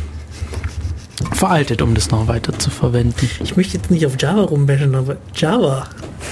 [1.32, 3.28] veraltet, um das noch weiter zu verwenden.
[3.42, 5.86] Ich möchte jetzt nicht auf Java rumbashen, aber Java.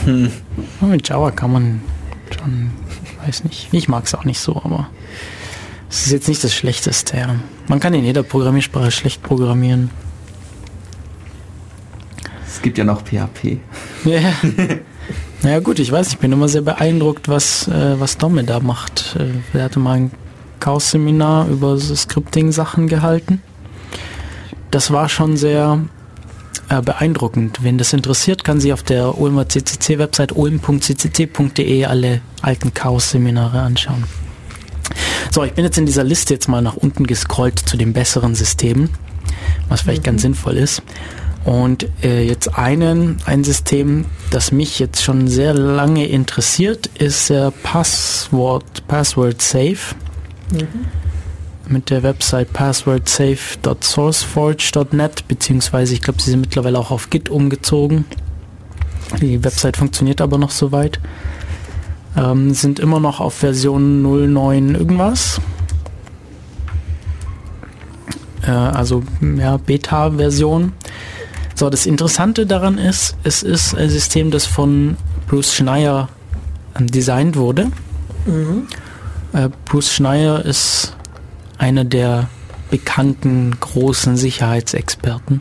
[0.04, 0.30] Hm.
[0.80, 1.80] mit Java kann man
[2.36, 2.70] schon,
[3.24, 3.68] weiß nicht.
[3.72, 4.88] Ich mag es auch nicht so, aber
[5.90, 7.16] es ist jetzt nicht das Schlechteste.
[7.16, 7.36] Ja.
[7.68, 9.90] Man kann in jeder Programmiersprache schlecht programmieren.
[12.46, 13.58] Es gibt ja noch PHP.
[14.04, 14.32] Ja.
[15.42, 19.16] naja gut, ich weiß, ich bin immer sehr beeindruckt, was, äh, was Domme da macht.
[19.18, 20.10] Äh, er hatte mal ein
[20.60, 23.42] Chaos-Seminar über so Scripting-Sachen gehalten
[24.70, 25.80] das war schon sehr
[26.68, 27.62] äh, beeindruckend.
[27.62, 34.04] Wen das interessiert, kann sich auf der Ulmer CCC-Website ulm.ccc.de alle alten Chaos-Seminare anschauen.
[35.30, 38.34] So, ich bin jetzt in dieser Liste jetzt mal nach unten gescrollt zu den besseren
[38.34, 38.90] Systemen,
[39.68, 40.06] was vielleicht mhm.
[40.06, 40.82] ganz sinnvoll ist.
[41.44, 47.50] Und äh, jetzt einen, ein System, das mich jetzt schon sehr lange interessiert, ist äh,
[47.62, 49.94] Passwort, Password Safe.
[50.52, 50.86] Mhm
[51.68, 58.06] mit der Website passwordsafe.sourceforge.net, beziehungsweise ich glaube, sie sind mittlerweile auch auf Git umgezogen.
[59.20, 60.98] Die Website funktioniert aber noch soweit.
[62.16, 65.40] Ähm, sind immer noch auf Version 09 irgendwas.
[68.42, 69.04] Äh, also
[69.36, 70.72] ja, Beta-Version.
[71.54, 74.96] So, das Interessante daran ist, es ist ein System, das von
[75.26, 76.08] Bruce Schneier
[76.78, 77.72] ähm, designt wurde.
[78.26, 78.68] Mhm.
[79.32, 80.94] Äh, Bruce Schneier ist
[81.58, 82.28] einer der
[82.70, 85.40] bekannten großen Sicherheitsexperten.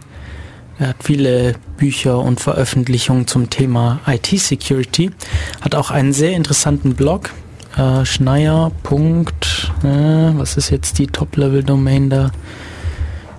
[0.79, 5.11] Er hat viele Bücher und Veröffentlichungen zum Thema IT-Security.
[5.61, 7.31] Hat auch einen sehr interessanten Blog.
[7.75, 8.71] Äh, Schneier.
[9.83, 12.31] Äh, was ist jetzt die Top-Level-Domain da?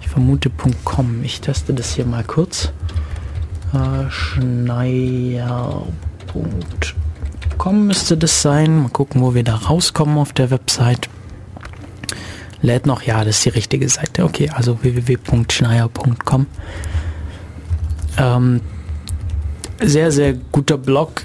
[0.01, 0.51] Ich vermute
[0.85, 1.23] .com.
[1.23, 2.73] Ich teste das hier mal kurz.
[3.73, 5.99] Äh, Schneier.com
[7.87, 8.83] müsste das sein.
[8.83, 11.09] Mal gucken, wo wir da rauskommen auf der Website.
[12.61, 14.25] Lädt noch, ja, das ist die richtige Seite.
[14.25, 16.47] Okay, also www.schneier.com.
[18.19, 18.61] Ähm,
[19.81, 21.25] sehr, sehr guter Blog.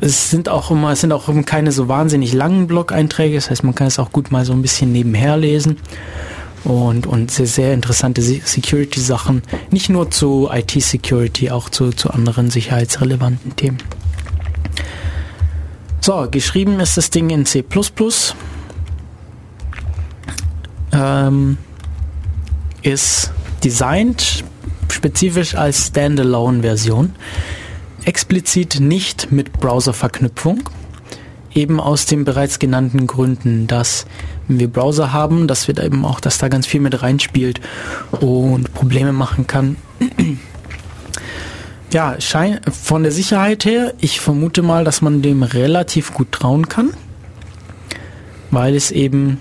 [0.00, 3.74] Es sind auch immer, es sind auch keine so wahnsinnig langen Blog-Einträge, das heißt, man
[3.74, 5.78] kann es auch gut mal so ein bisschen nebenher lesen.
[6.64, 9.42] Und, und sehr, sehr interessante Security-Sachen.
[9.70, 13.78] Nicht nur zu IT-Security, auch zu, zu anderen sicherheitsrelevanten Themen.
[16.00, 17.64] So, geschrieben ist das Ding in C++.
[20.96, 21.58] Ähm,
[22.82, 23.30] ist
[23.62, 24.44] designed
[24.90, 27.14] spezifisch als Standalone-Version,
[28.04, 30.68] explizit nicht mit Browser-Verknüpfung,
[31.54, 34.06] eben aus den bereits genannten Gründen, dass
[34.48, 37.60] wenn wir Browser haben, dass wir da eben auch, dass da ganz viel mit reinspielt
[38.20, 39.76] und Probleme machen kann.
[41.92, 46.68] ja, schein, von der Sicherheit her, ich vermute mal, dass man dem relativ gut trauen
[46.68, 46.90] kann,
[48.50, 49.40] weil es eben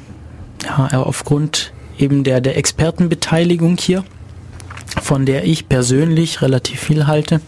[0.64, 4.03] ja, aufgrund eben der, der Expertenbeteiligung hier
[5.02, 7.41] von der ich persönlich relativ viel halte.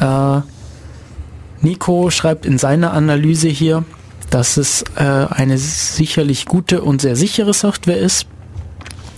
[0.00, 0.40] Äh,
[1.60, 3.84] Nico schreibt in seiner Analyse hier,
[4.30, 8.26] dass es äh, eine sicherlich gute und sehr sichere Software ist.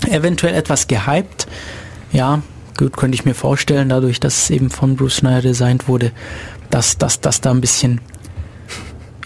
[0.09, 1.47] Eventuell etwas gehypt.
[2.13, 2.43] Ja,
[2.77, 6.11] gut, könnte ich mir vorstellen, dadurch, dass es eben von Bruce Schneider designt wurde,
[6.71, 8.01] dass, dass, dass da ein bisschen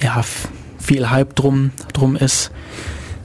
[0.02, 0.23] ja,
[0.78, 2.51] viel Hype drum, drum ist.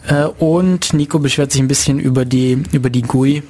[0.07, 3.43] Äh, und Nico beschwert sich ein bisschen über die, über die GUI,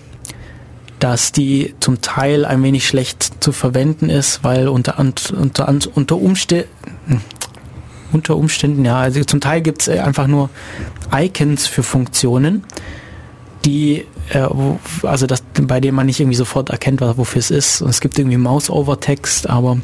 [1.00, 6.68] dass die zum Teil ein wenig schlecht zu verwenden ist, weil unter, unter, unter, Umständen,
[8.12, 10.50] unter Umständen, ja, also zum Teil gibt es einfach nur
[11.14, 12.64] Icons für Funktionen,
[13.66, 14.48] die, äh,
[15.04, 17.82] also das, bei denen man nicht irgendwie sofort erkennt, wofür es ist.
[17.82, 19.78] Und es gibt irgendwie Mouse-Over-Text, aber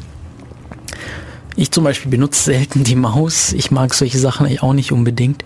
[1.56, 3.52] ich zum Beispiel benutze selten die Maus.
[3.52, 5.44] Ich mag solche Sachen auch nicht unbedingt.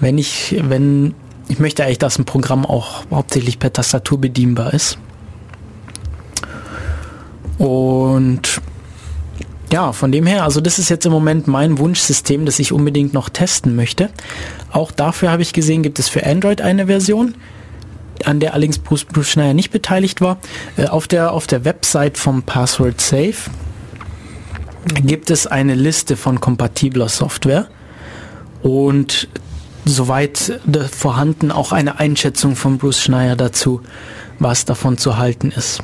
[0.00, 1.14] Wenn ich, wenn
[1.48, 4.98] ich möchte eigentlich, dass ein Programm auch hauptsächlich per Tastatur bedienbar ist.
[7.58, 8.60] Und
[9.72, 13.12] ja, von dem her, also das ist jetzt im Moment mein Wunschsystem, das ich unbedingt
[13.12, 14.10] noch testen möchte.
[14.70, 17.34] Auch dafür habe ich gesehen, gibt es für Android eine Version,
[18.24, 20.38] an der allerdings Bruce, Bruce Schneier nicht beteiligt war.
[20.76, 23.50] Äh, auf, der, auf der Website vom Password Safe
[25.02, 27.68] gibt es eine Liste von kompatibler Software
[28.62, 29.28] und
[29.84, 33.80] soweit vorhanden auch eine Einschätzung von Bruce Schneier dazu,
[34.38, 35.82] was davon zu halten ist.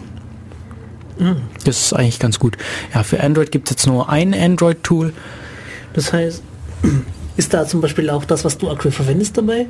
[1.19, 1.37] Hm.
[1.65, 2.57] Das ist eigentlich ganz gut.
[2.95, 5.13] Ja, für Android gibt es jetzt nur ein Android-Tool.
[5.93, 6.43] Das heißt,
[7.37, 9.67] ist da zum Beispiel auch das, was du aktuell verwendest dabei?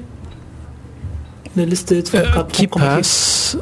[1.56, 3.58] Eine Liste jetzt von äh, KeePass.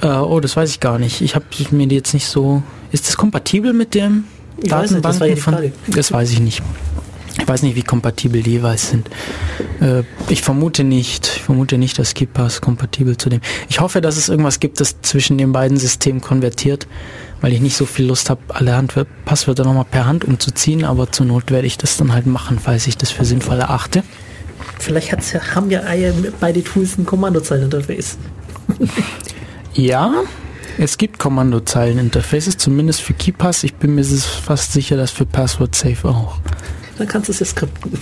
[0.00, 1.20] Äh, oh, das weiß ich gar nicht.
[1.20, 2.62] Ich habe mir die jetzt nicht so.
[2.92, 4.24] Ist das kompatibel mit dem
[4.62, 5.02] Datenbank?
[5.02, 5.18] Das,
[5.88, 6.62] das weiß ich nicht.
[7.42, 9.10] Ich weiß nicht, wie kompatibel die jeweils sind.
[9.80, 11.26] Äh, ich vermute nicht.
[11.34, 13.40] Ich vermute nicht, dass KeePass kompatibel zu dem.
[13.68, 16.86] Ich hoffe, dass es irgendwas gibt, das zwischen den beiden Systemen konvertiert,
[17.40, 18.94] weil ich nicht so viel Lust habe, alle Hand
[19.24, 22.86] Passwörter nochmal per Hand umzuziehen, aber zur Not werde ich das dann halt machen, falls
[22.86, 24.04] ich das für sinnvoll erachte.
[24.78, 25.82] Vielleicht hat's ja, haben ja
[26.38, 28.18] beide Tools ein Kommandozeileninterface.
[29.74, 30.14] ja,
[30.78, 33.64] es gibt Kommandozeileninterfaces, zumindest für KeePass.
[33.64, 36.38] Ich bin mir fast sicher, dass für Password Safe auch.
[36.98, 37.98] Dann kannst du es ja skripten.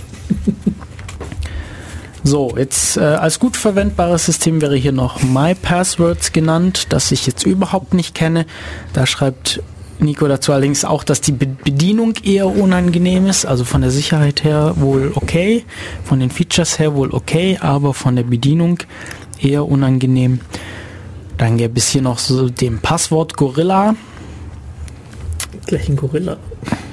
[2.23, 7.47] So, jetzt äh, als gut verwendbares System wäre hier noch MyPasswords genannt, das ich jetzt
[7.47, 8.45] überhaupt nicht kenne.
[8.93, 9.63] Da schreibt
[10.01, 14.75] Nico dazu allerdings auch, dass die Bedienung eher unangenehm ist, also von der Sicherheit her
[14.77, 15.65] wohl okay,
[16.05, 18.79] von den Features her wohl okay, aber von der Bedienung
[19.41, 20.41] eher unangenehm.
[21.39, 23.95] Dann gäbe es hier noch so den Passwort Gorilla.
[25.71, 26.37] Gleich ein Gorilla.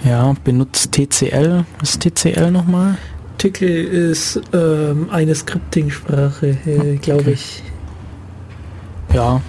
[0.05, 1.65] Ja, benutzt TCL.
[1.79, 2.95] Was ist TCL nochmal?
[3.39, 6.99] Tickle ist ähm, eine Scripting-Sprache, äh, okay.
[7.01, 7.63] glaube ich.
[9.15, 9.41] Ja.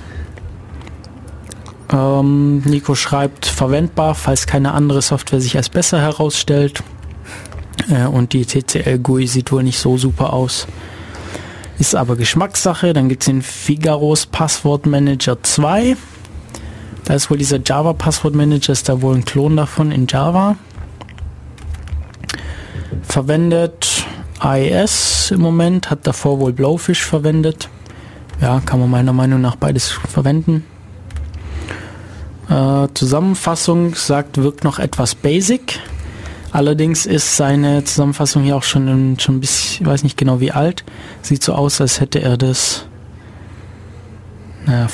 [1.93, 6.83] Ähm, Nico schreibt, verwendbar, falls keine andere Software sich als besser herausstellt.
[7.91, 10.67] Äh, und die TCL GUI sieht wohl nicht so super aus.
[11.79, 12.95] Ist aber Geschmackssache.
[12.95, 15.99] Dann gibt es den Figaros Passwort Manager 2.
[17.09, 20.57] Da ist wohl dieser Java Passwort Manager, ist da wohl ein Klon davon in Java
[23.03, 24.07] verwendet
[24.45, 27.71] IS im Moment, hat davor wohl Blowfish verwendet.
[28.43, 30.65] Ja, kann man meiner Meinung nach beides verwenden.
[32.51, 35.81] Äh, Zusammenfassung sagt, wirkt noch etwas basic.
[36.53, 40.53] Allerdings ist seine Zusammenfassung hier auch schon schon ein bisschen, ich weiß nicht genau wie
[40.53, 40.85] alt.
[41.23, 42.85] Sieht so aus, als hätte er das
[44.67, 44.87] naja,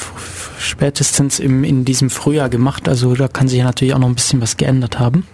[0.64, 2.88] spätestens im, in diesem Frühjahr gemacht.
[2.88, 5.26] Also da kann sich natürlich auch noch ein bisschen was geändert haben.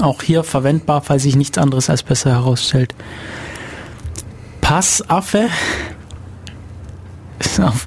[0.00, 2.94] Auch hier verwendbar, falls sich nichts anderes als besser herausstellt.
[4.60, 5.48] Passaffe
[7.38, 7.86] ist auf,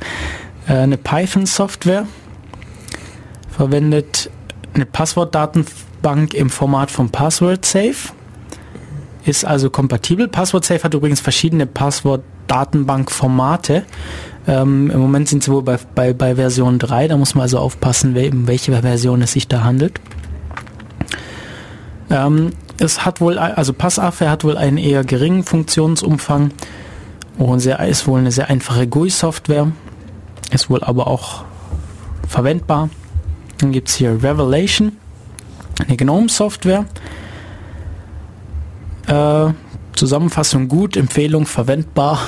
[0.68, 2.06] äh, eine Python-Software.
[3.50, 4.30] Verwendet
[4.74, 7.96] eine Passwortdatenbank im Format von Password Safe.
[9.26, 10.28] Ist also kompatibel.
[10.28, 13.86] Password Safe hat übrigens verschiedene Passwortdatenbank-Formate.
[14.48, 17.60] Ähm, Im Moment sind sie wohl bei, bei, bei Version 3, da muss man also
[17.60, 20.00] aufpassen, um welche Version es sich da handelt.
[22.12, 26.52] Ähm, es hat wohl, also Passaffe hat wohl einen eher geringen Funktionsumfang
[27.38, 29.72] und sehr, ist wohl eine sehr einfache GUI-Software,
[30.52, 31.44] ist wohl aber auch
[32.28, 32.90] verwendbar.
[33.58, 34.98] Dann gibt es hier Revelation,
[35.86, 36.86] eine GNOME-Software.
[39.08, 39.54] Äh,
[39.96, 42.20] Zusammenfassung gut, Empfehlung verwendbar.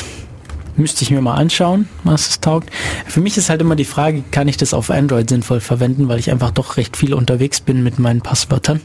[0.77, 2.69] Müsste ich mir mal anschauen, was es taugt.
[3.07, 6.19] Für mich ist halt immer die Frage, kann ich das auf Android sinnvoll verwenden, weil
[6.19, 8.81] ich einfach doch recht viel unterwegs bin mit meinen Passwörtern.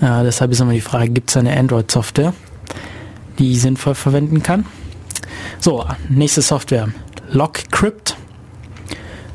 [0.00, 2.32] Äh, deshalb ist immer die Frage, gibt es eine Android-Software,
[3.38, 4.64] die ich sinnvoll verwenden kann?
[5.58, 6.88] So, nächste Software.
[7.30, 8.16] LockCrypt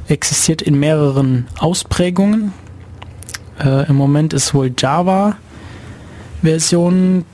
[0.07, 2.53] existiert in mehreren Ausprägungen.
[3.63, 5.37] Äh, Im Moment ist wohl Java
[6.41, 7.25] Version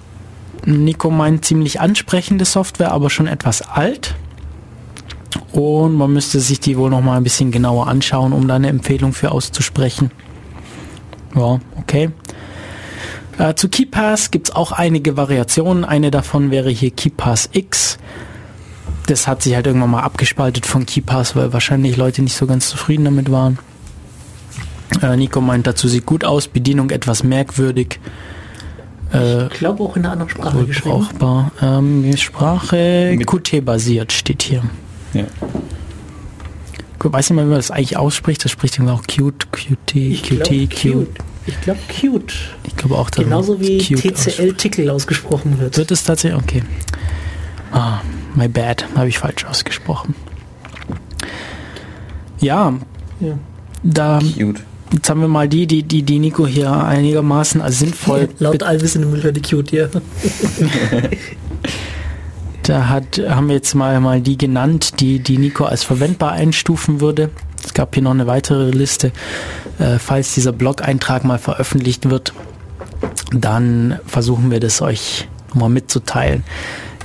[0.65, 4.15] Nico meint ziemlich ansprechende Software, aber schon etwas alt.
[5.51, 8.69] Und man müsste sich die wohl noch mal ein bisschen genauer anschauen, um da eine
[8.69, 10.11] Empfehlung für auszusprechen.
[11.35, 12.09] Ja, okay.
[13.37, 15.85] Äh, zu KeyPass gibt es auch einige Variationen.
[15.85, 17.97] Eine davon wäre hier KeyPass X.
[19.07, 22.69] Das hat sich halt irgendwann mal abgespaltet von KeyPass, weil wahrscheinlich Leute nicht so ganz
[22.69, 23.57] zufrieden damit waren.
[25.01, 27.99] Äh, Nico meint dazu, sieht gut aus, Bedienung etwas merkwürdig.
[29.13, 30.99] Äh, ich glaube auch in einer anderen Sprache geschrieben.
[30.99, 31.51] Brauchbar.
[31.61, 34.63] Ähm, Sprache Qt-basiert steht hier.
[35.13, 35.25] Ja.
[37.03, 38.45] Weiß nicht mal, wie man das eigentlich ausspricht.
[38.45, 40.69] Das spricht immer auch cute, Qt, Qt, cute.
[40.69, 41.07] cute.
[41.47, 42.33] Ich glaube cute.
[42.63, 45.77] Ich glaube auch, genauso wie TCL-Tickel ausgesprochen wird.
[45.77, 46.41] Wird es tatsächlich?
[46.41, 46.63] Okay.
[47.71, 48.01] Ah,
[48.35, 48.85] my bad.
[48.95, 50.13] Habe ich falsch ausgesprochen.
[52.39, 52.73] Ja.
[53.19, 53.37] ja.
[53.83, 54.19] Da.
[54.37, 54.61] Cute.
[54.93, 58.29] Jetzt haben wir mal die, die, die, die Nico hier einigermaßen als sinnvoll.
[58.39, 59.87] Laut allwissende Müller die Cute, ja.
[62.63, 66.99] da hat, haben wir jetzt mal, mal die genannt, die, die Nico als verwendbar einstufen
[66.99, 67.29] würde.
[67.63, 69.11] Es gab hier noch eine weitere Liste.
[69.79, 72.33] Äh, falls dieser Blog-Eintrag mal veröffentlicht wird,
[73.33, 76.43] dann versuchen wir das euch mal mitzuteilen.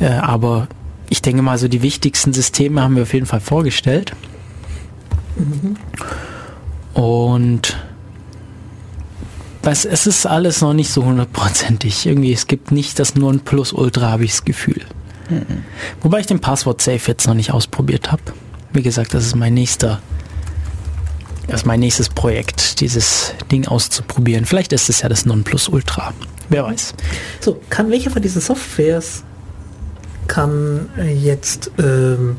[0.00, 0.66] Äh, aber
[1.08, 4.12] ich denke mal, so die wichtigsten Systeme haben wir auf jeden Fall vorgestellt.
[5.36, 5.76] Mhm.
[6.96, 7.76] Und
[9.62, 12.06] was, es ist alles noch nicht so hundertprozentig.
[12.06, 14.80] Irgendwie, es gibt nicht das nur ein Plus Ultra, habe ich das Gefühl.
[15.28, 15.64] Mhm.
[16.00, 18.22] Wobei ich den Passwort Safe jetzt noch nicht ausprobiert habe.
[18.72, 20.00] Wie gesagt, das ist mein nächster,
[21.48, 24.46] das ist mein nächstes Projekt, dieses Ding auszuprobieren.
[24.46, 26.14] Vielleicht ist es ja das Nonplusultra.
[26.48, 26.94] Wer weiß.
[27.40, 29.22] So, kann welche von diesen Softwares
[30.28, 32.36] kann jetzt ähm,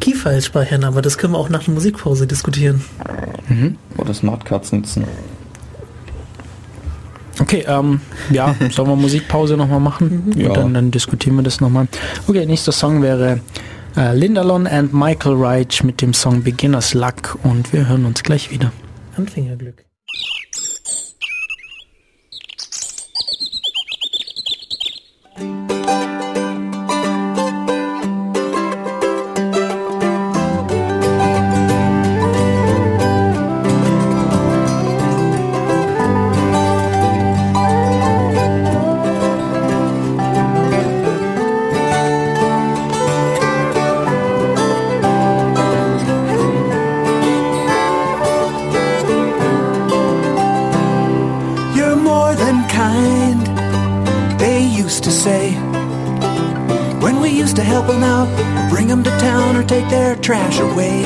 [0.00, 2.84] Keyfiles speichern, aber das können wir auch nach der Musikpause diskutieren.
[3.48, 3.76] Mhm.
[3.96, 5.04] Oder Smartcards nutzen.
[7.40, 8.00] Okay, ähm,
[8.30, 10.32] ja, sollen wir Musikpause nochmal machen?
[10.34, 10.40] Mhm.
[10.40, 10.48] Ja.
[10.48, 11.88] Und dann, dann, diskutieren wir das nochmal.
[12.26, 13.40] Okay, nächster Song wäre
[13.96, 18.50] äh, Lindalon and Michael Reich mit dem Song Beginner's Luck und wir hören uns gleich
[18.50, 18.72] wieder.
[19.16, 19.89] Anfängerglück.
[60.30, 61.02] Trash away.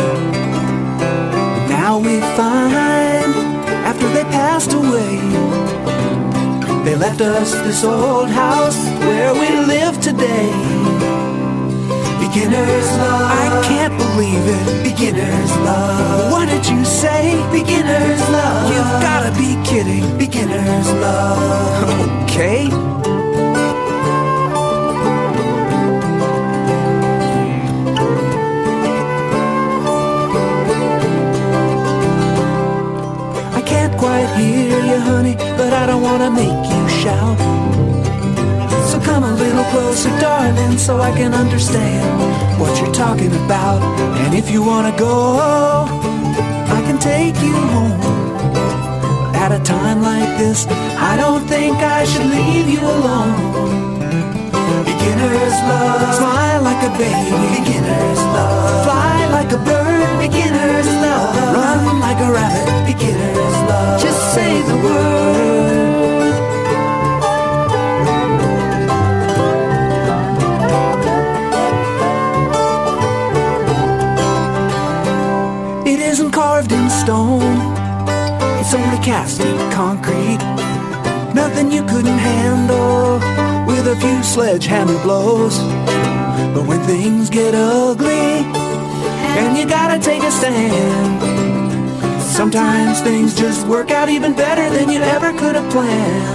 [1.67, 3.33] Now we find,
[3.89, 5.17] after they passed away,
[6.85, 8.77] they left us this old house
[9.09, 10.53] where we live today.
[12.21, 14.91] Beginner's love, I can't believe it.
[14.91, 17.23] Beginner's love, what did you say?
[17.51, 20.05] Beginner's love, you've gotta be kidding.
[20.19, 22.94] Beginner's love, okay.
[37.07, 37.39] Out.
[38.91, 43.83] So come a little closer, darling, so I can understand what you're talking about.
[44.23, 45.37] And if you wanna go,
[46.77, 48.01] I can take you home.
[49.35, 50.67] At a time like this,
[51.11, 53.35] I don't think I should leave you alone.
[54.85, 57.59] Beginner's love, smile like a baby.
[57.59, 60.19] Beginner's love, fly like a bird.
[60.21, 62.87] Beginner's love, run like a rabbit.
[62.87, 65.94] Beginner's love, just say the word.
[77.05, 77.61] Stone,
[78.59, 80.39] it's only cast in concrete.
[81.35, 83.19] Nothing you couldn't handle
[83.67, 85.59] with a few sledgehammer blows.
[86.55, 88.49] But when things get ugly,
[89.39, 91.21] and you gotta take a stand,
[92.23, 96.34] sometimes things just work out even better than you ever could have planned.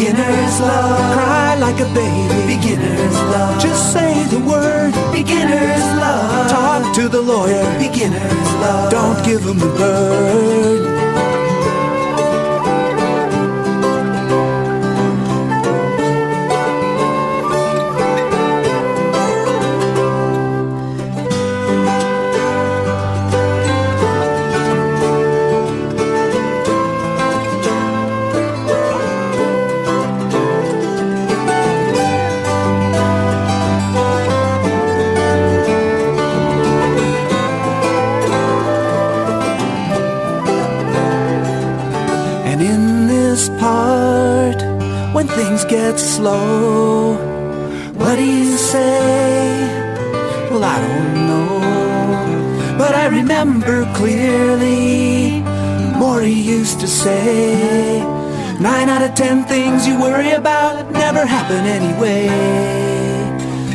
[0.00, 2.56] Beginner's love, cry like a baby.
[2.56, 4.94] Beginner's love, just say the word.
[5.12, 7.78] Beginner's love, talk to the lawyer.
[7.78, 10.99] Beginner's love, don't give him the bird.
[45.98, 47.14] Slow,
[47.94, 49.66] what do you say?
[50.50, 52.76] Well, I don't know.
[52.78, 55.42] But I remember clearly
[55.98, 58.00] more used to say.
[58.58, 62.28] Nine out of ten things you worry about never happen anyway.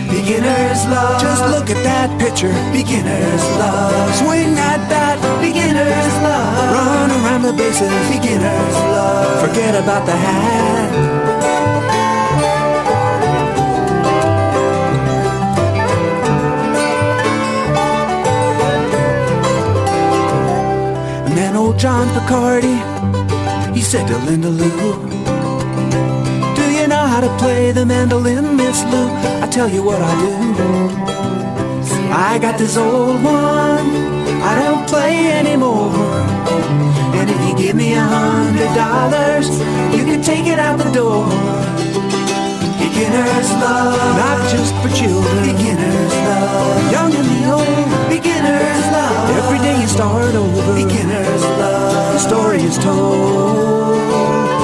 [0.09, 1.21] Beginner's love.
[1.21, 2.53] Just look at that picture.
[2.71, 4.15] Beginner's love.
[4.15, 5.17] Swing at that.
[5.41, 6.73] Beginner's love.
[6.73, 7.93] Run around the bases.
[8.15, 9.47] Beginner's love.
[9.47, 11.14] Forget about the hat.
[21.77, 22.77] John Picardi,
[23.75, 24.93] he said to Linda Lou,
[26.55, 29.07] Do you know how to play the mandolin, Miss Lou?
[29.43, 30.33] I tell you what I do.
[32.11, 33.87] I got this old one,
[34.41, 35.91] I don't play anymore.
[37.17, 39.49] And if you give me a hundred dollars,
[39.95, 41.25] you can take it out the door.
[42.79, 45.43] Beginner's love, not just for children.
[45.43, 47.94] Beginner's love, young and the old.
[48.09, 50.75] Beginner's love, every day you start over.
[50.75, 54.54] Beginner's love, the story is told.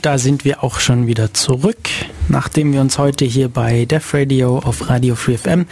[0.00, 1.90] Und da sind wir auch schon wieder zurück,
[2.28, 5.66] nachdem wir uns heute hier bei Def Radio auf Radio Free FM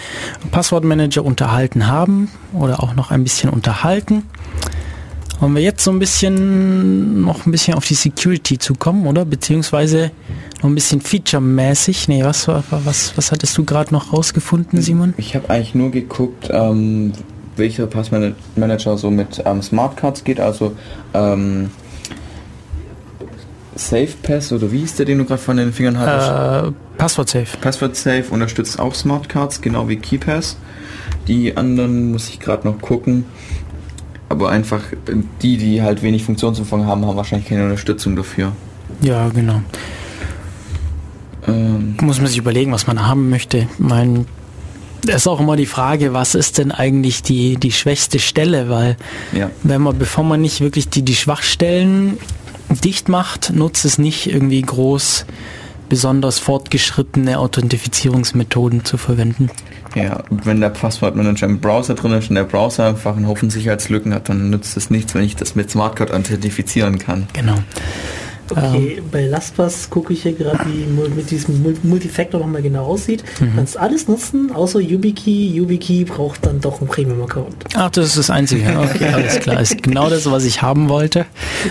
[0.51, 4.25] Passwortmanager unterhalten haben oder auch noch ein bisschen unterhalten.
[5.41, 9.25] Wollen wir jetzt so ein bisschen noch ein bisschen auf die Security zukommen, oder?
[9.25, 10.11] Beziehungsweise
[10.59, 12.09] noch ein bisschen featuremäßig.
[12.09, 15.15] Nee, was, was, was hattest du gerade noch rausgefunden, Simon?
[15.17, 17.13] Ich habe eigentlich nur geguckt, ähm,
[17.57, 20.77] welcher Passmanager so mit ähm, Smartcards geht, also
[21.15, 21.71] ähm,
[23.79, 26.69] Safe Pass oder wie ist der, den du gerade von den Fingern hattest?
[26.69, 27.57] Äh, Passwort Safe.
[27.61, 30.57] Passwort Safe unterstützt auch Smartcards, genau wie KeyPass.
[31.29, 33.25] Die anderen muss ich gerade noch gucken.
[34.29, 34.83] Aber einfach
[35.41, 38.53] die, die halt wenig Funktionsumfang haben, haben wahrscheinlich keine Unterstützung dafür.
[39.01, 39.63] Ja, genau.
[41.47, 43.69] Ähm, Muss man sich überlegen, was man haben möchte.
[43.79, 44.27] Mein
[45.03, 48.97] Das ist auch immer die Frage, was ist denn eigentlich die, die schwächste Stelle, weil
[49.33, 49.51] ja.
[49.63, 52.19] wenn man, bevor man nicht wirklich die, die Schwachstellen
[52.69, 55.27] dicht macht, nutzt es nicht irgendwie groß
[55.89, 59.51] besonders fortgeschrittene Authentifizierungsmethoden zu verwenden.
[59.95, 64.13] Ja, wenn der Passwortmanager im Browser drin ist und der Browser einfach einen Haufen Sicherheitslücken
[64.13, 67.27] hat, dann nützt es nichts, wenn ich das mit Smartcard authentifizieren kann.
[67.33, 67.57] Genau.
[68.51, 73.23] Okay, ähm, bei LastPass gucke ich hier gerade, wie mit diesem Multifactor nochmal genau aussieht.
[73.41, 73.57] Mhm.
[73.57, 75.53] Kannst alles nutzen, außer YubiKey.
[75.55, 77.65] YubiKey braucht dann doch einen Premium-Account.
[77.75, 78.67] Ach, das ist das Einzige.
[78.79, 79.61] Okay, alles klar.
[79.61, 81.27] Ist genau das, was ich haben wollte.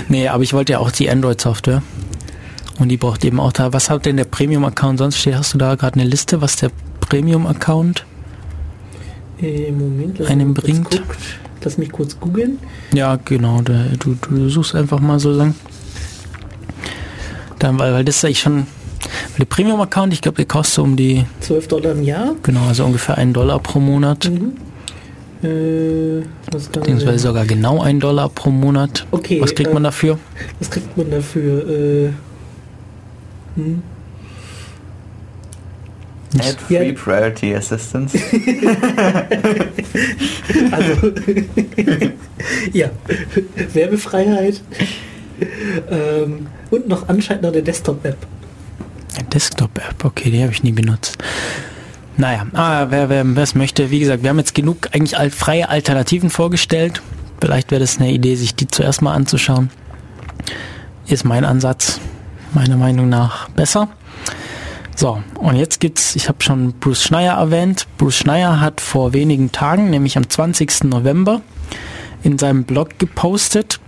[0.08, 1.82] Nee, aber ich wollte ja auch die Android-Software.
[2.80, 3.74] Und die braucht eben auch da.
[3.74, 5.36] Was hat denn der Premium-Account sonst steht?
[5.36, 8.06] Hast du da gerade eine Liste, was der Premium-Account
[9.42, 11.02] äh, Moment, einem bringt?
[11.64, 12.60] Lass mich kurz googeln.
[12.94, 13.62] Ja, genau.
[13.62, 15.56] Du, du suchst einfach mal so lang.
[17.60, 18.68] Dann, weil, weil das ist eigentlich schon
[19.38, 22.36] der Premium-Account, ich glaube, der kostet so um die 12 Dollar im Jahr.
[22.44, 24.30] Genau, also ungefähr einen Dollar pro Monat.
[24.30, 24.54] Mhm.
[25.44, 29.06] Äh, Beziehungsweise sogar genau einen Dollar pro Monat.
[29.12, 29.40] Okay.
[29.40, 30.18] Was kriegt äh, man dafür?
[30.60, 31.70] Was kriegt man dafür?
[31.70, 32.10] Äh,
[33.56, 33.84] hm.
[36.40, 36.94] Add Free ja.
[36.94, 38.18] Priority Assistance.
[40.72, 41.14] also,
[42.74, 42.90] ja,
[43.74, 44.62] Werbefreiheit.
[45.90, 48.18] Ähm, und noch anscheinend noch eine Desktop-App.
[49.34, 51.18] Desktop-App, okay, die habe ich nie benutzt.
[52.18, 55.70] Naja, ah, wer, wer es möchte, wie gesagt, wir haben jetzt genug eigentlich alt, freie
[55.70, 57.02] Alternativen vorgestellt.
[57.40, 59.70] Vielleicht wäre das eine Idee, sich die zuerst mal anzuschauen.
[61.08, 62.00] Ist mein Ansatz,
[62.54, 63.90] meiner Meinung nach, besser.
[64.96, 67.86] So, und jetzt gibt's, ich habe schon Bruce Schneier erwähnt.
[68.00, 70.86] Bruce Schneier hat vor wenigen Tagen, nämlich am 20.
[70.86, 71.42] November,
[72.24, 73.80] in seinem Blog gepostet,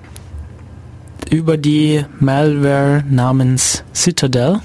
[1.29, 4.59] über die Malware namens Citadel.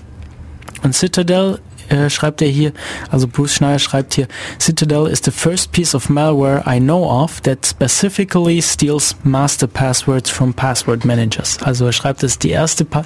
[0.83, 2.73] Und Citadel äh, schreibt er hier,
[3.11, 4.29] also Bruce Schneier schreibt hier,
[4.59, 10.31] Citadel is the first piece of malware I know of that specifically steals master passwords
[10.31, 11.59] from password managers.
[11.63, 13.05] Also er schreibt, es die erste, pa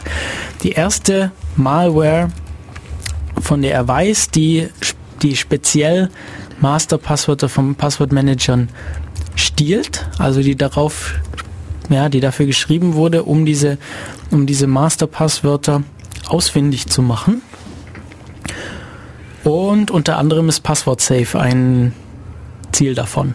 [0.63, 2.31] die erste Malware,
[3.41, 4.69] von der er weiß, die,
[5.23, 6.11] die speziell
[6.61, 8.69] Masterpasswörter von Passwortmanagern
[9.37, 11.15] stiehlt, also die darauf
[11.89, 13.79] ja, die dafür geschrieben wurde, um diese,
[14.31, 15.83] um diese Masterpasswörter
[16.29, 17.43] ausfindig zu machen.
[19.45, 21.93] Und unter anderem ist Passwort Safe ein
[22.73, 23.35] Ziel davon.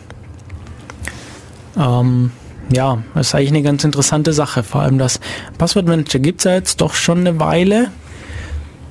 [1.78, 2.32] Ähm,
[2.72, 4.64] ja, das ist eigentlich eine ganz interessante Sache.
[4.64, 5.20] Vor allem das
[5.58, 7.90] Passwortmanager gibt es ja jetzt doch schon eine Weile.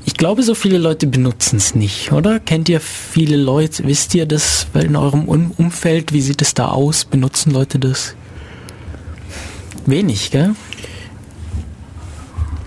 [0.05, 2.41] Ich glaube, so viele Leute benutzen es nicht, oder?
[2.41, 3.85] Kennt ihr viele Leute?
[3.87, 6.13] Wisst ihr das in eurem Umfeld?
[6.13, 7.05] Wie sieht es da aus?
[7.05, 8.17] Benutzen Leute das?
[9.87, 10.55] Wenig, gell?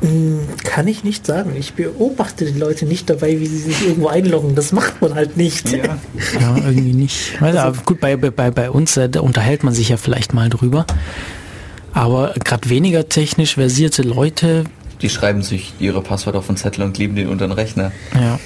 [0.01, 1.53] Hm, kann ich nicht sagen.
[1.57, 4.55] Ich beobachte die Leute nicht dabei, wie sie sich irgendwo einloggen.
[4.55, 5.71] Das macht man halt nicht.
[5.71, 5.83] Ja,
[6.39, 7.41] ja irgendwie nicht.
[7.41, 10.85] Also, also, gut, bei, bei, bei uns äh, unterhält man sich ja vielleicht mal drüber.
[11.93, 14.65] Aber gerade weniger technisch versierte Leute.
[15.01, 17.91] Die schreiben sich ihre Passwörter auf den Zettel und kleben den unter den Rechner.
[18.13, 18.39] Ja.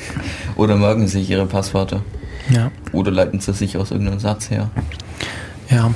[0.55, 2.03] Oder merken sich ihre Passwörter.
[2.49, 2.71] Ja.
[2.91, 4.69] Oder leiten sie sich aus irgendeinem Satz her.
[5.69, 5.91] Ja,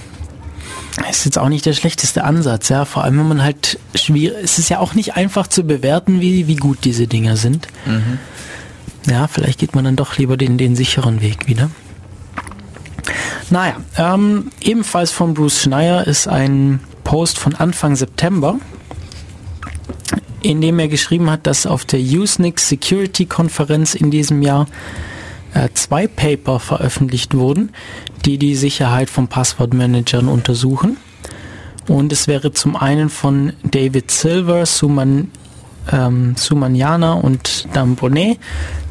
[1.09, 2.85] ist jetzt auch nicht der schlechteste Ansatz, ja.
[2.85, 6.47] Vor allem, wenn man halt schwierig, es ist ja auch nicht einfach zu bewerten, wie,
[6.47, 7.67] wie gut diese Dinger sind.
[7.85, 8.19] Mhm.
[9.09, 11.69] Ja, vielleicht geht man dann doch lieber den, den sicheren Weg wieder.
[13.49, 18.57] Naja, ähm, ebenfalls von Bruce Schneier ist ein Post von Anfang September,
[20.41, 24.67] in dem er geschrieben hat, dass auf der Usenix Security Konferenz in diesem Jahr
[25.73, 27.71] zwei Paper veröffentlicht wurden,
[28.25, 30.97] die die Sicherheit von Passwortmanagern untersuchen.
[31.87, 35.31] Und es wäre zum einen von David Silver, Suman,
[35.91, 38.39] ähm, Sumaniana und Dambonet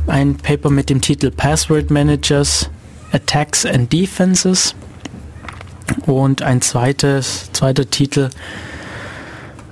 [0.07, 2.69] ein Paper mit dem Titel Password Managers,
[3.13, 4.75] Attacks and Defenses
[6.07, 8.31] und ein zweites, zweiter Titel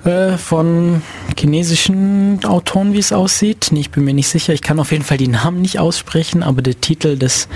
[0.03, 1.01] äh, von
[1.37, 3.69] chinesischen Autoren, wie es aussieht.
[3.71, 4.53] Nee, ich bin mir nicht sicher.
[4.53, 7.47] Ich kann auf jeden Fall die Namen nicht aussprechen, aber der Titel des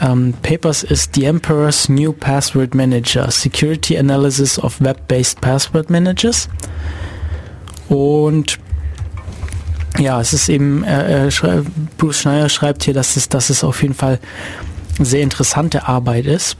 [0.00, 6.48] ähm, Papers ist The Emperor's New Password Manager, Security Analysis of Web-Based Password Managers.
[7.88, 8.58] Und
[9.98, 11.30] ja, es ist eben, äh, äh,
[11.96, 14.20] Bruce Schneier schreibt hier, dass es, dass es auf jeden Fall
[15.00, 16.56] sehr interessante Arbeit ist,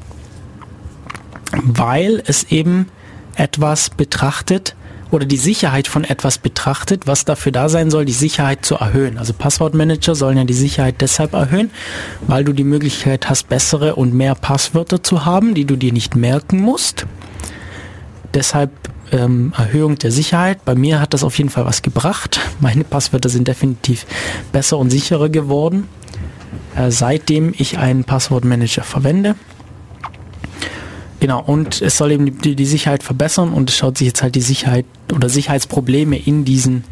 [1.53, 2.89] weil es eben
[3.37, 4.75] etwas betrachtet,
[5.11, 9.19] oder die Sicherheit von etwas betrachtet, was dafür da sein soll, die Sicherheit zu erhöhen.
[9.19, 11.71] Also Passwortmanager sollen ja die Sicherheit deshalb erhöhen,
[12.27, 16.17] weil du die Möglichkeit hast, bessere und mehr Passwörter zu haben, die du dir nicht
[16.17, 17.07] merken musst.
[18.35, 18.71] Deshalb
[19.13, 20.65] ähm, Erhöhung der Sicherheit.
[20.65, 22.41] Bei mir hat das auf jeden Fall was gebracht.
[22.61, 24.07] Meine Passwörter sind definitiv
[24.53, 25.89] besser und sicherer geworden.
[26.77, 29.35] äh, seitdem ich einen Passwortmanager verwende.
[31.21, 34.37] Genau, und es soll eben die, die Sicherheit verbessern und es schaut sich jetzt halt
[34.37, 36.85] die Sicherheit oder Sicherheitsprobleme in diesen,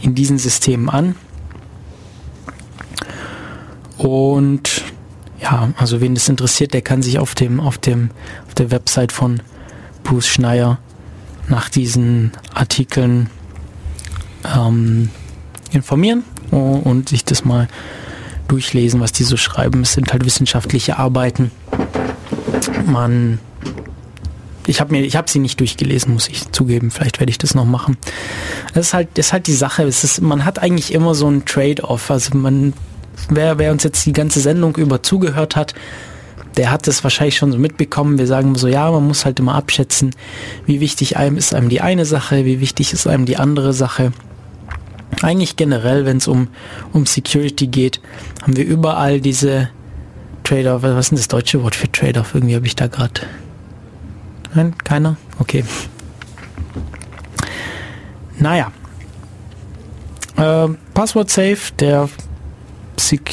[0.00, 1.14] in diesen Systemen an.
[3.98, 4.82] Und
[5.40, 8.10] ja, also wen das interessiert, der kann sich auf dem, auf dem,
[8.48, 9.40] auf der Website von
[10.02, 10.78] Bruce Schneier
[11.48, 13.30] nach diesen Artikeln
[14.44, 15.10] ähm,
[15.70, 17.68] informieren und sich das mal
[18.48, 19.82] durchlesen, was die so schreiben.
[19.82, 21.50] Es sind halt wissenschaftliche Arbeiten.
[22.86, 23.38] Man,
[24.66, 26.90] ich habe mir, ich habe sie nicht durchgelesen, muss ich zugeben.
[26.90, 27.96] Vielleicht werde ich das noch machen.
[28.74, 29.84] Das ist halt, das ist halt die Sache.
[29.84, 32.10] Es ist, man hat eigentlich immer so ein Trade-off.
[32.10, 32.72] Also man,
[33.28, 35.74] wer, wer uns jetzt die ganze Sendung über zugehört hat,
[36.56, 38.18] der hat es wahrscheinlich schon so mitbekommen.
[38.18, 40.14] Wir sagen so, ja, man muss halt immer abschätzen,
[40.66, 44.12] wie wichtig einem ist einem die eine Sache, wie wichtig ist einem die andere Sache.
[45.22, 46.48] Eigentlich generell, wenn es um,
[46.92, 48.00] um Security geht,
[48.42, 49.70] haben wir überall diese
[50.44, 50.82] Trade-off.
[50.82, 52.34] Was ist denn das deutsche Wort für Trade-off?
[52.34, 53.22] Irgendwie habe ich da gerade.
[54.54, 55.16] Nein, keiner?
[55.38, 55.64] Okay.
[58.38, 58.72] Naja.
[60.36, 62.08] Äh, Passwort Safe, der,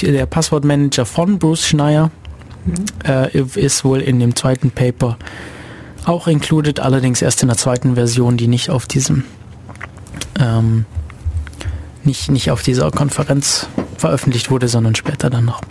[0.02, 2.12] der Passwortmanager von Bruce Schneier,
[3.06, 5.18] äh, ist wohl in dem zweiten Paper
[6.06, 9.24] auch included, allerdings erst in der zweiten Version, die nicht auf diesem
[10.40, 10.86] ähm,
[12.04, 13.68] nicht, nicht auf dieser Konferenz
[13.98, 15.62] veröffentlicht wurde, sondern später dann noch.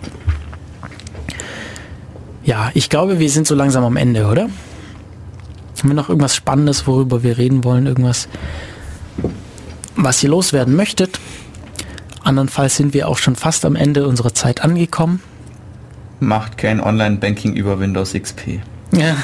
[2.44, 4.48] Ja, ich glaube, wir sind so langsam am Ende, oder?
[5.78, 7.86] Haben wir noch irgendwas Spannendes, worüber wir reden wollen?
[7.86, 8.28] Irgendwas,
[9.96, 11.20] was ihr loswerden möchtet?
[12.22, 15.22] Andernfalls sind wir auch schon fast am Ende unserer Zeit angekommen.
[16.20, 18.60] Macht kein Online-Banking über Windows XP.
[18.92, 19.16] Ja.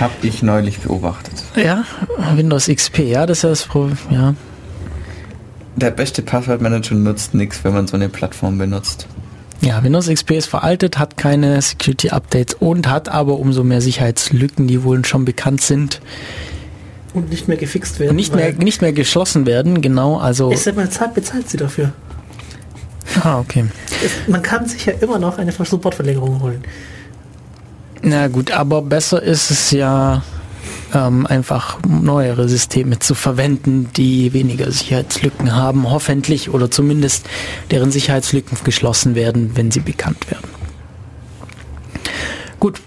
[0.00, 1.44] Hab ich neulich beobachtet.
[1.56, 1.84] Ja,
[2.34, 4.34] Windows XP, ja, das ist ja das Problem, ja.
[5.76, 9.08] Der beste Passwortmanager nutzt nichts, wenn man so eine Plattform benutzt.
[9.60, 14.66] Ja, Windows XP ist veraltet, hat keine Security Updates und hat aber umso mehr Sicherheitslücken,
[14.66, 16.00] die wohl schon bekannt sind.
[17.14, 18.10] Und nicht mehr gefixt werden.
[18.10, 20.18] Und nicht mehr, nicht mehr geschlossen werden, genau.
[20.18, 21.92] Also ich sag mal, Zeit bezahlt sie dafür.
[23.22, 23.66] Ah, okay.
[24.04, 26.64] Es, man kann sich ja immer noch eine Supportverlängerung holen.
[28.02, 30.22] Na gut, aber besser ist es ja
[30.94, 37.26] ähm, einfach neuere Systeme zu verwenden, die weniger Sicherheitslücken haben, hoffentlich, oder zumindest
[37.70, 40.48] deren Sicherheitslücken geschlossen werden, wenn sie bekannt werden.
[42.60, 42.80] Gut.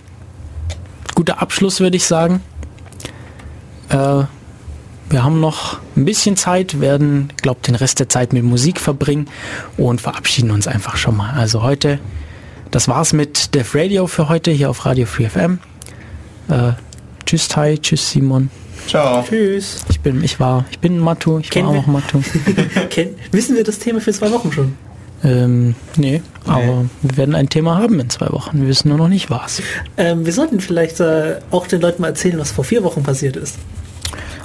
[1.16, 2.42] Guter Abschluss, würde ich sagen.
[3.90, 4.24] Äh,
[5.10, 9.28] wir haben noch ein bisschen Zeit, werden, glaube den Rest der Zeit mit Musik verbringen
[9.78, 11.32] und verabschieden uns einfach schon mal.
[11.34, 12.00] Also heute,
[12.72, 15.60] das war's mit Def Radio für heute hier auf Radio Free FM.
[16.50, 16.74] Äh,
[17.28, 18.50] tschüss Tai, tschüss Simon.
[18.88, 19.22] Ciao.
[19.22, 19.82] Tschüss.
[19.90, 22.22] Ich bin, ich war, ich bin Matu, ich Kennen war auch Matu.
[23.32, 24.74] wissen wir das Thema für zwei Wochen schon?
[25.24, 28.62] Ähm, nee, nee, aber wir werden ein Thema haben in zwei Wochen.
[28.62, 29.62] Wir wissen nur noch nicht was.
[29.98, 33.36] Ähm, wir sollten vielleicht äh, auch den Leuten mal erzählen, was vor vier Wochen passiert
[33.36, 33.58] ist.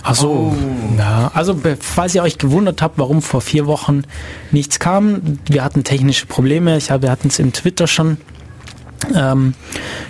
[0.03, 0.55] Ach so, oh.
[0.99, 1.31] ja.
[1.35, 4.03] Also falls ihr euch gewundert habt, warum vor vier Wochen
[4.51, 6.77] nichts kam, wir hatten technische Probleme.
[6.79, 8.17] Ich habe, wir hatten es im Twitter schon
[9.15, 9.55] ähm,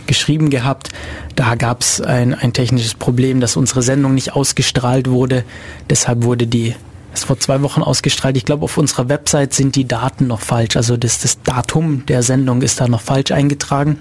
[0.07, 0.91] geschrieben gehabt.
[1.37, 5.45] Da gab es ein, ein technisches Problem, dass unsere Sendung nicht ausgestrahlt wurde.
[5.89, 6.75] Deshalb wurde die
[7.15, 8.37] es vor zwei Wochen ausgestrahlt.
[8.37, 10.77] Ich glaube, auf unserer Website sind die Daten noch falsch.
[10.77, 13.99] Also das, das Datum der Sendung ist da noch falsch eingetragen.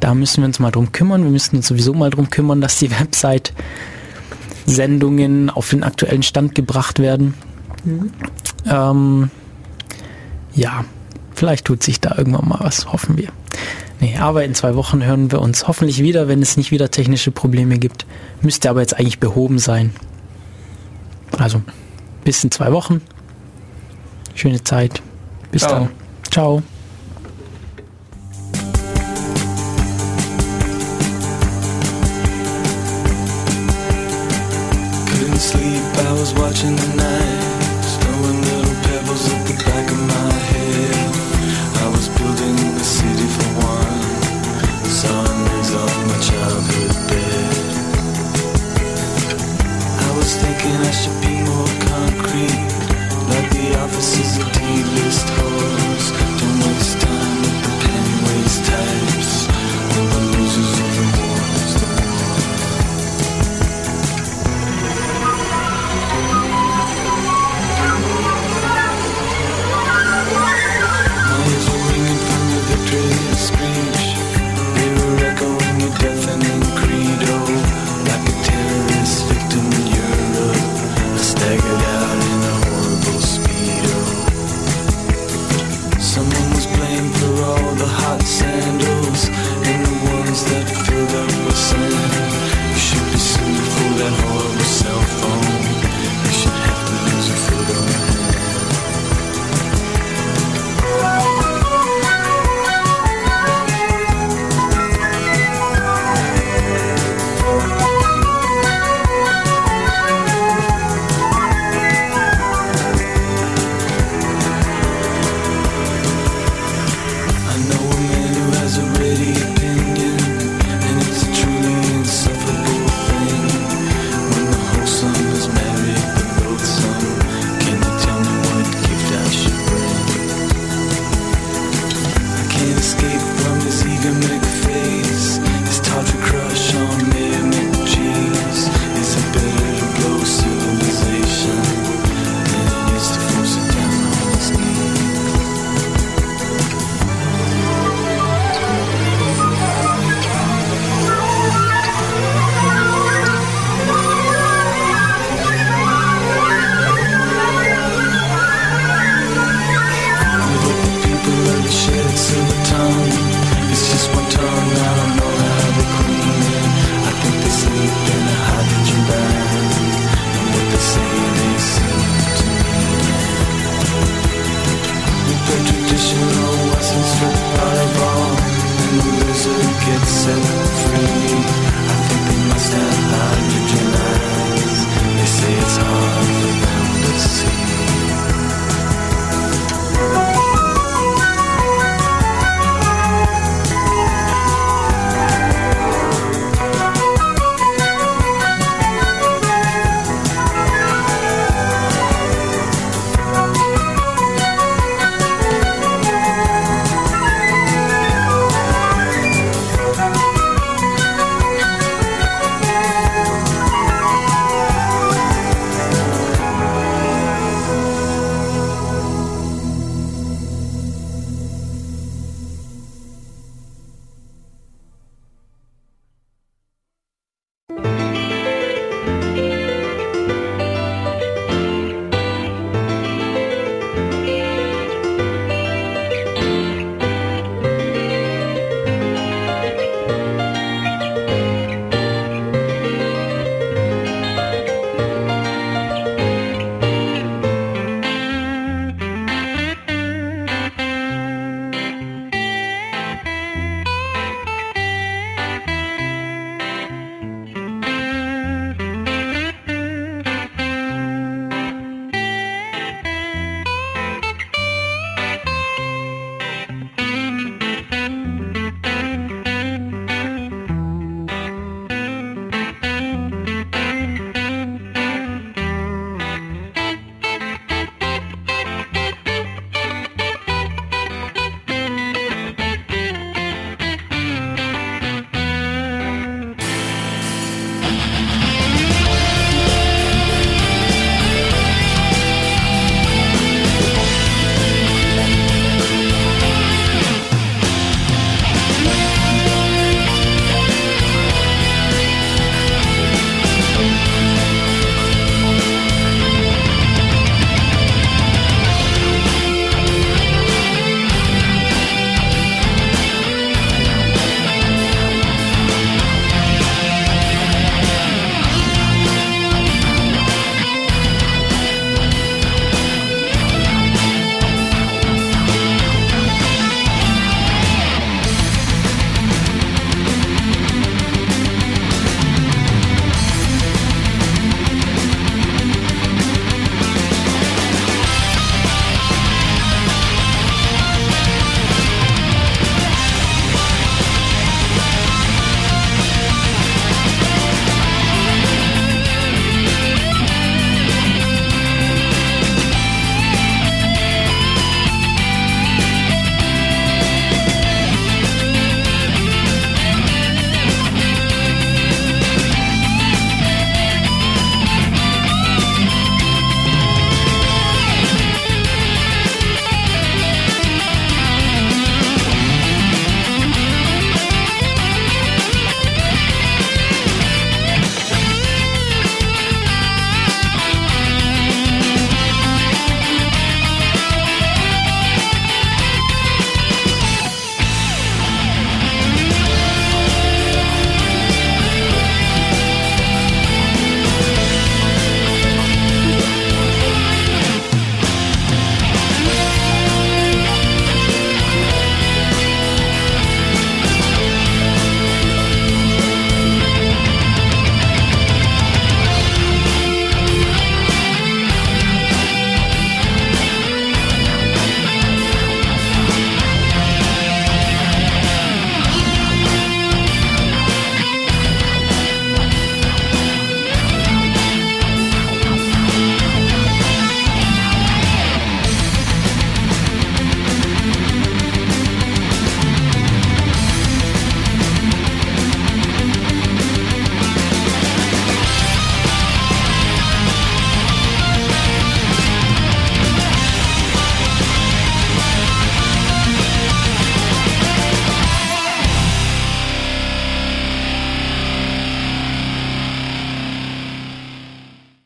[0.00, 1.24] Da müssen wir uns mal drum kümmern.
[1.24, 3.52] Wir müssen uns sowieso mal drum kümmern, dass die Website
[4.66, 7.34] Sendungen auf den aktuellen Stand gebracht werden.
[7.84, 8.10] Mhm.
[8.66, 9.30] Ähm,
[10.54, 10.84] ja,
[11.34, 13.28] vielleicht tut sich da irgendwann mal was, hoffen wir.
[14.00, 17.32] Nee, aber in zwei Wochen hören wir uns hoffentlich wieder, wenn es nicht wieder technische
[17.32, 18.06] Probleme gibt.
[18.42, 19.92] Müsste aber jetzt eigentlich behoben sein.
[21.36, 21.62] Also,
[22.24, 23.00] bis in zwei Wochen.
[24.34, 25.02] Schöne Zeit.
[25.50, 25.72] Bis Ciao.
[25.72, 25.88] dann.
[26.30, 26.62] Ciao.